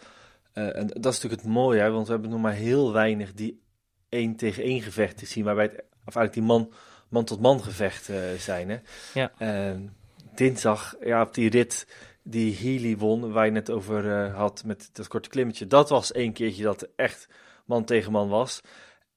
eh, 0.52 0.76
en 0.76 0.86
dat 0.86 1.12
is 1.12 1.20
natuurlijk 1.20 1.42
het 1.42 1.50
mooie, 1.50 1.80
hè, 1.80 1.90
want 1.90 2.06
we 2.06 2.12
hebben 2.12 2.30
nog 2.30 2.40
maar 2.40 2.52
heel 2.52 2.92
weinig 2.92 3.32
die 3.32 3.62
één 4.08 4.36
tegen 4.36 4.62
één 4.62 4.82
gevechten 4.82 5.26
zien, 5.26 5.44
waarbij 5.44 5.64
het 5.64 5.84
of 6.04 6.16
eigenlijk 6.16 6.32
die 6.32 6.42
man, 6.42 6.72
man 7.12 7.24
tot 7.24 7.40
man 7.40 7.62
gevecht 7.62 8.08
eh, 8.08 8.32
zijn. 8.38 8.70
Hè. 8.70 8.78
Ja. 9.14 9.32
En 9.38 9.96
dinsdag, 10.34 10.94
ja, 11.00 11.22
op 11.22 11.34
die 11.34 11.50
rit 11.50 11.86
die 12.22 12.56
Healy 12.56 12.96
won, 12.96 13.32
waar 13.32 13.44
je 13.44 13.50
net 13.50 13.70
over 13.70 14.24
eh, 14.24 14.36
had 14.36 14.64
met 14.64 14.90
dat 14.92 15.08
korte 15.08 15.28
klimmetje, 15.28 15.66
dat 15.66 15.88
was 15.88 16.12
één 16.12 16.32
keertje 16.32 16.62
dat 16.62 16.88
echt 16.96 17.28
man 17.64 17.84
tegen 17.84 18.12
man 18.12 18.28
was. 18.28 18.60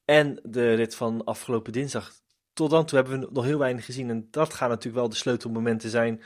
En 0.06 0.40
de 0.44 0.74
rit 0.74 0.96
van 0.96 1.24
afgelopen 1.24 1.74
dinsdag. 1.74 2.14
Tot 2.54 2.70
dan 2.70 2.86
toe 2.86 3.00
hebben 3.00 3.20
we 3.20 3.28
nog 3.32 3.44
heel 3.44 3.60
weinig 3.60 3.86
gezien. 3.86 4.10
En 4.10 4.28
dat 4.32 4.54
gaan 4.54 4.70
natuurlijk 4.70 4.96
wel 4.96 5.10
de 5.10 5.16
sleutelmomenten 5.16 5.90
zijn 5.90 6.22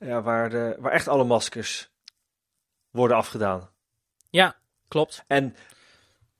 ja, 0.00 0.22
waar, 0.22 0.50
de, 0.50 0.76
waar 0.78 0.92
echt 0.92 1.08
alle 1.08 1.24
maskers 1.24 1.90
worden 2.90 3.16
afgedaan. 3.16 3.70
Ja, 4.30 4.56
klopt. 4.88 5.24
En 5.26 5.56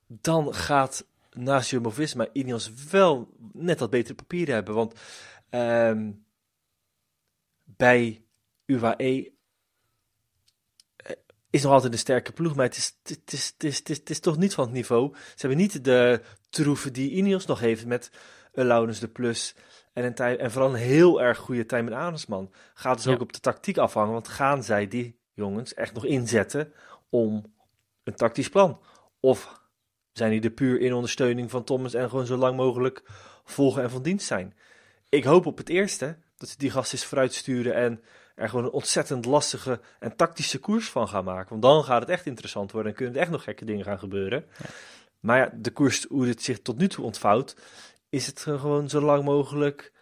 dan 0.07 0.53
gaat 0.53 1.05
naast 1.43 1.69
Jumbo-Visma 1.69 2.27
Ineos 2.33 2.71
wel 2.91 3.33
net 3.53 3.79
wat 3.79 3.89
betere 3.89 4.15
papieren 4.15 4.53
hebben. 4.53 4.75
Want 4.75 4.93
ehm, 5.49 6.11
bij 7.63 8.25
UAE 8.65 9.31
eh, 10.95 11.15
is 11.49 11.63
nog 11.63 11.71
altijd 11.71 11.93
een 11.93 11.99
sterke 11.99 12.31
ploeg, 12.31 12.55
maar 12.55 12.65
het 12.65 12.77
is, 12.77 12.97
het, 13.03 13.33
is, 13.33 13.47
het, 13.47 13.63
is, 13.63 13.77
het, 13.77 13.89
is, 13.89 13.97
het 13.97 14.09
is 14.09 14.19
toch 14.19 14.37
niet 14.37 14.53
van 14.53 14.63
het 14.63 14.73
niveau. 14.73 15.15
Ze 15.15 15.35
hebben 15.37 15.57
niet 15.57 15.83
de 15.83 16.21
troeven 16.49 16.93
die 16.93 17.11
Ineos 17.11 17.45
nog 17.45 17.59
heeft 17.59 17.85
met 17.85 18.11
een 18.51 18.65
Laurens 18.65 18.99
de 18.99 19.07
Plus 19.07 19.55
en, 19.93 20.03
een 20.03 20.13
tij, 20.15 20.37
en 20.37 20.51
vooral 20.51 20.69
een 20.69 20.75
heel 20.79 21.21
erg 21.21 21.37
goede 21.37 21.65
Tijmen 21.65 21.93
Arendsman. 21.93 22.53
Gaat 22.73 22.95
dus 22.95 23.05
Ja. 23.05 23.11
ook 23.11 23.21
op 23.21 23.33
de 23.33 23.39
tactiek 23.39 23.77
afhangen, 23.77 24.13
want 24.13 24.27
gaan 24.27 24.63
zij 24.63 24.87
die 24.87 25.19
jongens 25.33 25.73
echt 25.73 25.93
nog 25.93 26.05
inzetten 26.05 26.73
om 27.09 27.53
een 28.03 28.15
tactisch 28.15 28.49
plan? 28.49 28.79
Of 29.19 29.58
zijn 30.19 30.31
die 30.31 30.41
er 30.41 30.49
puur 30.49 30.79
in 30.79 30.93
ondersteuning 30.93 31.49
van 31.49 31.63
Thomas 31.63 31.93
en 31.93 32.09
gewoon 32.09 32.25
zo 32.25 32.37
lang 32.37 32.57
mogelijk 32.57 33.03
volgen 33.43 33.83
en 33.83 33.89
van 33.89 34.01
dienst 34.01 34.27
zijn? 34.27 34.53
Ik 35.09 35.23
hoop 35.23 35.45
op 35.45 35.57
het 35.57 35.69
eerste, 35.69 36.17
dat 36.37 36.49
ze 36.49 36.57
die 36.57 36.71
gasten 36.71 36.97
eens 36.97 37.07
vooruit 37.07 37.33
sturen 37.33 37.73
en 37.73 38.03
er 38.35 38.49
gewoon 38.49 38.65
een 38.65 38.71
ontzettend 38.71 39.25
lastige 39.25 39.79
en 39.99 40.15
tactische 40.15 40.59
koers 40.59 40.89
van 40.89 41.07
gaan 41.07 41.23
maken. 41.23 41.49
Want 41.49 41.61
dan 41.61 41.83
gaat 41.83 42.01
het 42.01 42.09
echt 42.09 42.25
interessant 42.25 42.71
worden 42.71 42.91
en 42.91 42.97
kunnen 42.97 43.15
er 43.15 43.21
echt 43.21 43.31
nog 43.31 43.43
gekke 43.43 43.65
dingen 43.65 43.85
gaan 43.85 43.99
gebeuren. 43.99 44.45
Maar 45.19 45.37
ja, 45.37 45.51
de 45.53 45.71
koers, 45.71 46.05
hoe 46.09 46.27
het 46.27 46.43
zich 46.43 46.61
tot 46.61 46.77
nu 46.77 46.87
toe 46.87 47.05
ontvouwt, 47.05 47.55
is 48.09 48.27
het 48.27 48.39
gewoon 48.39 48.89
zo 48.89 49.01
lang 49.01 49.23
mogelijk 49.23 49.93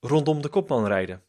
rondom 0.00 0.42
de 0.42 0.48
kopman 0.48 0.86
rijden. 0.86 1.22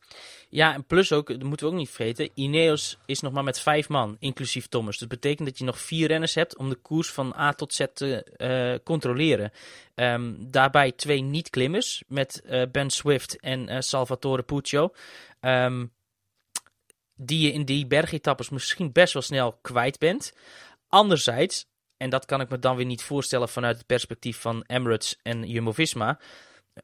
Ja, 0.50 0.74
en 0.74 0.86
plus 0.86 1.12
ook, 1.12 1.28
dat 1.28 1.44
moeten 1.44 1.66
we 1.66 1.72
ook 1.72 1.80
niet 1.80 1.90
vergeten, 1.90 2.30
Ineos 2.34 2.98
is 3.06 3.20
nog 3.20 3.34
maar 3.34 3.44
met 3.44 3.60
vijf 3.60 3.90
man, 3.90 4.16
inclusief 4.20 4.68
Thomas. 4.68 4.98
Dat 4.98 5.10
betekent 5.10 5.48
dat 5.48 5.58
je 5.58 5.64
nog 5.64 5.80
vier 5.80 6.08
renners 6.08 6.34
hebt 6.34 6.58
om 6.58 6.70
de 6.70 6.76
koers 6.76 7.12
van 7.12 7.34
A 7.38 7.54
tot 7.54 7.74
Z 7.74 7.86
te 7.94 8.24
eh, 8.24 8.84
controleren. 8.84 9.52
Ehm, 9.96 10.34
daarbij 10.38 10.92
twee 10.92 11.22
niet-klimmers 11.22 12.04
met 12.08 12.42
eh, 12.42 12.62
Ben 12.72 12.90
Swift 12.90 13.40
en 13.40 13.70
eh, 13.70 13.80
Salvatore 13.80 14.44
Puccio. 14.44 14.94
Ehm, 15.40 15.86
die 17.16 17.40
je 17.40 17.52
in 17.52 17.66
die 17.66 17.88
bergetappes 17.88 18.50
misschien 18.50 18.92
best 18.92 19.14
wel 19.14 19.22
snel 19.22 19.54
kwijt 19.62 20.00
bent. 20.00 20.34
Anderzijds, 20.88 21.66
en 21.98 22.10
dat 22.10 22.26
kan 22.26 22.42
ik 22.42 22.50
me 22.50 22.60
dan 22.60 22.76
weer 22.76 22.86
niet 22.86 23.04
voorstellen 23.04 23.50
vanuit 23.50 23.78
het 23.78 23.86
perspectief 23.86 24.38
van 24.38 24.64
Emirates 24.68 25.20
en 25.24 25.44
Jumbo-Visma, 25.48 26.20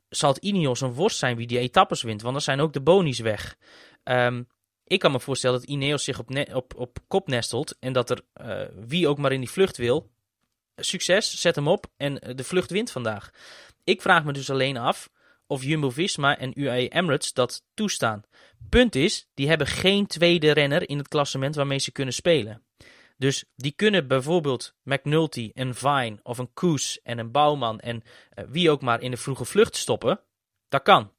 zal 0.09 0.29
het 0.29 0.43
Ineos 0.43 0.81
een 0.81 0.93
worst 0.93 1.17
zijn 1.17 1.37
wie 1.37 1.47
die 1.47 1.59
etappes 1.59 2.01
wint, 2.01 2.21
want 2.21 2.33
dan 2.33 2.43
zijn 2.43 2.59
ook 2.59 2.73
de 2.73 2.81
bonies 2.81 3.19
weg. 3.19 3.57
Ehm, 4.03 4.43
ik 4.83 4.99
kan 4.99 5.11
me 5.11 5.19
voorstellen 5.19 5.59
dat 5.59 5.69
Ineos 5.69 6.03
zich 6.03 6.19
op, 6.19 6.29
op, 6.53 6.73
op 6.75 6.97
kop 7.07 7.27
nestelt 7.27 7.75
en 7.79 7.93
dat 7.93 8.09
er 8.09 8.21
eh, 8.33 8.61
wie 8.87 9.07
ook 9.07 9.17
maar 9.17 9.31
in 9.31 9.39
die 9.39 9.49
vlucht 9.49 9.77
wil, 9.77 10.11
succes, 10.75 11.41
zet 11.41 11.55
hem 11.55 11.67
op 11.67 11.85
en 11.97 12.19
eh, 12.19 12.35
de 12.35 12.43
vlucht 12.43 12.71
wint 12.71 12.91
vandaag. 12.91 13.29
Ik 13.83 14.01
vraag 14.01 14.23
me 14.23 14.33
dus 14.33 14.49
alleen 14.49 14.77
af 14.77 15.09
of 15.47 15.63
Jumbo-Visma 15.63 16.37
en 16.37 16.59
UAE 16.59 16.87
Emirates 16.87 17.33
dat 17.33 17.63
toestaan. 17.73 18.23
Punt 18.69 18.95
is, 18.95 19.29
die 19.33 19.47
hebben 19.47 19.67
geen 19.67 20.07
tweede 20.07 20.51
renner 20.51 20.89
in 20.89 20.97
het 20.97 21.07
klassement 21.07 21.55
waarmee 21.55 21.79
ze 21.79 21.91
kunnen 21.91 22.13
spelen. 22.13 22.63
Dus 23.17 23.45
die 23.55 23.71
kunnen 23.71 24.07
bijvoorbeeld 24.07 24.75
McNulty 24.83 25.51
en 25.53 25.75
Vine 25.75 26.19
of 26.23 26.37
een 26.37 26.53
Koes 26.53 27.01
en 27.01 27.17
een 27.17 27.31
Bouwman 27.31 27.79
en 27.79 28.03
eh, 28.29 28.45
wie 28.47 28.71
ook 28.71 28.81
maar 28.81 29.01
in 29.01 29.11
de 29.11 29.17
vroege 29.17 29.45
vlucht 29.45 29.75
stoppen. 29.75 30.19
Dat 30.69 30.81
kan. 30.81 31.11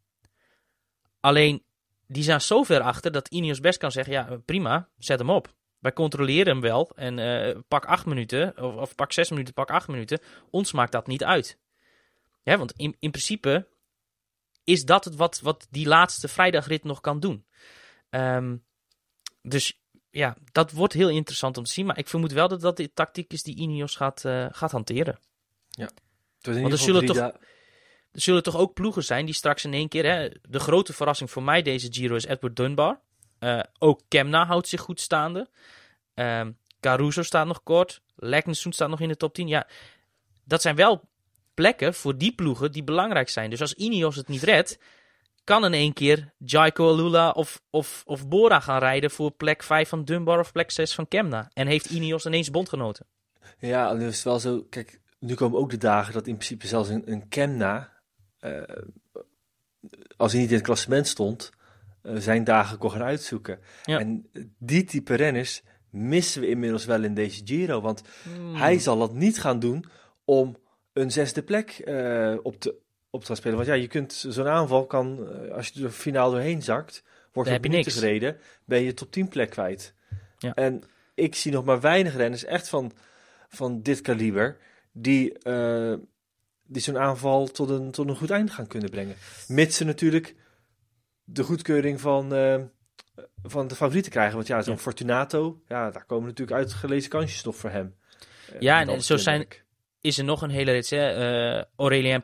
Alleen, 1.21 1.65
die 2.07 2.23
zijn 2.23 2.41
zo 2.41 2.63
ver 2.63 2.81
achter 2.81 3.13
dat 3.13 3.29
Ineos 3.29 3.61
best 3.61 3.79
kan 3.79 3.93
zeggen, 3.93 4.13
ja 4.13 4.41
prima, 4.45 4.89
zet 4.99 5.19
hem 5.19 5.31
op. 5.31 5.55
Wij 5.79 5.93
controleren 5.93 6.53
hem 6.53 6.61
wel 6.61 6.91
en 6.95 7.19
eh, 7.19 7.61
pak 7.69 7.85
acht 7.85 8.07
minuten, 8.07 8.63
of, 8.63 8.75
of 8.75 8.95
pak 8.95 9.13
zes 9.13 9.31
minuten, 9.31 9.55
pak 9.55 9.71
acht 9.71 9.89
minuten. 9.89 10.21
Ons 10.51 10.73
maakt 10.73 10.93
dat 10.93 11.07
niet 11.07 11.25
uit. 11.25 11.59
Ja, 12.43 12.59
want 12.59 12.73
in, 12.73 12.97
in 12.99 13.11
principe 13.11 13.69
is 14.65 14.85
dat 14.85 15.05
het 15.05 15.17
wat, 15.17 15.41
wat 15.41 15.67
die 15.71 15.87
laatste 15.87 16.29
vrijdagrit 16.29 16.85
nog 16.85 17.01
kan 17.01 17.21
doen. 17.21 17.47
Ehm, 18.11 18.57
dus 19.43 19.83
ja, 20.15 20.37
dat 20.53 20.71
wordt 20.73 20.93
heel 20.93 21.09
interessant 21.09 21.57
om 21.57 21.65
te 21.65 21.73
zien. 21.73 21.87
Maar 21.87 21.99
ik 21.99 22.09
vermoed 22.09 22.33
wel 22.33 22.49
dat 22.49 22.61
dat 22.61 22.77
de 22.77 22.93
tactiek 22.93 23.33
is 23.33 23.43
die 23.43 23.57
Ineos 23.57 23.97
gaat, 23.97 24.25
eh, 24.25 24.47
gaat 24.51 24.71
hanteren. 24.71 25.19
In 26.57 26.61
Want 26.61 26.73
er 26.73 26.79
zullen 26.79 27.01
toch- 27.07 27.17
Er 28.13 28.21
zullen 28.21 28.43
toch 28.43 28.57
ook 28.57 28.75
ploegen 28.75 29.05
zijn 29.05 29.25
die 29.25 29.35
straks 29.35 29.65
in 29.65 29.73
één 29.73 29.89
keer... 29.89 30.05
Hè, 30.05 30.29
de 30.49 30.59
grote 30.59 30.93
verrassing 30.93 31.31
voor 31.31 31.43
mij 31.43 31.63
deze 31.63 31.89
Giro 31.93 32.15
is 32.15 32.25
Edward 32.25 32.57
Dunbar. 32.57 33.01
Eh, 33.39 33.61
ook 33.79 34.01
Kemna 34.09 34.47
houdt 34.47 34.69
zich 34.69 34.81
goed 34.81 35.01
staande. 35.01 35.49
Ehm, 36.15 36.53
Caruso 36.81 37.23
staat 37.23 37.47
nog 37.47 37.63
kort. 37.63 38.01
Leknessoen 38.17 38.73
staat 38.73 38.89
nog 38.89 39.01
in 39.01 39.09
de 39.09 39.17
top 39.17 39.35
10. 39.35 39.49
Ja, 39.49 39.67
dat 40.45 40.63
zijn 40.63 40.77
wel 40.77 41.09
plekken 41.55 41.95
voor 41.95 42.19
die 42.19 42.35
ploegen 42.35 42.73
die 42.73 42.85
belangrijk 42.85 43.29
zijn. 43.29 43.51
Dus 43.51 43.61
als 43.61 43.75
Ineos 43.75 44.17
het 44.17 44.29
niet 44.29 44.43
redt... 44.43 44.79
kan 45.45 45.65
in 45.65 45.73
één 45.73 45.93
keer 45.93 46.33
Jaiko 46.39 46.89
Alula 46.89 47.31
of, 47.31 47.63
of, 47.71 48.03
of 48.07 48.29
Bora 48.29 48.61
gaan 48.61 48.79
rijden 48.79 49.11
voor 49.11 49.31
plek 49.31 49.63
5 49.63 49.89
van 49.89 50.05
Dunbar 50.05 50.39
of 50.39 50.53
plek 50.53 50.71
6 50.71 50.95
van 50.95 51.09
Kemna. 51.09 51.51
En 51.53 51.67
heeft 51.67 51.91
Ineos 51.91 52.27
ineens 52.27 52.51
bondgenoten. 52.51 53.07
Ja, 53.59 53.97
het 53.97 54.23
wel 54.23 54.39
zo. 54.39 54.67
Kijk, 54.71 55.01
nu 55.19 55.35
komen 55.35 55.59
ook 55.59 55.71
de 55.71 55.77
dagen 55.77 56.13
dat 56.13 56.27
in 56.27 56.35
principe 56.35 56.67
zelfs 56.67 56.89
een, 56.89 57.11
een 57.11 57.29
Kemna, 57.29 57.93
eh, 58.39 58.63
als 60.17 60.33
hij 60.33 60.41
niet 60.41 60.51
in 60.51 60.57
het 60.57 60.65
klassement 60.65 61.07
stond, 61.07 61.51
eh, 62.03 62.17
zijn 62.17 62.45
dagen 62.45 62.79
kon 62.79 62.91
gaan 62.91 63.03
uitzoeken. 63.03 63.59
Ja. 63.83 63.99
En 63.99 64.31
die 64.59 64.85
type 64.85 65.15
renners 65.15 65.63
missen 65.91 66.41
we 66.41 66.49
inmiddels 66.49 66.85
wel 66.85 67.03
in 67.03 67.15
deze 67.15 67.43
Giro. 67.45 67.81
Want 67.81 68.03
Hmm. 68.23 68.55
hij 68.55 68.79
zal 68.79 68.99
dat 68.99 69.13
niet 69.15 69.41
gaan 69.41 69.59
doen 69.59 69.85
om 70.25 70.57
een 70.93 71.11
zesde 71.11 71.43
plek 71.43 71.71
eh, 71.71 72.35
op, 72.43 72.61
te, 72.61 72.75
op 73.15 73.21
te 73.21 73.27
gaan 73.27 73.37
spelen. 73.37 73.57
Want 73.57 73.69
ja, 73.69 73.75
je 73.75 73.87
kunt 73.87 74.13
zo'n 74.29 74.49
aanval 74.49 74.87
kan, 74.87 75.29
eh, 75.29 75.51
als 75.51 75.69
je 75.69 75.85
er 75.85 75.91
finaal 75.91 76.31
doorheen 76.31 76.63
zakt, 76.63 77.03
wordt 77.33 77.51
er 77.51 77.69
niet 77.69 77.93
gereden, 77.93 78.37
ben 78.65 78.83
je 78.83 78.95
top 78.95 79.13
10 79.13 79.29
plek 79.29 79.51
kwijt. 79.51 79.95
Ja. 80.39 80.55
En 80.55 80.83
ik 81.15 81.35
zie 81.35 81.53
nog 81.53 81.65
maar 81.65 81.81
weinig 81.81 82.17
renners 82.17 82.45
echt 82.45 82.69
van, 82.69 82.93
van 83.49 83.83
dit 83.83 84.01
kaliber 84.01 84.57
die, 84.93 85.39
eh, 85.39 85.95
die 86.67 86.83
zo'n 86.83 86.99
aanval 86.99 87.47
tot 87.47 87.71
een, 87.71 87.91
tot 87.91 88.09
een 88.09 88.17
goed 88.17 88.31
einde 88.31 88.53
gaan 88.53 88.67
kunnen 88.67 88.91
brengen. 88.91 89.17
Mits 89.49 89.77
ze 89.77 89.85
natuurlijk 89.85 90.35
de 91.25 91.43
goedkeuring 91.43 92.01
van, 92.01 92.35
eh, 92.35 92.61
van 93.43 93.69
de 93.69 93.75
favorieten 93.75 94.13
krijgen. 94.13 94.35
Want 94.35 94.47
ja, 94.47 94.63
zo'n 94.63 94.75
Ja. 94.75 94.81
Fortunato, 94.81 95.63
ja, 95.69 95.91
daar 95.91 96.05
komen 96.05 96.29
natuurlijk 96.29 96.59
uitgelezen 96.59 97.11
kansjes 97.11 97.45
nog 97.45 97.57
voor 97.57 97.71
hem. 97.71 97.95
Ja, 98.59 98.81
en 98.81 98.89
het 98.89 99.05
zo 99.05 99.17
zijn-. 99.17 99.64
Is 100.05 100.19
er 100.19 100.25
nog 100.25 100.43
een 100.43 100.51
hele 100.51 100.71
rits. 100.73 100.91
Hè? 100.91 101.09
Eh, 101.59 101.65
Aurelien 101.77 102.23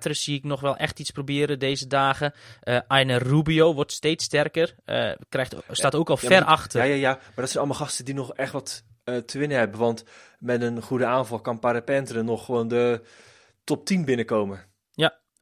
zie 0.00 0.36
ik 0.36 0.44
nog 0.44 0.60
wel 0.60 0.76
echt 0.76 1.00
iets 1.00 1.10
proberen 1.10 1.58
deze 1.58 1.86
dagen. 1.86 2.34
Eh 2.60 2.78
Aine 2.86 3.16
Rubio 3.16 3.74
wordt 3.74 3.92
steeds 3.92 4.24
sterker. 4.24 4.74
Eh, 4.84 5.10
krijgt, 5.28 5.54
staat 5.70 5.94
ook 5.94 6.10
al 6.10 6.18
Ja, 6.20 6.28
ver 6.28 6.40
maar- 6.40 6.48
achter. 6.48 6.80
Ja, 6.80 6.86
ja, 6.86 6.94
ja, 6.94 7.10
maar 7.12 7.32
dat 7.34 7.50
zijn 7.50 7.58
allemaal 7.64 7.80
gasten 7.86 8.04
die 8.04 8.14
nog 8.14 8.32
echt 8.34 8.52
wat 8.52 8.84
te 9.26 9.38
winnen 9.38 9.58
hebben. 9.58 9.78
Want 9.80 10.04
met 10.38 10.62
een 10.62 10.82
goede 10.82 11.06
aanval 11.06 11.40
kan 11.40 11.58
Parapentre 11.58 12.22
nog 12.22 12.44
gewoon 12.44 12.68
de 12.68 13.00
top 13.64 13.86
10 13.86 14.04
binnenkomen. 14.04 14.64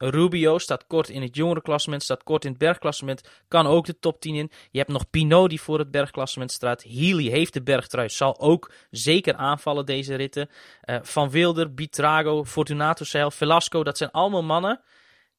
Rubio 0.09 0.57
staat 0.57 0.87
kort 0.87 1.09
in 1.09 1.21
het 1.21 1.35
jongerenklassement, 1.35 2.03
staat 2.03 2.23
kort 2.23 2.43
in 2.45 2.49
het 2.49 2.59
bergklassement, 2.59 3.29
kan 3.47 3.67
ook 3.67 3.85
de 3.85 3.99
top 3.99 4.21
10 4.21 4.35
in. 4.35 4.51
Je 4.71 4.77
hebt 4.79 4.91
nog 4.91 5.09
Pinot 5.09 5.49
die 5.49 5.61
voor 5.61 5.79
het 5.79 5.91
bergklassement 5.91 6.51
staat. 6.51 6.83
Healy 6.83 7.29
heeft 7.29 7.53
de 7.53 7.63
bergtrui, 7.63 8.09
zal 8.09 8.39
ook 8.39 8.71
zeker 8.91 9.35
aanvallen 9.35 9.85
deze 9.85 10.15
ritten. 10.15 10.49
Eh, 10.81 10.97
Van 11.01 11.29
Wilder, 11.29 11.73
Bitrago, 11.73 12.45
Fortunato 12.45 13.03
Seil, 13.05 13.31
Velasco, 13.31 13.83
dat 13.83 13.97
zijn 13.97 14.11
allemaal 14.11 14.43
mannen 14.43 14.81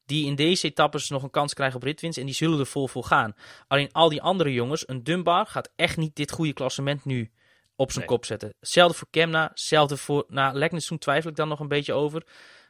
die 0.07 0.27
in 0.27 0.35
deze 0.35 0.67
etappes 0.67 1.09
nog 1.09 1.23
een 1.23 1.31
kans 1.31 1.55
krijgen 1.55 1.77
op 1.77 1.83
ritwinst 1.83 2.19
en 2.19 2.27
die 2.27 2.35
zullen 2.35 2.59
er 2.59 2.67
vol 2.67 2.89
voor 2.89 3.05
gaan. 3.05 3.35
Alleen 3.69 3.93
al 3.93 4.09
die 4.09 4.23
andere 4.23 4.53
jongens, 4.53 4.89
een 4.89 5.05
Dunbar 5.05 5.47
gaat 5.47 5.73
echt 5.77 5.97
niet 5.97 6.17
dit 6.17 6.31
goede 6.31 6.53
klassement 6.53 7.05
nu 7.05 7.31
op 7.77 7.93
zijn 7.93 8.05
Nee. 8.07 8.14
kop 8.14 8.25
zetten. 8.25 8.55
Hetzelfde 8.61 8.99
voor 8.99 9.09
Kemna, 9.11 9.49
hetzelfde 9.49 9.97
voor... 9.97 10.25
Nou, 10.29 10.55
Leknessoen 10.55 10.99
twijfel 10.99 11.31
ik 11.31 11.37
dan 11.37 11.49
nog 11.49 11.61
een 11.61 11.69
beetje 11.69 11.93
over. 11.93 12.23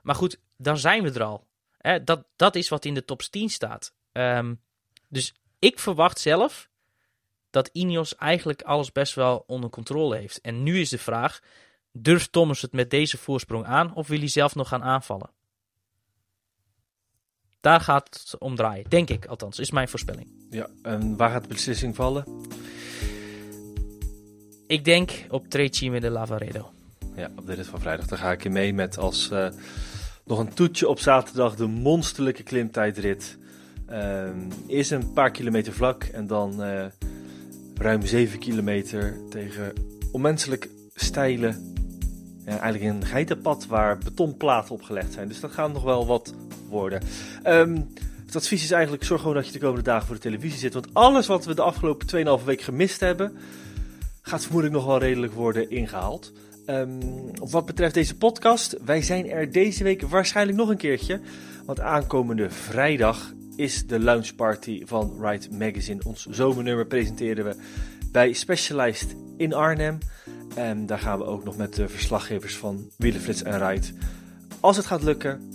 Maar 0.03 0.15
goed, 0.15 0.41
dan 0.57 0.79
zijn 0.79 1.03
we 1.03 1.13
er 1.13 1.23
al. 1.23 1.46
Hè, 1.87 2.05
dat, 2.05 2.25
dat 2.37 2.55
is 2.55 2.69
wat 2.69 2.85
in 2.85 2.95
de 2.95 3.05
top 3.05 3.23
10 3.23 3.49
staat. 3.49 3.93
Ehm, 4.13 4.55
dus 5.09 5.35
ik 5.59 5.79
verwacht 5.79 6.21
zelf 6.21 6.69
dat 7.51 7.71
Ineos 7.73 8.17
eigenlijk 8.17 8.63
alles 8.63 8.93
best 8.93 9.15
wel 9.15 9.45
onder 9.47 9.71
controle 9.71 10.17
heeft. 10.17 10.41
En 10.41 10.63
nu 10.63 10.81
is 10.81 10.89
de 10.89 10.99
vraag, 10.99 11.41
durft 11.93 12.33
Thomas 12.33 12.63
het 12.63 12.73
met 12.73 12.91
deze 12.91 13.19
voorsprong 13.19 13.65
aan 13.65 13.95
of 13.95 14.09
wil 14.09 14.19
hij 14.19 14.29
zelf 14.29 14.55
nog 14.55 14.69
gaan 14.69 14.83
aanvallen? 14.83 15.31
Daar 17.61 17.81
gaat 17.81 18.15
het 18.15 18.39
om 18.39 18.57
draaien, 18.57 18.91
denk 18.91 19.11
ik 19.11 19.27
althans, 19.27 19.59
is 19.59 19.71
mijn 19.71 19.89
voorspelling. 19.89 20.47
Ja, 20.51 20.69
en 20.83 21.17
waar 21.17 21.31
gaat 21.31 21.43
de 21.43 21.49
beslissing 21.49 21.95
vallen? 21.95 22.25
Ik 24.67 24.85
denk 24.85 25.27
op 25.29 25.49
Trecime 25.49 26.01
de 26.01 26.11
Lavaredo. 26.11 26.73
Ja, 27.17 27.31
op 27.37 27.47
de 27.47 27.55
rit 27.55 27.67
van 27.67 27.81
vrijdag. 27.81 28.07
Daar 28.07 28.19
ga 28.19 28.33
ik 28.33 28.45
in 28.45 28.53
mee 28.53 28.75
met 28.75 28.99
als 28.99 29.31
eh, 29.31 29.49
nog 30.27 30.39
een 30.39 30.55
toetje 30.55 30.89
op 30.89 30.99
zaterdag 30.99 31.55
de 31.55 31.67
monsterlijke 31.67 32.43
klimtijdrit. 32.43 33.39
Ehm 33.87 34.39
eerst 34.67 34.91
een 34.91 35.13
paar 35.13 35.31
kilometer 35.31 35.73
vlak 35.73 36.05
en 36.05 36.27
dan 36.27 36.63
eh, 36.63 36.85
ruim 37.75 38.07
7 38.07 38.39
kilometer 38.39 39.17
tegen 39.31 39.73
onmenselijk 40.13 40.69
steile, 40.95 41.55
ja, 42.45 42.59
eigenlijk 42.59 42.95
een 42.95 43.07
geitenpad 43.07 43.67
waar 43.67 43.99
betonplaten 43.99 44.75
opgelegd 44.75 45.13
zijn. 45.13 45.29
Dus 45.29 45.41
dat 45.41 45.53
gaat 45.53 45.73
nog 45.73 45.83
wel 45.83 46.07
wat 46.07 46.35
worden. 46.69 47.03
Ehm, 47.43 47.81
het 48.27 48.37
advies 48.37 48.63
is 48.63 48.71
eigenlijk, 48.71 49.05
zorg 49.05 49.21
gewoon 49.21 49.37
dat 49.37 49.47
je 49.47 49.53
de 49.53 49.59
komende 49.59 49.83
dagen 49.83 50.07
voor 50.07 50.15
de 50.15 50.21
televisie 50.21 50.59
zit. 50.59 50.75
Want 50.75 50.95
alles 50.95 51.27
wat 51.27 51.45
we 51.45 51.55
de 51.55 51.63
afgelopen 51.63 52.07
2,5 52.07 52.45
week 52.45 52.61
gemist 52.61 53.01
hebben, 53.01 53.37
gaat 54.23 54.43
vermoedelijk 54.43 54.79
nog 54.79 54.87
wel 54.87 54.99
redelijk 54.99 55.33
worden 55.33 55.71
ingehaald. 55.71 56.33
Ehm, 56.67 57.01
wat 57.51 57.67
betreft 57.67 57.95
deze 57.95 58.17
podcast, 58.17 58.77
wij 58.85 59.03
zijn 59.03 59.31
er 59.31 59.53
deze 59.53 59.85
week 59.85 60.03
waarschijnlijk 60.03 60.59
nog 60.59 60.69
een 60.69 60.77
keertje. 60.77 61.21
Want 61.65 61.81
aankomende 61.81 62.51
vrijdag 62.51 63.35
is 63.57 63.87
de 63.87 63.99
launchparty 63.99 64.83
van 64.87 65.17
Ride 65.21 65.47
Magazine. 65.51 66.01
Ons 66.05 66.27
zomernummer 66.27 66.87
presenteren 66.87 67.45
we 67.45 67.57
bij 68.13 68.33
Specialized 68.33 69.17
in 69.37 69.55
Arnhem. 69.55 69.99
En 70.55 70.87
daar 70.87 70.99
gaan 70.99 71.19
we 71.19 71.25
ook 71.25 71.45
nog 71.45 71.57
met 71.57 71.75
de 71.75 71.89
verslaggevers 71.89 72.57
van 72.57 72.91
Wielenflits 72.97 73.43
en 73.43 73.69
Ride. 73.69 73.87
Als 74.61 74.77
het 74.77 74.87
gaat 74.87 75.03
lukken, 75.03 75.51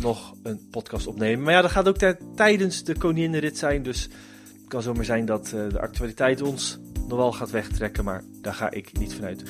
nog 0.00 0.34
een 0.42 0.60
podcast 0.70 1.06
opnemen. 1.06 1.44
Maar 1.44 1.52
ja, 1.52 1.62
dat 1.62 1.70
gaat 1.70 1.88
ook 1.88 2.14
tijdens 2.36 2.84
de 2.84 2.94
Koninginrit 2.98 3.58
zijn. 3.58 3.82
Dus 3.82 4.02
het 4.02 4.68
kan 4.68 4.82
zomaar 4.82 5.04
zijn 5.04 5.24
dat 5.24 5.46
eh, 5.46 5.68
de 5.68 5.80
actualiteit 5.80 6.42
ons 6.42 6.78
nog 7.08 7.18
wel 7.18 7.32
gaat 7.32 7.50
wegtrekken. 7.50 8.04
Maar 8.04 8.22
daar 8.40 8.54
ga 8.54 8.70
ik 8.70 8.98
niet 8.98 9.14
vanuit. 9.14 9.42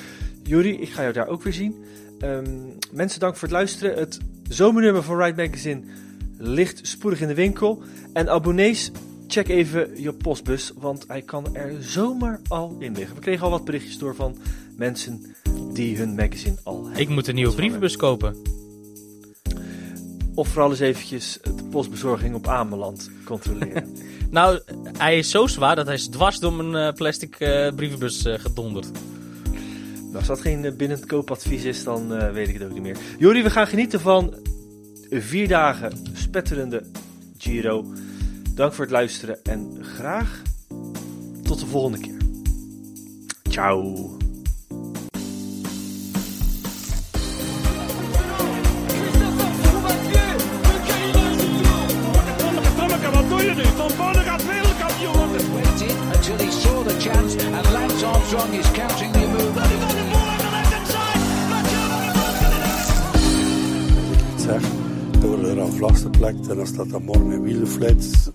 Juri, 0.51 0.81
ik 0.81 0.89
ga 0.89 1.03
jou 1.03 1.13
daar 1.13 1.29
ook 1.29 1.43
weer 1.43 1.53
zien. 1.53 1.85
Ehm, 2.19 2.45
mensen, 2.93 3.21
dank 3.21 3.37
voor 3.37 3.49
het 3.49 3.57
luisteren. 3.57 3.99
Het 3.99 4.19
zomernummer 4.49 5.03
van 5.03 5.23
Ride 5.23 5.43
Magazine 5.43 5.83
ligt 6.39 6.87
spoedig 6.87 7.21
in 7.21 7.29
de 7.29 7.35
winkel. 7.35 7.83
En 8.13 8.29
abonnees, 8.29 8.91
check 9.27 9.49
even 9.49 10.03
je 10.03 10.13
postbus, 10.13 10.73
want 10.79 11.05
hij 11.07 11.23
kan 11.23 11.57
er 11.57 11.83
zomaar 11.83 12.41
al 12.49 12.77
in 12.79 12.95
liggen. 12.95 13.15
We 13.15 13.21
kregen 13.21 13.45
al 13.45 13.51
wat 13.51 13.65
berichtjes 13.65 13.99
door 13.99 14.15
van 14.15 14.37
mensen 14.77 15.35
die 15.73 15.97
hun 15.97 16.15
magazine 16.15 16.57
al 16.63 16.85
hebben. 16.85 17.01
Ik 17.01 17.09
moet 17.09 17.27
een 17.29 17.35
nieuwe 17.35 17.55
brievenbus 17.55 17.97
kopen. 17.97 18.37
Of 20.35 20.49
vooral 20.49 20.71
eens 20.71 20.81
eventjes 20.81 21.39
de 21.43 21.65
postbezorging 21.71 22.35
op 22.35 22.49
Ameland 22.49 23.11
controleren. 23.25 23.85
Nou, 24.31 24.61
hij 24.99 25.19
is 25.19 25.31
zo 25.31 25.47
zwaar 25.47 25.77
dat 25.77 25.87
hij 25.87 25.95
is 25.95 26.09
dwars 26.09 26.39
door 26.39 26.53
mijn 26.53 26.87
eh, 26.87 26.95
plastic 26.95 27.41
eh, 27.41 27.75
brievenbus 27.75 28.25
eh, 28.25 28.39
gedonderd. 28.39 28.91
Nou, 30.11 30.19
als 30.19 30.27
dat 30.27 30.41
geen 30.41 30.65
eh, 30.65 30.73
binnentkoopadvies 30.73 31.65
is, 31.65 31.85
dan 31.85 32.15
eh, 32.15 32.33
weet 32.33 32.49
ik 32.49 32.55
het 32.55 32.63
ook 32.63 32.73
niet 32.73 32.83
meer. 32.83 32.97
Jori, 33.19 33.43
we 33.43 33.51
gaan 33.51 33.67
genieten 33.67 34.01
van 34.01 34.35
vier 35.11 35.49
dagen 35.49 35.93
spetterende 36.13 36.83
Giro. 37.39 37.85
Dank 38.55 38.73
voor 38.73 38.85
het 38.85 38.93
luisteren 38.93 39.39
en 39.43 39.79
graag 39.83 40.43
tot 41.43 41.61
de 41.61 41.67
volgende 41.67 41.99
keer. 41.99 42.17
Ciao. 43.43 44.19
Door 65.41 65.55
de 65.55 65.61
aflaste 65.61 66.11
plek, 66.11 66.35
en 66.49 66.57
dan 66.57 66.67
staat 66.67 66.93
er 66.93 67.03
morgen 67.03 67.31
een 67.31 67.43
wielenflits. 67.43 68.31